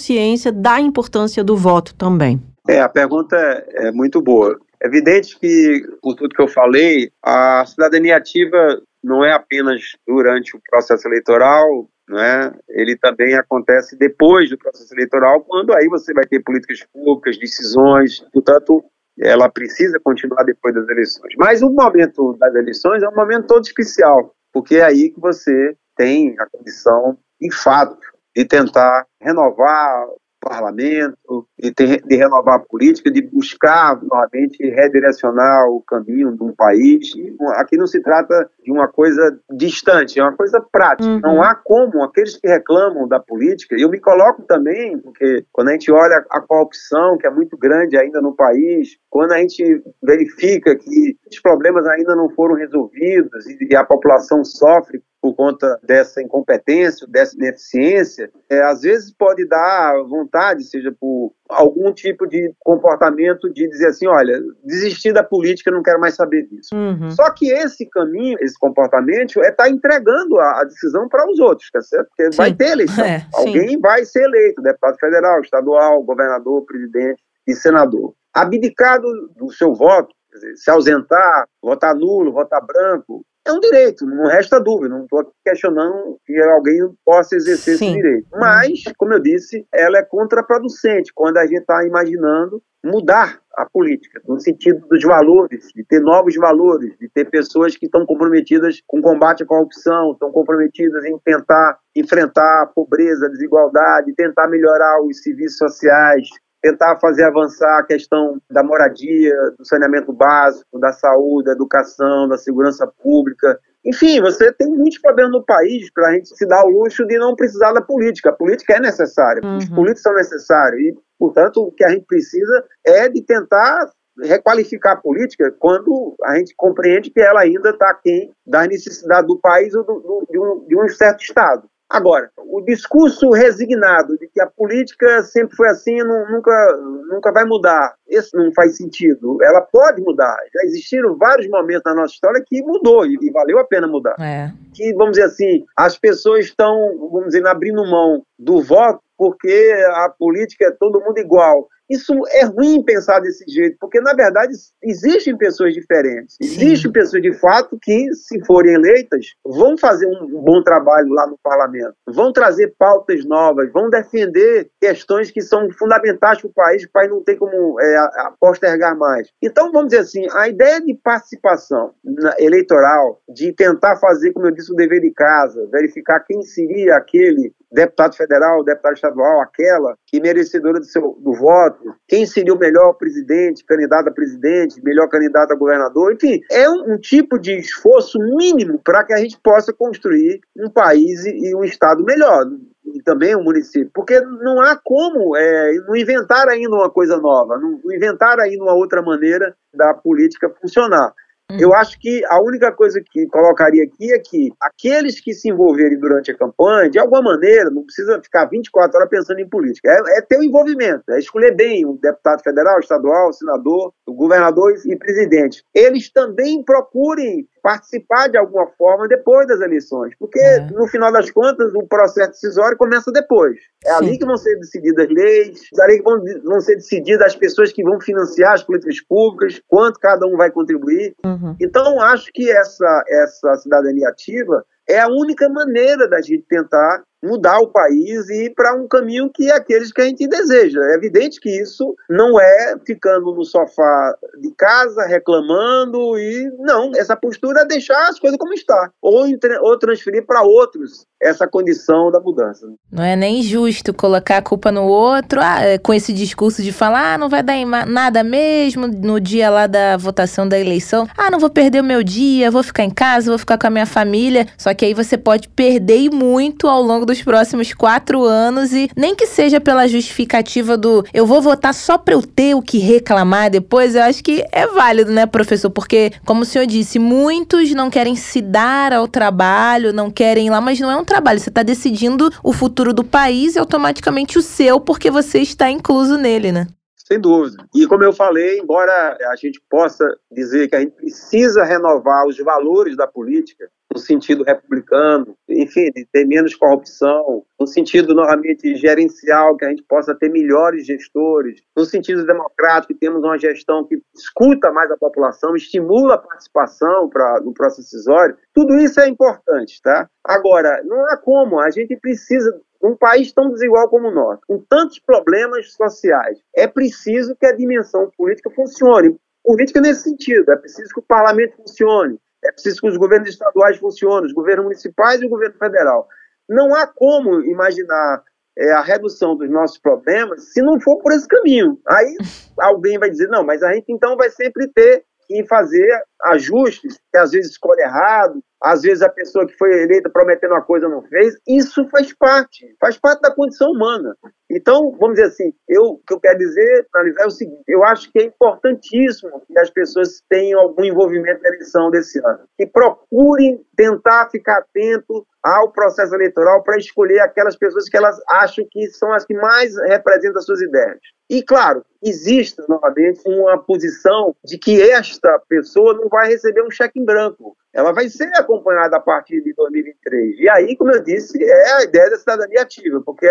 da 0.53 0.81
importância 0.81 1.43
do 1.43 1.57
voto 1.57 1.95
também. 1.95 2.41
É, 2.69 2.81
a 2.81 2.89
pergunta 2.89 3.37
é, 3.37 3.91
muito 3.91 4.21
boa. 4.21 4.59
É 4.83 4.87
evidente 4.87 5.39
que, 5.39 5.83
por 6.01 6.15
tudo 6.15 6.35
que 6.35 6.43
eu 6.43 6.49
falei, 6.49 7.11
a 7.23 7.65
cidadania 7.67 8.17
ativa 8.17 8.81
não 9.03 9.25
é 9.25 9.33
apenas 9.33 9.97
durante 10.07 10.57
o 10.57 10.61
processo 10.71 11.09
eleitoral, 11.09 11.89
né? 12.09 12.53
ele 12.69 12.97
também 12.97 13.35
acontece 13.35 13.97
depois 13.97 14.51
do 14.51 14.59
processo 14.59 14.95
eleitoral, 14.95 15.41
quando 15.43 15.73
aí 15.73 15.89
você 15.89 16.13
vai 16.13 16.25
ter 16.25 16.41
políticas 16.41 16.85
públicas, 16.93 17.39
decisões, 17.39 18.21
portanto, 18.33 18.85
ela 19.21 19.49
precisa 19.49 20.01
continuar 20.03 20.45
depois 20.45 20.75
das 20.75 20.89
eleições. 20.89 21.35
Mas 21.37 21.63
o 21.63 21.71
momento 21.71 22.37
das 22.39 22.55
eleições 22.55 23.03
é 23.03 23.09
um 23.09 23.15
momento 23.15 23.47
todo 23.47 23.65
especial, 23.65 24.35
porque 24.53 24.77
é 24.77 24.85
aí 24.85 25.11
que 25.11 25.21
você 25.21 25.77
tem 25.97 26.35
a 26.39 26.47
condição, 26.47 27.19
de 27.41 27.55
fato, 27.55 27.99
de 28.35 28.45
tentar 28.45 29.07
renovar 29.21 30.07
parlamento, 30.43 31.47
de, 31.57 31.73
ter, 31.73 32.03
de 32.03 32.17
renovar 32.17 32.57
a 32.57 32.59
política, 32.59 33.11
de 33.11 33.23
buscar 33.23 34.03
novamente 34.03 34.59
redirecionar 34.69 35.69
o 35.69 35.81
caminho 35.83 36.37
de 36.37 36.43
um 36.43 36.53
país. 36.53 37.13
Aqui 37.57 37.77
não 37.77 37.87
se 37.87 38.03
trata 38.03 38.51
de 38.63 38.73
uma 38.73 38.89
coisa 38.89 39.39
distante, 39.53 40.19
é 40.19 40.23
uma 40.23 40.37
coisa 40.37 40.61
prática. 40.61 41.09
Uhum. 41.09 41.21
Não 41.21 41.43
há 41.43 41.55
como 41.55 42.03
aqueles 42.03 42.37
que 42.37 42.49
reclamam 42.49 43.07
da 43.07 43.21
política, 43.21 43.77
eu 43.79 43.89
me 43.89 44.01
coloco 44.01 44.43
também, 44.43 44.99
porque 44.99 45.45
quando 45.53 45.69
a 45.69 45.73
gente 45.73 45.93
olha 45.93 46.25
a 46.29 46.41
corrupção, 46.41 47.17
que 47.17 47.27
é 47.27 47.31
muito 47.31 47.57
grande 47.57 47.97
ainda 47.97 48.21
no 48.21 48.35
país, 48.35 48.97
quando 49.09 49.33
a 49.33 49.39
gente 49.39 49.83
verifica 50.03 50.75
que 50.75 51.17
os 51.31 51.41
problemas 51.41 51.87
ainda 51.87 52.17
não 52.17 52.29
foram 52.31 52.57
resolvidos 52.57 53.47
e 53.47 53.77
a 53.77 53.85
população 53.85 54.43
sofre 54.45 55.01
por 55.23 55.37
conta 55.37 55.79
dessa 55.85 56.21
incompetência, 56.21 57.07
dessa 57.07 57.37
ineficiência, 57.37 58.29
é, 58.51 58.61
às 58.61 58.81
vezes 58.81 59.15
pode 59.17 59.47
dar 59.47 60.03
vontade, 60.03 60.65
seja 60.65 60.93
por 61.01 61.33
algum 61.49 61.93
tipo 61.93 62.27
de 62.27 62.53
comportamento 62.59 63.49
de 63.53 63.69
dizer 63.69 63.87
assim, 63.87 64.09
olha, 64.09 64.43
desistir 64.65 65.13
da 65.13 65.23
política, 65.23 65.71
não 65.71 65.83
quero 65.83 66.01
mais 66.01 66.17
saber 66.17 66.49
disso. 66.49 66.75
Uhum. 66.75 67.09
Só 67.13 67.31
que 67.31 67.53
esse 67.53 67.89
caminho, 67.89 68.37
esse 68.41 68.59
comportamento, 68.59 69.41
é 69.45 69.51
estar 69.51 69.65
tá 69.65 69.71
entregando 69.71 70.41
a, 70.41 70.63
a, 70.63 70.65
decisão 70.65 71.09
para 71.09 71.25
os 71.31 71.39
outros, 71.39 71.71
tá 71.71 71.81
certo? 71.81 72.09
Porque 72.09 72.33
sim. 72.33 72.37
vai 72.37 72.53
ter 72.53 72.73
eleição. 72.73 73.03
É, 73.13 73.27
Alguém 73.35 73.71
sim. 73.71 73.81
vai 73.81 74.05
ser 74.05 74.25
eleito, 74.25 74.63
deputado 74.63 74.97
federal, 74.99 75.41
estadual, 75.41 76.03
governador, 76.03 76.65
presidente 76.65 77.21
e 77.47 77.55
senador. 77.55 78.15
Abdicar 78.33 79.01
do, 79.01 79.29
do 79.37 79.53
seu 79.53 79.75
voto, 79.75 80.15
dizer, 80.33 80.57
se 80.57 80.71
ausentar, 80.71 81.47
votar 81.61 81.95
nulo, 81.95 82.33
votar 82.33 82.65
branco, 82.65 83.25
é 83.53 83.57
um 83.57 83.61
direito, 83.61 84.07
não 84.07 84.27
resta 84.27 84.61
dúvida, 84.61 84.95
não 84.95 85.05
estou 85.05 85.33
questionando 85.45 86.19
que 86.25 86.41
alguém 86.43 86.79
possa 87.05 87.37
exercer 87.37 87.77
Sim. 87.77 87.87
esse 87.87 87.95
direito. 87.97 88.29
Mas, 88.33 88.83
como 88.97 89.15
eu 89.15 89.21
disse, 89.21 89.67
ela 89.73 89.99
é 89.99 90.03
contraproducente 90.03 91.13
quando 91.15 91.39
a 91.39 91.47
gente 91.47 91.61
está 91.61 91.85
imaginando 91.85 92.63
mudar 92.85 93.41
a 93.55 93.67
política, 93.67 94.21
no 94.27 94.41
sentido 94.41 94.87
dos 94.89 95.03
valores, 95.05 95.69
de 95.75 95.85
ter 95.85 96.01
novos 96.01 96.35
valores, 96.35 96.97
de 96.99 97.09
ter 97.09 97.27
pessoas 97.31 97.77
que 97.77 97.87
estão 97.87 98.05
comprometidas 98.05 98.83
com 98.87 98.99
o 98.99 99.03
combate 99.03 99.43
à 99.43 99.47
corrupção, 99.47 100.13
estão 100.13 100.33
comprometidas 100.33 101.05
em 101.05 101.17
tentar 101.19 101.79
enfrentar 101.95 102.63
a 102.63 102.67
pobreza, 102.67 103.27
a 103.27 103.29
desigualdade, 103.29 104.15
tentar 104.15 104.49
melhorar 104.49 105.01
os 105.03 105.23
serviços 105.23 105.59
sociais, 105.59 106.29
tentar 106.63 106.97
fazer 107.01 107.25
avançar 107.25 107.81
a 107.81 107.85
questão 107.85 108.41
da 108.49 108.63
moradia, 108.63 109.35
do 109.59 109.67
saneamento 109.67 110.13
básico, 110.13 110.79
da 110.79 110.93
saúde, 110.93 111.47
da 111.47 111.53
educação, 111.53 112.29
da 112.29 112.39
segurança 112.39 112.87
pública. 113.03 113.59
Enfim, 113.85 114.21
você 114.21 114.53
tem 114.53 114.69
muitos 114.69 115.01
problemas 115.01 115.33
no 115.33 115.45
país 115.45 115.93
para 115.93 116.09
a 116.09 116.13
gente 116.13 116.29
se 116.29 116.47
dar 116.47 116.65
o 116.65 116.69
luxo 116.69 117.05
de 117.05 117.19
não 117.19 117.35
precisar 117.35 117.73
da 117.73 117.83
política. 117.83 118.31
A 118.31 118.33
política 118.33 118.75
é 118.75 118.81
necessária, 118.81 119.43
uhum. 119.45 119.59
os 119.59 119.69
políticos 119.69 120.03
são 120.03 120.15
necessários 120.15 120.81
e, 120.81 120.95
portanto, 121.19 121.61
o 121.61 121.73
que 121.73 121.85
a 121.85 121.89
gente 121.89 122.07
precisa 122.07 122.65
é 122.87 123.09
de 123.09 123.21
tentar 123.23 123.91
requalificar 124.23 124.93
a 124.93 125.01
política 125.01 125.53
quando 125.59 126.15
a 126.23 126.37
gente 126.37 126.55
compreende 126.57 127.11
que 127.11 127.21
ela 127.21 127.41
ainda 127.41 127.71
está 127.71 127.91
aquém 127.91 128.33
da 128.47 128.67
necessidade 128.67 129.27
do 129.27 129.41
país 129.41 129.75
ou 129.75 129.85
do, 129.85 129.95
do, 130.01 130.27
de, 130.31 130.39
um, 130.39 130.67
de 130.69 130.79
um 130.79 130.89
certo 130.89 131.23
Estado. 131.23 131.69
Agora, 131.93 132.31
o 132.39 132.63
discurso 132.63 133.31
resignado 133.33 134.17
de 134.17 134.27
que 134.27 134.41
a 134.41 134.47
política 134.47 135.23
sempre 135.23 135.55
foi 135.55 135.69
assim 135.69 135.99
e 135.99 136.03
nunca, 136.03 136.77
nunca 137.07 137.31
vai 137.31 137.45
mudar, 137.45 137.95
esse 138.09 138.35
não 138.35 138.51
faz 138.55 138.79
sentido. 138.79 139.37
Ela 139.43 139.61
pode 139.61 140.01
mudar. 140.01 140.35
Já 140.55 140.63
existiram 140.65 141.19
vários 141.19 141.51
momentos 141.51 141.83
na 141.85 141.95
nossa 141.95 142.15
história 142.15 142.43
que 142.47 142.63
mudou 142.63 143.05
e, 143.05 143.19
e 143.21 143.31
valeu 143.31 143.59
a 143.59 143.65
pena 143.65 143.87
mudar. 143.87 144.17
É. 144.19 144.51
Que, 144.73 144.95
vamos 144.95 145.13
dizer 145.13 145.25
assim, 145.25 145.67
as 145.77 145.99
pessoas 145.99 146.47
estão, 146.47 146.97
vamos 147.13 147.27
dizer, 147.27 147.47
abrindo 147.47 147.85
mão 147.85 148.23
do 148.39 148.63
voto 148.63 149.03
porque 149.19 149.73
a 149.95 150.09
política 150.09 150.67
é 150.67 150.71
todo 150.73 151.01
mundo 151.01 151.19
igual. 151.19 151.69
Isso 151.93 152.15
é 152.31 152.45
ruim 152.45 152.83
pensar 152.83 153.21
desse 153.21 153.45
jeito, 153.49 153.77
porque 153.79 154.01
na 154.01 154.15
verdade 154.15 154.55
existem 154.83 155.37
pessoas 155.37 155.75
diferentes. 155.75 156.37
Existem 156.41 156.77
Sim. 156.77 156.93
pessoas 156.93 157.23
de 157.23 157.35
fato 157.35 157.79
que, 157.81 158.13
se 158.15 158.43
forem 158.47 158.75
eleitas, 158.75 159.27
vão 159.45 159.77
fazer 159.77 160.07
um 160.07 160.43
bom 160.43 160.63
trabalho 160.63 161.09
lá 161.11 161.27
no 161.27 161.39
parlamento, 161.43 161.95
vão 162.07 162.33
trazer 162.33 162.75
pautas 162.79 163.25
novas, 163.27 163.71
vão 163.73 163.91
defender 163.91 164.71
questões 164.81 165.31
que 165.31 165.43
são 165.43 165.71
fundamentais 165.73 166.41
para 166.41 166.49
o 166.49 166.53
país, 166.53 166.85
o 166.85 166.91
país 166.91 167.11
não 167.11 167.23
tem 167.23 167.37
como 167.37 167.79
é, 167.81 168.09
postergar 168.41 168.97
mais. 168.97 169.29
Então, 169.43 169.71
vamos 169.71 169.91
dizer 169.91 170.03
assim, 170.03 170.27
a 170.33 170.49
ideia 170.49 170.81
de 170.81 170.95
participação 170.95 171.93
eleitoral, 172.39 173.21
de 173.29 173.53
tentar 173.53 173.97
fazer, 173.97 174.33
como 174.33 174.47
eu 174.47 174.51
disse, 174.51 174.73
o 174.73 174.77
dever 174.77 175.01
de 175.01 175.11
casa, 175.11 175.69
verificar 175.71 176.21
quem 176.21 176.43
seria 176.43 176.97
aquele 176.97 177.53
deputado 177.73 178.15
federal, 178.15 178.63
deputado 178.63 178.95
estadual, 178.95 179.41
aquela 179.41 179.97
que 180.07 180.21
merecedora 180.21 180.79
do, 180.79 180.85
seu, 180.85 181.17
do 181.21 181.33
voto, 181.33 181.95
quem 182.07 182.27
seria 182.27 182.55
o 182.55 182.59
melhor 182.59 182.95
presidente, 182.95 183.65
candidato 183.65 184.09
a 184.09 184.13
presidente, 184.13 184.83
melhor 184.83 185.09
candidato 185.09 185.53
a 185.53 185.57
governador, 185.57 186.13
enfim, 186.13 186.41
é 186.51 186.69
um, 186.69 186.95
um 186.95 186.99
tipo 186.99 187.39
de 187.39 187.59
esforço 187.59 188.19
mínimo 188.19 188.81
para 188.85 189.05
que 189.05 189.13
a 189.13 189.19
gente 189.19 189.39
possa 189.43 189.73
construir 189.73 190.41
um 190.57 190.71
país 190.71 191.25
e, 191.27 191.55
um 191.55 191.65
estado 191.65 192.05
melhor 192.05 192.45
e 192.85 193.03
também 193.03 193.35
um 193.35 193.43
município, 193.43 193.91
porque 193.95 194.21
não 194.21 194.61
há 194.61 194.77
como 194.77 195.37
é, 195.37 195.73
não 195.87 195.97
inventar 195.97 196.49
ainda 196.49 196.75
uma 196.75 196.91
coisa 196.91 197.17
nova, 197.17 197.59
não 197.59 197.81
inventar 197.95 198.39
ainda 198.39 198.63
uma 198.63 198.75
outra 198.75 199.01
maneira 199.01 199.55
da 199.73 199.95
política 199.95 200.53
funcionar. 200.61 201.15
Eu 201.59 201.71
uhum. 201.71 201.75
acho 201.75 201.99
que 201.99 202.25
a 202.27 202.41
única 202.41 202.73
coisa 202.73 203.01
que 203.01 203.27
colocaria 203.27 203.85
aqui 203.85 204.13
é 204.13 204.19
que 204.19 204.51
aqueles 204.61 205.21
que 205.21 205.33
se 205.33 205.51
envolverem 205.51 205.99
durante 205.99 206.31
a 206.31 206.37
campanha, 206.37 206.91
de 206.91 206.99
alguma 206.99 207.23
maneira, 207.23 207.71
não 207.71 207.85
precisa 207.85 208.21
ficar 208.23 208.47
24 208.47 208.97
horas 208.97 209.11
pensando 209.11 209.41
em 209.41 209.49
política, 209.49 209.91
é, 209.91 210.19
é 210.19 210.21
ter 210.23 210.39
o 210.39 210.45
envolvimento, 210.45 211.03
é 211.11 211.19
escolher 211.19 211.55
bem 211.55 211.85
o 211.87 211.99
deputado 212.01 212.43
federal, 212.43 212.79
estadual, 212.79 213.33
senador, 213.33 213.93
o 214.07 214.15
governador 214.15 214.73
e 214.87 214.97
presidente. 214.97 215.65
Eles 215.75 216.11
também 216.11 216.63
procurem 216.65 217.47
participar 217.63 218.29
de 218.29 218.37
alguma 218.37 218.67
forma 218.77 219.07
depois 219.07 219.47
das 219.47 219.61
eleições, 219.61 220.13
porque 220.19 220.41
é. 220.41 220.61
no 220.73 220.87
final 220.89 221.13
das 221.13 221.31
contas 221.31 221.73
o 221.75 221.87
processo 221.87 222.33
decisório 222.33 222.77
começa 222.77 223.13
depois. 223.13 223.57
É 223.85 223.91
Sim. 223.91 223.97
ali 223.97 224.19
que 224.19 224.27
vão 224.27 224.37
ser 224.37 224.57
decididas 224.57 225.09
leis, 225.09 225.61
é 225.79 225.83
ali 225.83 225.99
que 225.99 226.03
vão, 226.03 226.21
vão 226.45 226.61
ser 226.61 226.75
decididas 226.75 227.29
as 227.29 227.37
pessoas 227.37 227.73
que 227.73 227.85
vão 227.85 228.01
financiar 228.01 228.55
as 228.55 228.65
políticas 228.65 229.01
públicas, 229.07 229.63
quanto 229.69 230.01
cada 230.01 230.27
um 230.27 230.37
vai 230.37 230.51
contribuir. 230.51 231.15
Uhum. 231.25 231.55
Então 231.61 232.01
acho 232.01 232.31
que 232.33 232.51
essa 232.51 233.05
essa 233.09 233.57
cidadania 233.57 234.09
ativa 234.09 234.65
é 234.89 234.99
a 234.99 235.09
única 235.09 235.49
maneira 235.49 236.09
da 236.09 236.21
gente 236.21 236.45
tentar 236.49 237.03
mudar 237.23 237.61
o 237.61 237.69
país 237.69 238.29
e 238.29 238.47
ir 238.47 238.55
para 238.55 238.75
um 238.75 238.89
caminho 238.89 239.31
que 239.33 239.51
é 239.51 239.55
aqueles 239.55 239.93
que 239.93 240.01
a 240.01 240.05
gente 240.05 240.27
deseja. 240.27 240.81
É 240.91 240.95
evidente 240.95 241.41
que 241.41 241.51
isso 241.51 241.95
não 242.09 242.41
é 242.41 242.77
ficando 242.85 243.35
no 243.35 243.45
sofá 243.45 244.17
de 244.41 244.53
casa 244.55 245.05
reclamando 245.05 246.19
e 246.19 246.51
não, 246.59 246.91
essa 246.97 247.17
postura 247.17 247.61
é 247.61 247.65
deixar 247.65 248.09
as 248.09 248.19
coisas 248.19 248.39
como 248.39 248.53
está 248.53 248.91
ou, 249.01 249.25
ou 249.63 249.79
transferir 249.79 250.27
para 250.27 250.43
outros 250.43 251.07
essa 251.21 251.47
condição 251.47 252.11
da 252.11 252.19
mudança. 252.19 252.67
Não 252.91 253.05
é 253.05 253.15
nem 253.15 253.43
justo 253.43 253.95
colocar 253.95 254.39
a 254.39 254.43
culpa 254.43 254.73
no 254.73 254.83
outro 254.83 255.41
ah, 255.41 255.61
é, 255.61 255.79
com 255.79 255.95
esse 255.95 256.13
discurso 256.13 256.63
de 256.63 256.73
falar 256.73 257.15
ah, 257.15 257.19
não 257.19 257.29
vai 257.29 257.43
dar 257.43 257.55
nada 257.87 258.25
mesmo 258.25 258.89
no 258.89 259.21
dia 259.21 259.49
lá 259.49 259.67
da 259.67 259.97
votação 259.97 260.49
da 260.49 260.59
eleição. 260.59 261.09
Ah, 261.17 261.31
não 261.31 261.39
vou 261.39 261.51
perder 261.51 261.81
o 261.81 261.85
meu 261.85 262.03
dia, 262.03 262.51
vou 262.51 262.63
ficar 262.63 262.85
em 262.85 262.91
casa, 262.91 263.31
vou 263.31 263.39
ficar 263.39 263.57
com 263.57 263.67
a 263.67 263.71
minha 263.71 263.87
família. 263.87 264.47
Só 264.59 264.75
que 264.75 264.85
aí 264.85 264.95
você 264.95 265.17
pode 265.17 265.49
perder 265.49 266.11
muito 266.11 266.67
ao 266.67 266.83
longo 266.83 267.07
dos 267.13 267.23
próximos 267.23 267.75
quatro 267.75 268.25
anos 268.25 268.73
e 268.73 268.91
nem 268.97 269.15
que 269.15 269.27
seja 269.27 269.61
pela 269.61 269.87
justificativa 269.87 270.77
do 270.77 271.05
eu 271.13 271.27
vou 271.27 271.43
votar 271.43 271.75
só 271.75 271.99
para 271.99 272.15
eu 272.15 272.23
ter 272.23 272.55
o 272.55 272.63
que 272.63 272.79
reclamar 272.79 273.51
depois, 273.51 273.95
eu 273.95 274.03
acho 274.03 274.25
que 274.25 274.45
é 274.51 274.67
válido, 274.67 275.13
né, 275.13 275.27
professor? 275.27 275.71
Porque, 275.71 276.13
como 276.25 276.43
o 276.43 276.45
senhor 276.45 276.67
disse, 276.67 276.99
muitos 276.99 277.73
não 277.73 277.91
querem 277.91 278.17
se 278.17 278.41
dar 278.41 278.93
ao 278.93 279.07
trabalho, 279.07 279.93
não 279.93 280.11
querem 280.11 280.47
ir 280.47 280.51
lá, 280.51 280.61
mas 280.61 280.81
não 280.81 280.91
é 280.91 280.97
um 280.97 281.05
trabalho. 281.05 281.39
Você 281.39 281.51
está 281.51 281.63
decidindo 281.63 282.33
o 282.43 282.53
futuro 282.53 282.93
do 282.93 283.05
país 283.05 283.55
e 283.55 283.59
automaticamente 283.59 284.39
o 284.39 284.43
seu, 284.43 284.81
porque 284.81 285.11
você 285.11 285.41
está 285.41 285.71
incluso 285.71 286.17
nele, 286.17 286.51
né? 286.51 286.67
Sem 287.13 287.21
dúvida. 287.21 287.67
E 287.75 287.87
como 287.87 288.03
eu 288.05 288.13
falei, 288.13 288.59
embora 288.59 289.19
a 289.31 289.37
gente 289.37 289.61
possa 289.69 290.17
dizer 290.31 290.69
que 290.69 290.77
a 290.77 290.81
gente 290.81 290.93
precisa 290.93 291.63
renovar 291.63 292.27
os 292.27 292.39
valores 292.39 292.97
da 292.97 293.07
política, 293.07 293.69
no 293.93 294.01
sentido 294.01 294.43
republicano, 294.43 295.37
enfim, 295.47 295.91
de 295.95 296.07
ter 296.11 296.27
menos 296.27 296.55
corrupção, 296.55 297.45
no 297.61 297.67
sentido, 297.67 298.15
novamente, 298.15 298.75
gerencial, 298.77 299.59
que 299.59 299.67
a 299.67 299.69
gente 299.69 299.83
possa 299.83 300.15
ter 300.15 300.31
melhores 300.31 300.87
gestores, 300.87 301.61
no 301.77 301.85
sentido 301.85 302.25
democrático, 302.25 302.95
que 302.95 302.99
temos 302.99 303.23
uma 303.23 303.39
gestão 303.39 303.85
que 303.85 304.01
escuta 304.15 304.73
mais 304.73 304.91
a 304.91 304.97
população, 304.97 305.55
estimula 305.55 306.15
a 306.15 306.19
participação 306.19 307.11
pra, 307.11 307.41
no 307.41 307.53
processo 307.53 307.83
decisório, 307.83 308.39
tudo 308.55 308.79
isso 308.79 308.99
é 308.99 309.07
importante, 309.07 309.83
tá? 309.83 310.09
Agora, 310.25 310.83
não 310.85 311.05
há 311.09 311.19
como, 311.19 311.61
a 311.61 311.69
gente 311.69 311.95
precisa 311.97 312.59
um 312.83 312.97
país 312.97 313.33
tão 313.33 313.51
desigual 313.51 313.89
como 313.89 314.09
o 314.09 314.15
nosso, 314.15 314.43
com 314.47 314.59
tantos 314.59 314.99
problemas 314.99 315.73
sociais, 315.73 316.39
é 316.55 316.67
preciso 316.67 317.37
que 317.37 317.47
a 317.47 317.55
dimensão 317.55 318.11
política 318.17 318.51
funcione. 318.51 319.17
Política 319.45 319.81
nesse 319.81 320.03
sentido, 320.03 320.51
é 320.53 320.57
preciso 320.57 320.93
que 320.93 321.01
o 321.01 321.05
parlamento 321.05 321.57
funcione, 321.57 322.19
é 322.45 322.53
preciso 322.53 322.81
que 322.81 322.89
os 322.89 322.97
governos 322.97 323.29
estaduais 323.29 323.79
funcionem, 323.79 324.27
os 324.27 324.33
governos 324.33 324.65
municipais 324.65 325.21
e 325.21 325.27
o 325.27 325.29
governo 325.29 325.57
federal. 325.59 326.09
Não 326.49 326.75
há 326.75 326.87
como 326.87 327.41
imaginar 327.41 328.23
é, 328.59 328.73
a 328.73 328.83
redução 328.83 329.37
dos 329.37 329.49
nossos 329.49 329.79
problemas 329.79 330.53
se 330.53 330.61
não 330.61 330.81
for 330.81 330.99
por 330.99 331.13
esse 331.13 331.27
caminho. 331.27 331.79
Aí 331.89 332.17
alguém 332.59 332.99
vai 332.99 333.11
dizer, 333.11 333.29
não, 333.29 333.45
mas 333.45 333.63
a 333.63 333.73
gente 333.73 333.93
então 333.93 334.17
vai 334.17 334.29
sempre 334.31 334.69
ter 334.69 335.05
que 335.27 335.47
fazer 335.47 336.03
ajustes, 336.23 337.01
que 337.11 337.19
às 337.19 337.31
vezes 337.31 337.53
escolhe 337.53 337.81
errado, 337.81 338.43
às 338.63 338.83
vezes 338.83 339.03
a 339.03 339.09
pessoa 339.09 339.47
que 339.47 339.57
foi 339.57 339.83
eleita 339.83 340.11
prometendo 340.11 340.53
uma 340.53 340.63
coisa 340.63 340.89
não 340.89 341.03
fez. 341.03 341.37
Isso 341.47 341.87
faz 341.89 342.13
parte, 342.15 342.75
faz 342.81 342.97
parte 342.97 343.21
da 343.21 343.35
condição 343.35 343.71
humana. 343.71 344.17
Então, 344.51 344.95
vamos 345.01 345.17
dizer 345.17 345.29
assim, 345.29 345.53
eu, 345.69 345.83
o 345.83 345.99
que 346.07 346.13
eu 346.13 346.21
quero 346.21 346.39
dizer, 346.39 346.87
analisar 346.95 347.23
é 347.23 347.27
o 347.27 347.31
seguinte, 347.31 347.63
eu 347.67 347.83
acho 347.85 348.11
que 348.13 348.19
é 348.19 348.25
importantíssimo 348.25 349.43
que 349.47 349.59
as 349.59 349.71
pessoas 349.71 350.23
tenham 350.29 350.61
algum 350.61 350.85
envolvimento 350.85 351.43
na 351.43 351.49
eleição 351.49 351.91
desse 351.91 352.19
ano, 352.19 352.41
que 352.59 352.67
procurem 352.67 353.65
tentar 353.77 354.29
ficar 354.31 354.59
atento 354.59 355.27
ao 355.43 355.73
processo 355.73 356.15
eleitoral 356.15 356.63
para 356.63 356.77
escolher 356.77 357.21
aquelas 357.21 357.57
pessoas 357.57 357.89
que 357.89 357.97
elas 357.97 358.17
acham 358.29 358.65
que 358.71 358.89
são 358.91 359.13
as 359.13 359.25
que 359.25 359.35
mais 359.35 359.75
representam 359.89 360.39
as 360.39 360.45
suas 360.45 360.61
ideias. 360.61 361.01
E, 361.33 361.43
claro, 361.43 361.83
existe 362.03 362.61
novamente 362.69 363.23
uma 363.27 363.57
posição 363.57 364.37
de 364.45 364.59
que 364.59 364.83
esta 364.83 365.39
pessoa 365.49 365.95
não 365.95 366.07
vai 366.07 366.29
receber 366.29 366.63
um 366.63 366.71
cheque 366.71 367.01
em 367.01 367.05
branco. 367.07 367.57
Ela 367.73 367.91
vai 367.91 368.11
ser 368.11 368.31
acompanhada 368.37 368.99
a 368.99 369.01
partir 369.01 369.41
de 369.41 369.55
2023. 369.55 370.39
E 370.39 370.51
aí, 370.51 370.77
como 370.77 370.93
eu 370.93 371.03
disse, 371.03 371.43
é 371.43 371.73
a 371.73 371.85
ideia 371.85 372.11
da 372.11 372.19
cidadania 372.19 372.61
ativa, 372.61 373.01
porque 373.03 373.27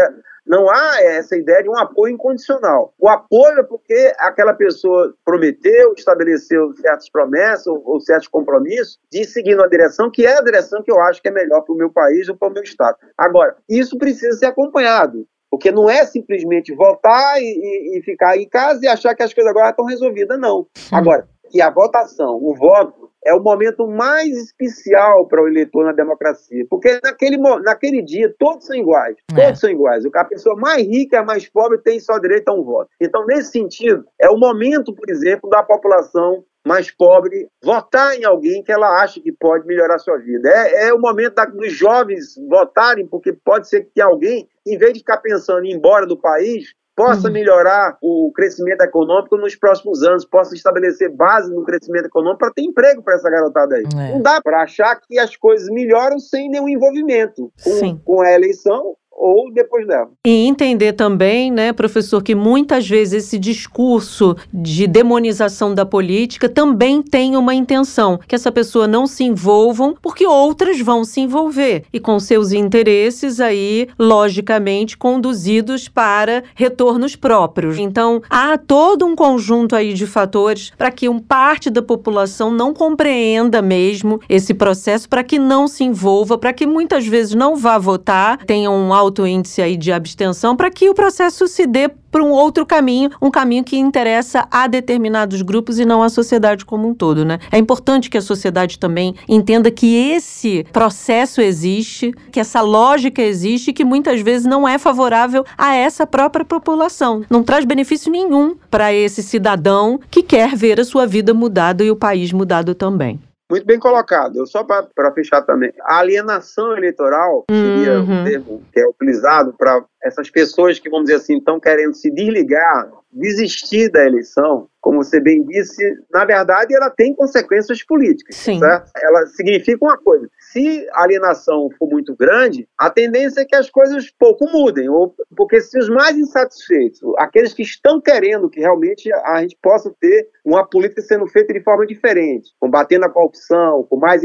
não 0.48 0.68
há 0.68 1.00
essa 1.00 1.38
ideia 1.38 1.62
de 1.62 1.70
um 1.70 1.78
apoio 1.78 2.16
incondicional. 2.16 2.92
O 2.98 3.08
apoio 3.08 3.60
é 3.60 3.64
porque 3.64 4.12
aquela 4.18 4.56
pessoa 4.56 5.14
prometeu, 5.24 5.94
estabeleceu 5.96 6.74
certas 6.78 7.08
promessas 7.08 7.68
ou, 7.68 7.84
ou 7.86 8.00
certos 8.00 8.30
compromissos 8.30 8.98
de 9.12 9.26
seguir 9.26 9.54
uma 9.54 9.70
direção 9.70 10.10
que 10.10 10.26
é 10.26 10.40
a 10.40 10.42
direção 10.42 10.82
que 10.82 10.92
eu 10.92 11.00
acho 11.02 11.22
que 11.22 11.28
é 11.28 11.32
melhor 11.32 11.62
para 11.62 11.76
o 11.76 11.78
meu 11.78 11.92
país 11.92 12.28
ou 12.28 12.36
para 12.36 12.48
o 12.48 12.52
meu 12.52 12.64
Estado. 12.64 12.98
Agora, 13.16 13.56
isso 13.70 13.96
precisa 14.00 14.36
ser 14.40 14.48
acompanhado. 14.48 15.28
Porque 15.52 15.72
não 15.72 15.90
é 15.90 16.06
simplesmente 16.06 16.74
voltar 16.74 17.40
e, 17.40 17.44
e, 17.44 18.00
e, 18.00 18.02
ficar 18.02 18.38
em 18.38 18.48
casa 18.48 18.80
e 18.84 18.88
achar 18.88 19.14
que 19.14 19.22
as 19.22 19.34
coisas 19.34 19.52
agora 19.52 19.70
estão 19.70 19.86
resolvidas, 19.86 20.40
não. 20.40 20.66
Agora, 20.92 21.28
que 21.52 21.62
a 21.62 21.70
votação, 21.70 22.40
o 22.42 22.56
voto, 22.56 23.12
é 23.24 23.34
o 23.34 23.40
momento 23.40 23.88
mais 23.88 24.30
especial 24.36 25.28
para 25.28 25.44
o 25.44 25.48
eleitor 25.48 25.86
na 25.86 25.92
democracia. 25.92 26.66
Porque 26.70 27.00
naquele, 27.04 27.38
naquele 27.38 28.02
dia 28.02 28.34
todos 28.40 28.66
são 28.66 28.76
iguais. 28.76 29.16
É. 29.32 29.46
Todos 29.46 29.60
são 29.60 29.70
iguais. 29.70 30.04
A 30.16 30.26
pessoa 30.26 30.56
mais 30.56 30.88
rica 30.88 31.18
e 31.18 31.20
a 31.20 31.24
mais 31.24 31.48
pobre 31.48 31.78
tem 31.80 32.00
só 32.00 32.18
direito 32.18 32.50
a 32.50 32.54
um 32.54 32.64
voto. 32.64 32.90
Então, 33.00 33.26
nesse 33.26 33.52
sentido, 33.52 34.06
é 34.20 34.30
o 34.30 34.38
momento, 34.38 34.94
por 34.94 35.10
exemplo, 35.10 35.50
da 35.50 35.62
população 35.62 36.44
mais 36.66 36.92
pobre 36.92 37.48
votar 37.64 38.16
em 38.16 38.24
alguém 38.24 38.64
que 38.64 38.72
ela 38.72 39.02
acha 39.02 39.20
que 39.20 39.32
pode 39.32 39.66
melhorar 39.66 39.98
sua 40.00 40.18
vida. 40.18 40.50
É, 40.50 40.88
é 40.88 40.94
o 40.94 41.00
momento 41.00 41.36
da, 41.36 41.46
dos 41.46 41.74
jovens 41.74 42.36
votarem, 42.50 43.08
porque 43.08 43.34
pode 43.34 43.68
ser 43.68 43.90
que 43.94 44.02
alguém, 44.02 44.48
em 44.66 44.78
vez 44.78 44.94
de 44.94 45.00
ficar 45.00 45.18
pensando 45.18 45.66
em 45.66 45.72
ir 45.72 45.76
embora 45.76 46.06
do 46.06 46.18
país, 46.18 46.74
possa 46.96 47.28
uhum. 47.28 47.34
melhorar 47.34 47.98
o 48.02 48.32
crescimento 48.36 48.82
econômico 48.82 49.38
nos 49.38 49.56
próximos 49.56 50.04
anos, 50.04 50.26
possa 50.26 50.54
estabelecer 50.54 51.10
base 51.10 51.52
no 51.52 51.64
crescimento 51.64 52.06
econômico 52.06 52.40
para 52.40 52.54
ter 52.54 52.62
emprego 52.62 53.02
para 53.02 53.16
essa 53.16 53.30
garotada 53.30 53.76
aí. 53.76 53.84
É. 53.84 54.12
Não 54.12 54.22
dá 54.22 54.40
para 54.42 54.62
achar 54.62 55.00
que 55.00 55.18
as 55.18 55.36
coisas 55.36 55.68
melhoram 55.70 56.20
sem 56.20 56.50
nenhum 56.50 56.70
envolvimento 56.70 57.52
com, 57.64 57.98
com 57.98 58.22
a 58.22 58.32
eleição 58.32 58.96
ou 59.12 59.52
depois 59.54 59.86
dela. 59.86 60.10
E 60.26 60.48
entender 60.48 60.94
também, 60.94 61.52
né, 61.52 61.72
professor, 61.74 62.24
que 62.24 62.34
muitas 62.34 62.88
vezes 62.88 63.26
esse 63.26 63.38
discurso 63.38 64.36
de 64.52 64.88
demonização 64.88 65.76
da 65.76 65.86
política 65.86 66.50
também 66.50 67.04
tem 67.04 67.36
uma 67.36 67.54
intenção, 67.54 68.20
que 68.28 68.34
essa 68.34 68.52
pessoa 68.52 68.88
não 68.88 69.06
se 69.06 69.24
envolvam, 69.24 69.96
porque 70.02 70.26
outras 70.26 70.80
vão 70.80 71.04
se 71.04 71.22
envolver 71.22 71.84
e 71.94 72.00
com 72.00 72.20
seus 72.20 72.52
interesses 72.52 73.40
aí, 73.40 73.88
logicamente, 74.00 74.98
conduzidos 74.98 75.88
para 75.88 76.44
retornos 76.56 77.16
próprios. 77.16 77.78
Então, 77.78 78.22
há 78.30 78.58
todo 78.58 79.06
um 79.06 79.16
conjunto 79.16 79.76
aí 79.76 79.94
de 79.94 80.08
fatores 80.08 80.72
para 80.78 80.92
que 80.92 81.08
um 81.08 81.20
parte 81.20 81.70
da 81.70 81.82
população 81.82 82.52
não 82.52 82.74
compreenda 82.74 83.62
mesmo 83.62 84.20
esse 84.28 84.54
processo, 84.54 85.08
para 85.08 85.24
que 85.24 85.38
não 85.38 85.68
se 85.68 85.84
envolva, 85.84 86.38
para 86.38 86.54
que 86.54 86.66
muitas 86.66 87.06
vezes 87.06 87.36
não 87.36 87.56
vá 87.56 87.78
votar, 87.78 88.38
tenha 88.46 88.72
um 88.72 88.94
alto 89.02 89.26
índice 89.26 89.62
aí 89.62 89.76
de 89.76 89.92
abstenção 89.92 90.56
para 90.56 90.72
que 90.72 90.90
o 90.90 90.94
processo 90.94 91.48
se 91.48 91.66
dê 91.66 91.90
para 91.90 92.24
um 92.24 92.32
outro 92.32 92.66
caminho, 92.66 93.10
um 93.22 93.32
caminho 93.32 93.64
que 93.64 93.78
interessa 93.78 94.48
a 94.52 94.68
determinados 94.68 95.42
grupos 95.42 95.80
e 95.80 95.86
não 95.86 96.04
a 96.04 96.10
sociedade 96.10 96.66
como 96.66 96.88
um 96.88 96.94
todo, 96.94 97.24
né? 97.24 97.40
É 97.52 97.58
importante 97.58 98.10
que 98.10 98.18
a 98.18 98.22
sociedade 98.22 98.78
também 98.78 99.16
entenda 99.28 99.72
que 99.72 99.96
esse 99.96 100.66
processo 100.74 101.42
existe, 101.42 102.14
que 102.32 102.40
essa 102.40 102.62
lógica 102.62 103.22
existe 103.22 103.70
e 103.70 103.74
que 103.74 103.86
muitas 103.86 104.22
vezes 104.22 104.46
não 104.46 104.68
é 104.68 104.78
favorável 104.78 105.46
a 105.58 105.74
essa 105.74 106.06
própria 106.06 106.44
população. 106.44 107.24
Não 107.30 107.44
traz 107.44 107.64
benefício 107.64 108.12
nenhum 108.12 108.56
para 108.70 108.94
esse 108.94 109.24
cidadão 109.24 110.00
que 110.10 110.22
quer 110.22 110.56
ver 110.56 110.80
a 110.80 110.86
sua 110.86 111.08
vida 111.08 111.34
mudada 111.34 111.84
e 111.84 111.90
o 111.90 111.96
país 111.96 112.34
mudado 112.34 112.76
também. 112.76 113.20
Muito 113.52 113.66
bem 113.66 113.78
colocado. 113.78 114.48
Só 114.48 114.64
para 114.64 115.12
fechar 115.14 115.42
também, 115.42 115.74
a 115.82 116.00
alienação 116.00 116.72
eleitoral 116.78 117.44
seria 117.52 118.00
uhum. 118.00 118.22
um 118.22 118.24
termo 118.24 118.64
que 118.72 118.80
é 118.80 118.88
utilizado 118.88 119.54
para 119.58 119.84
essas 120.02 120.30
pessoas 120.30 120.80
que, 120.80 120.90
vamos 120.90 121.08
dizer 121.08 121.18
assim, 121.18 121.38
estão 121.38 121.60
querendo 121.60 121.94
se 121.94 122.10
desligar, 122.10 122.90
desistir 123.12 123.92
da 123.92 124.06
eleição, 124.06 124.70
como 124.80 125.04
você 125.04 125.20
bem 125.20 125.44
disse, 125.44 125.84
na 126.10 126.24
verdade 126.24 126.74
ela 126.74 126.90
tem 126.90 127.14
consequências 127.14 127.84
políticas, 127.84 128.38
Sim. 128.38 128.58
certo? 128.58 128.90
Ela 128.96 129.26
significa 129.28 129.84
uma 129.84 129.98
coisa, 129.98 130.30
se 130.52 130.88
a 130.92 131.04
alienação 131.04 131.70
for 131.78 131.90
muito 131.90 132.16
grande, 132.16 132.68
a 132.78 132.90
tendência 132.90 133.42
é 133.42 133.46
que 133.46 133.56
as 133.56 133.70
coisas 133.70 134.12
pouco 134.20 134.46
mudem, 134.52 134.90
ou, 134.90 135.16
porque 135.36 135.62
se 135.62 135.78
os 135.80 135.90
mais 135.90 136.18
insatisfeitos, 136.18 137.00
aqueles 137.18 137.54
que 137.54 137.64
estão 137.64 138.02
querendo 138.02 138.50
que 138.50 138.60
realmente 138.60 139.12
a 139.14 139.42
gente 139.42 139.58
possa 139.62 139.94
ter 140.00 140.30
uma 140.46 140.68
política 140.68 141.02
sendo 141.02 141.26
feita 141.28 141.54
de 141.54 141.64
forma 141.64 141.86
diferente, 141.86 142.52
combatendo 142.60 143.06
a 143.06 143.10
corrupção, 143.10 143.84
com 143.90 143.98
mais 143.98 144.24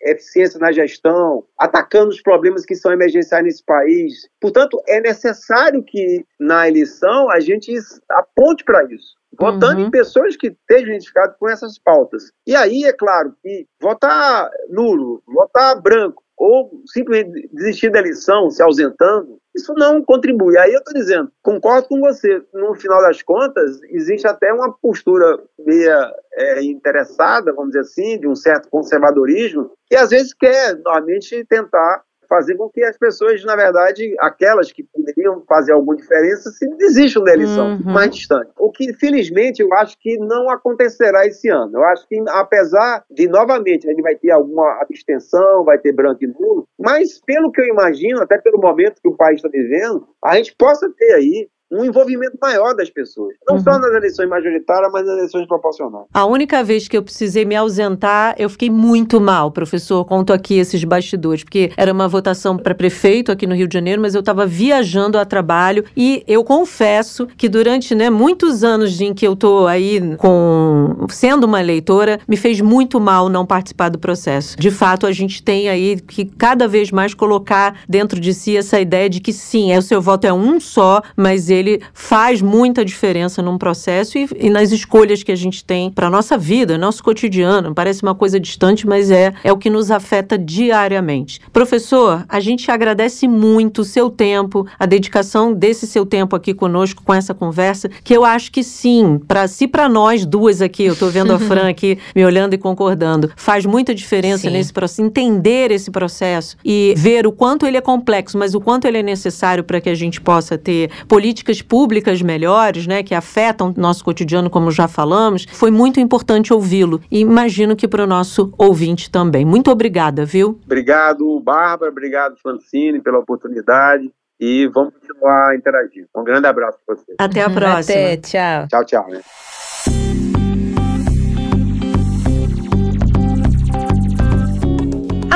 eficiência 0.00 0.58
na 0.58 0.72
gestão, 0.72 1.44
atacando 1.58 2.10
os 2.10 2.22
problemas 2.22 2.64
que 2.64 2.74
são 2.74 2.92
emergenciais 2.92 3.44
nesse 3.44 3.64
país. 3.64 4.28
Portanto, 4.40 4.80
é 4.86 5.00
necessário 5.00 5.82
que 5.82 6.24
na 6.40 6.68
eleição 6.68 7.30
a 7.30 7.40
gente 7.40 7.72
aponte 8.10 8.64
para 8.64 8.84
isso 8.84 9.16
votando 9.38 9.80
uhum. 9.80 9.86
em 9.86 9.90
pessoas 9.90 10.36
que 10.36 10.48
estejam 10.48 10.88
identificadas 10.88 11.36
com 11.38 11.48
essas 11.48 11.78
pautas. 11.78 12.30
E 12.46 12.54
aí, 12.54 12.84
é 12.84 12.92
claro, 12.92 13.34
que 13.42 13.66
votar 13.80 14.50
nulo, 14.68 15.22
votar 15.26 15.80
branco, 15.80 16.22
ou 16.36 16.82
simplesmente 16.86 17.48
desistir 17.52 17.90
da 17.90 17.98
eleição, 17.98 18.50
se 18.50 18.62
ausentando, 18.62 19.38
isso 19.54 19.72
não 19.72 20.02
contribui. 20.04 20.58
Aí 20.58 20.72
eu 20.72 20.78
estou 20.78 20.92
dizendo, 20.92 21.32
concordo 21.42 21.88
com 21.88 21.98
você, 21.98 22.42
no 22.52 22.74
final 22.74 23.00
das 23.00 23.22
contas, 23.22 23.80
existe 23.84 24.26
até 24.26 24.52
uma 24.52 24.70
postura 24.70 25.38
meia 25.58 26.14
é, 26.34 26.62
interessada, 26.62 27.54
vamos 27.54 27.70
dizer 27.70 27.80
assim, 27.80 28.20
de 28.20 28.28
um 28.28 28.34
certo 28.34 28.68
conservadorismo, 28.68 29.70
que 29.86 29.96
às 29.96 30.10
vezes 30.10 30.34
quer, 30.34 30.76
normalmente, 30.76 31.44
tentar 31.46 32.02
fazer 32.28 32.56
com 32.56 32.68
que 32.68 32.82
as 32.82 32.96
pessoas, 32.96 33.44
na 33.44 33.56
verdade, 33.56 34.14
aquelas 34.20 34.72
que 34.72 34.82
poderiam 34.82 35.42
fazer 35.48 35.72
alguma 35.72 35.96
diferença, 35.96 36.50
se 36.50 36.68
desistam 36.76 37.24
da 37.24 37.32
eleição, 37.32 37.76
uhum. 37.76 37.92
mais 37.92 38.14
distante. 38.14 38.50
O 38.58 38.70
que, 38.70 38.92
felizmente, 38.94 39.62
eu 39.62 39.72
acho 39.74 39.96
que 39.98 40.16
não 40.18 40.50
acontecerá 40.50 41.26
esse 41.26 41.48
ano. 41.48 41.72
Eu 41.74 41.84
acho 41.84 42.06
que, 42.08 42.22
apesar 42.28 43.04
de, 43.10 43.28
novamente, 43.28 43.86
a 43.86 43.90
gente 43.90 44.02
vai 44.02 44.14
ter 44.16 44.30
alguma 44.30 44.80
abstenção, 44.80 45.64
vai 45.64 45.78
ter 45.78 45.92
branco 45.92 46.24
e 46.24 46.26
nulo, 46.26 46.66
mas, 46.78 47.20
pelo 47.24 47.50
que 47.50 47.60
eu 47.60 47.66
imagino, 47.66 48.22
até 48.22 48.38
pelo 48.38 48.60
momento 48.60 49.00
que 49.00 49.08
o 49.08 49.16
país 49.16 49.36
está 49.36 49.48
vivendo, 49.48 50.06
a 50.24 50.36
gente 50.36 50.54
possa 50.56 50.90
ter 50.96 51.14
aí 51.14 51.48
um 51.70 51.84
envolvimento 51.84 52.38
maior 52.40 52.74
das 52.74 52.90
pessoas. 52.90 53.34
Não 53.48 53.56
uhum. 53.56 53.62
só 53.62 53.78
nas 53.78 53.92
eleições 53.92 54.28
majoritárias, 54.28 54.90
mas 54.92 55.06
nas 55.06 55.16
eleições 55.16 55.46
proporcionais. 55.46 56.06
A 56.12 56.24
única 56.24 56.62
vez 56.62 56.86
que 56.86 56.96
eu 56.96 57.02
precisei 57.02 57.44
me 57.44 57.56
ausentar, 57.56 58.34
eu 58.38 58.48
fiquei 58.48 58.70
muito 58.70 59.20
mal, 59.20 59.50
professor. 59.50 60.04
Conto 60.04 60.32
aqui 60.32 60.58
esses 60.58 60.82
bastidores, 60.84 61.42
porque 61.42 61.72
era 61.76 61.92
uma 61.92 62.06
votação 62.08 62.56
para 62.56 62.74
prefeito 62.74 63.32
aqui 63.32 63.46
no 63.46 63.54
Rio 63.54 63.66
de 63.66 63.74
Janeiro, 63.74 64.00
mas 64.00 64.14
eu 64.14 64.20
estava 64.20 64.46
viajando 64.46 65.18
a 65.18 65.24
trabalho 65.24 65.84
e 65.96 66.22
eu 66.26 66.44
confesso 66.44 67.26
que 67.36 67.48
durante 67.48 67.94
né, 67.94 68.10
muitos 68.10 68.62
anos 68.62 69.00
em 69.00 69.12
que 69.12 69.26
eu 69.26 69.32
estou 69.32 69.66
aí 69.66 70.16
com 70.16 71.06
sendo 71.08 71.44
uma 71.44 71.60
eleitora, 71.60 72.20
me 72.28 72.36
fez 72.36 72.60
muito 72.60 73.00
mal 73.00 73.28
não 73.28 73.44
participar 73.44 73.88
do 73.88 73.98
processo. 73.98 74.56
De 74.56 74.70
fato, 74.70 75.06
a 75.06 75.12
gente 75.12 75.42
tem 75.42 75.68
aí 75.68 76.00
que 76.00 76.24
cada 76.24 76.68
vez 76.68 76.90
mais 76.90 77.14
colocar 77.14 77.80
dentro 77.88 78.20
de 78.20 78.32
si 78.32 78.56
essa 78.56 78.80
ideia 78.80 79.08
de 79.08 79.20
que 79.20 79.32
sim, 79.32 79.72
é 79.72 79.78
o 79.78 79.82
seu 79.82 80.00
voto 80.00 80.26
é 80.26 80.32
um 80.32 80.60
só, 80.60 81.02
mas 81.16 81.50
ele 81.50 81.55
faz 81.92 82.42
muita 82.42 82.84
diferença 82.84 83.42
num 83.42 83.58
processo 83.58 84.18
e, 84.18 84.28
e 84.38 84.50
nas 84.50 84.72
escolhas 84.72 85.22
que 85.22 85.32
a 85.32 85.36
gente 85.36 85.64
tem 85.64 85.90
para 85.90 86.10
nossa 86.10 86.36
vida, 86.36 86.78
nosso 86.78 87.02
cotidiano. 87.02 87.74
Parece 87.74 88.02
uma 88.02 88.14
coisa 88.14 88.38
distante, 88.40 88.86
mas 88.86 89.10
é, 89.10 89.32
é 89.42 89.52
o 89.52 89.56
que 89.56 89.70
nos 89.70 89.90
afeta 89.90 90.38
diariamente. 90.38 91.40
Professor, 91.52 92.24
a 92.28 92.40
gente 92.40 92.70
agradece 92.70 93.28
muito 93.28 93.82
o 93.82 93.84
seu 93.84 94.10
tempo, 94.10 94.66
a 94.78 94.86
dedicação 94.86 95.52
desse 95.52 95.86
seu 95.86 96.04
tempo 96.04 96.34
aqui 96.36 96.54
conosco 96.54 97.02
com 97.02 97.14
essa 97.14 97.34
conversa, 97.34 97.88
que 98.02 98.14
eu 98.14 98.24
acho 98.24 98.50
que 98.50 98.62
sim, 98.62 99.20
para 99.26 99.48
se 99.48 99.66
para 99.66 99.88
nós 99.88 100.24
duas 100.24 100.60
aqui, 100.60 100.84
eu 100.84 100.92
estou 100.92 101.10
vendo 101.10 101.32
a 101.32 101.38
Fran 101.38 101.68
aqui 101.70 101.98
me 102.14 102.24
olhando 102.24 102.54
e 102.54 102.58
concordando, 102.58 103.30
faz 103.36 103.64
muita 103.64 103.94
diferença 103.94 104.48
sim. 104.48 104.50
nesse 104.50 104.72
processo, 104.72 105.02
entender 105.02 105.70
esse 105.70 105.90
processo 105.90 106.56
e 106.64 106.94
ver 106.96 107.26
o 107.26 107.32
quanto 107.32 107.66
ele 107.66 107.76
é 107.76 107.80
complexo, 107.80 108.38
mas 108.38 108.54
o 108.54 108.60
quanto 108.60 108.86
ele 108.86 108.98
é 108.98 109.02
necessário 109.02 109.64
para 109.64 109.80
que 109.80 109.88
a 109.88 109.94
gente 109.94 110.20
possa 110.20 110.58
ter 110.58 110.90
políticas 111.06 111.45
políticas 111.46 111.62
públicas 111.62 112.22
melhores, 112.22 112.86
né, 112.86 113.02
que 113.02 113.14
afetam 113.14 113.72
nosso 113.76 114.04
cotidiano, 114.04 114.50
como 114.50 114.70
já 114.70 114.88
falamos, 114.88 115.46
foi 115.52 115.70
muito 115.70 116.00
importante 116.00 116.52
ouvi-lo. 116.52 117.00
E 117.10 117.20
imagino 117.20 117.76
que 117.76 117.86
para 117.86 118.02
o 118.02 118.06
nosso 118.06 118.52
ouvinte 118.58 119.10
também. 119.10 119.44
Muito 119.44 119.70
obrigada, 119.70 120.24
viu? 120.24 120.58
Obrigado, 120.64 121.40
Bárbara. 121.40 121.90
Obrigado, 121.90 122.36
Francine, 122.42 123.00
pela 123.00 123.18
oportunidade. 123.18 124.10
E 124.38 124.66
vamos 124.68 124.92
continuar 124.94 125.56
interagindo. 125.56 126.08
Um 126.14 126.24
grande 126.24 126.46
abraço 126.46 126.78
para 126.84 126.96
você. 126.96 127.14
Até 127.18 127.42
a 127.42 127.48
próxima. 127.48 127.78
Até, 127.78 128.16
tchau. 128.18 128.68
Tchau, 128.68 128.84
tchau. 128.84 129.08
Né? 129.08 129.20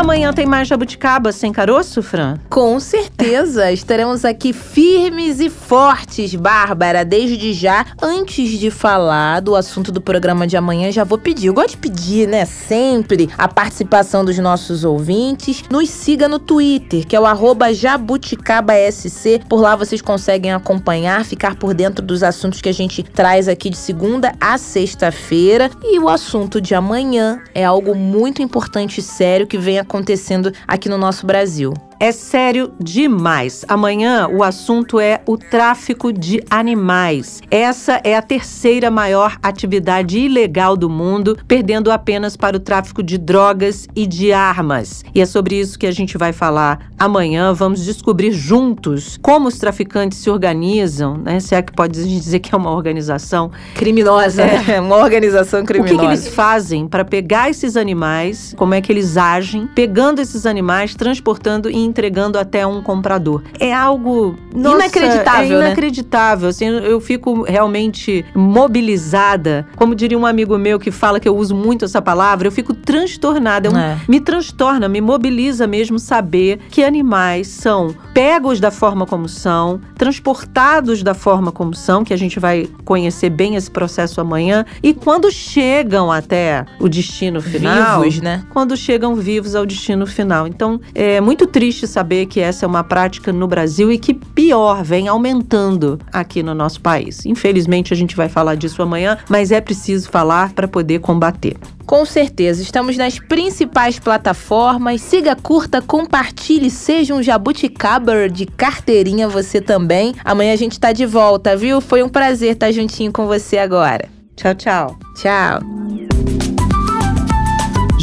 Amanhã 0.00 0.32
tem 0.32 0.46
mais 0.46 0.66
jabuticaba 0.66 1.30
sem 1.30 1.52
caroço, 1.52 2.02
Fran? 2.02 2.38
Com 2.48 2.80
certeza, 2.80 3.68
estaremos 3.70 4.24
aqui 4.24 4.50
firmes 4.50 5.40
e 5.40 5.50
fortes, 5.50 6.34
Bárbara. 6.34 7.04
Desde 7.04 7.52
já, 7.52 7.84
antes 8.00 8.58
de 8.58 8.70
falar 8.70 9.40
do 9.40 9.54
assunto 9.54 9.92
do 9.92 10.00
programa 10.00 10.46
de 10.46 10.56
amanhã, 10.56 10.90
já 10.90 11.04
vou 11.04 11.18
pedir. 11.18 11.48
Eu 11.48 11.52
gosto 11.52 11.72
de 11.72 11.76
pedir, 11.76 12.26
né, 12.26 12.46
sempre 12.46 13.28
a 13.36 13.46
participação 13.46 14.24
dos 14.24 14.38
nossos 14.38 14.86
ouvintes. 14.86 15.64
Nos 15.70 15.90
siga 15.90 16.26
no 16.26 16.38
Twitter, 16.38 17.06
que 17.06 17.14
é 17.14 17.20
o 17.20 17.26
jabuticabasc. 17.74 19.44
Por 19.50 19.60
lá 19.60 19.76
vocês 19.76 20.00
conseguem 20.00 20.50
acompanhar, 20.54 21.26
ficar 21.26 21.56
por 21.56 21.74
dentro 21.74 22.02
dos 22.02 22.22
assuntos 22.22 22.62
que 22.62 22.70
a 22.70 22.74
gente 22.74 23.02
traz 23.02 23.48
aqui 23.48 23.68
de 23.68 23.76
segunda 23.76 24.32
a 24.40 24.56
sexta-feira. 24.56 25.70
E 25.84 25.98
o 25.98 26.08
assunto 26.08 26.58
de 26.58 26.74
amanhã 26.74 27.42
é 27.54 27.66
algo 27.66 27.94
muito 27.94 28.40
importante 28.40 29.00
e 29.00 29.02
sério 29.02 29.46
que 29.46 29.58
vem 29.58 29.78
acontecendo 29.90 30.52
aqui 30.68 30.88
no 30.88 30.96
nosso 30.96 31.26
Brasil. 31.26 31.74
É 32.02 32.12
sério 32.12 32.72
demais. 32.82 33.62
Amanhã 33.68 34.26
o 34.26 34.42
assunto 34.42 34.98
é 34.98 35.20
o 35.26 35.36
tráfico 35.36 36.10
de 36.10 36.42
animais. 36.48 37.42
Essa 37.50 38.00
é 38.02 38.16
a 38.16 38.22
terceira 38.22 38.90
maior 38.90 39.36
atividade 39.42 40.18
ilegal 40.18 40.78
do 40.78 40.88
mundo, 40.88 41.36
perdendo 41.46 41.92
apenas 41.92 42.38
para 42.38 42.56
o 42.56 42.60
tráfico 42.60 43.02
de 43.02 43.18
drogas 43.18 43.86
e 43.94 44.06
de 44.06 44.32
armas. 44.32 45.04
E 45.14 45.20
é 45.20 45.26
sobre 45.26 45.60
isso 45.60 45.78
que 45.78 45.86
a 45.86 45.92
gente 45.92 46.16
vai 46.16 46.32
falar 46.32 46.90
amanhã. 46.98 47.52
Vamos 47.52 47.84
descobrir 47.84 48.32
juntos 48.32 49.18
como 49.20 49.48
os 49.48 49.58
traficantes 49.58 50.20
se 50.20 50.30
organizam, 50.30 51.18
né? 51.18 51.38
Se 51.38 51.54
é 51.54 51.60
que 51.60 51.74
pode 51.74 52.02
dizer 52.02 52.38
que 52.38 52.54
é 52.54 52.56
uma 52.56 52.70
organização 52.70 53.50
criminosa, 53.74 54.40
é. 54.40 54.62
Né? 54.62 54.80
uma 54.80 54.96
organização 54.96 55.66
criminosa. 55.66 55.94
O 55.94 55.98
que, 55.98 56.06
que 56.06 56.10
eles 56.10 56.28
fazem 56.28 56.88
para 56.88 57.04
pegar 57.04 57.50
esses 57.50 57.76
animais? 57.76 58.54
Como 58.56 58.72
é 58.72 58.80
que 58.80 58.90
eles 58.90 59.18
agem? 59.18 59.66
Pegando 59.74 60.18
esses 60.22 60.46
animais, 60.46 60.94
transportando 60.94 61.68
e 61.68 61.89
entregando 61.90 62.38
até 62.38 62.66
um 62.66 62.82
comprador. 62.82 63.42
É 63.58 63.72
algo 63.72 64.36
nossa, 64.54 64.76
inacreditável, 64.76 65.60
é 65.60 65.66
inacreditável. 65.66 66.44
Né? 66.44 66.48
Assim, 66.50 66.66
eu 66.66 67.00
fico 67.00 67.42
realmente 67.42 68.24
mobilizada. 68.34 69.66
Como 69.76 69.94
diria 69.94 70.18
um 70.18 70.26
amigo 70.26 70.56
meu 70.58 70.78
que 70.78 70.90
fala 70.90 71.20
que 71.20 71.28
eu 71.28 71.36
uso 71.36 71.54
muito 71.54 71.84
essa 71.84 72.00
palavra, 72.00 72.48
eu 72.48 72.52
fico 72.52 72.72
transtornada. 72.74 73.68
Eu, 73.68 73.76
é. 73.76 73.98
Me 74.08 74.20
transtorna, 74.20 74.88
me 74.88 75.00
mobiliza 75.00 75.66
mesmo 75.66 75.98
saber 75.98 76.60
que 76.70 76.82
animais 76.82 77.48
são 77.48 77.94
pegos 78.14 78.60
da 78.60 78.70
forma 78.70 79.06
como 79.06 79.28
são, 79.28 79.80
transportados 79.96 81.02
da 81.02 81.14
forma 81.14 81.52
como 81.52 81.74
são, 81.74 82.04
que 82.04 82.12
a 82.12 82.16
gente 82.16 82.38
vai 82.38 82.68
conhecer 82.84 83.30
bem 83.30 83.56
esse 83.56 83.70
processo 83.70 84.20
amanhã, 84.20 84.64
e 84.82 84.92
quando 84.92 85.30
chegam 85.30 86.10
até 86.10 86.64
o 86.78 86.88
destino 86.88 87.40
final, 87.40 88.02
vivos, 88.02 88.20
né? 88.20 88.44
Quando 88.50 88.76
chegam 88.76 89.14
vivos 89.14 89.54
ao 89.54 89.66
destino 89.66 90.06
final. 90.06 90.46
Então, 90.46 90.80
é 90.94 91.20
muito 91.20 91.46
triste 91.46 91.79
triste 91.80 91.86
saber 91.86 92.26
que 92.26 92.40
essa 92.40 92.64
é 92.64 92.68
uma 92.68 92.84
prática 92.84 93.32
no 93.32 93.46
Brasil 93.46 93.90
e 93.90 93.98
que 93.98 94.12
pior 94.12 94.82
vem 94.82 95.08
aumentando 95.08 95.98
aqui 96.12 96.42
no 96.42 96.54
nosso 96.54 96.80
país. 96.80 97.24
Infelizmente 97.24 97.92
a 97.92 97.96
gente 97.96 98.16
vai 98.16 98.28
falar 98.28 98.54
disso 98.54 98.82
amanhã, 98.82 99.18
mas 99.28 99.50
é 99.50 99.60
preciso 99.60 100.08
falar 100.10 100.52
para 100.52 100.68
poder 100.68 101.00
combater. 101.00 101.56
Com 101.86 102.04
certeza, 102.04 102.62
estamos 102.62 102.96
nas 102.96 103.18
principais 103.18 103.98
plataformas. 103.98 105.00
Siga, 105.00 105.34
curta, 105.34 105.82
compartilhe, 105.82 106.70
seja 106.70 107.14
um 107.14 107.22
jabuticaba 107.22 108.28
de 108.28 108.46
carteirinha 108.46 109.28
você 109.28 109.60
também. 109.60 110.14
Amanhã 110.24 110.52
a 110.52 110.56
gente 110.56 110.78
tá 110.78 110.92
de 110.92 111.06
volta, 111.06 111.56
viu? 111.56 111.80
Foi 111.80 112.02
um 112.02 112.08
prazer 112.08 112.52
estar 112.52 112.70
juntinho 112.70 113.12
com 113.12 113.26
você 113.26 113.58
agora. 113.58 114.08
Tchau, 114.36 114.54
tchau. 114.54 114.98
Tchau. 115.16 116.09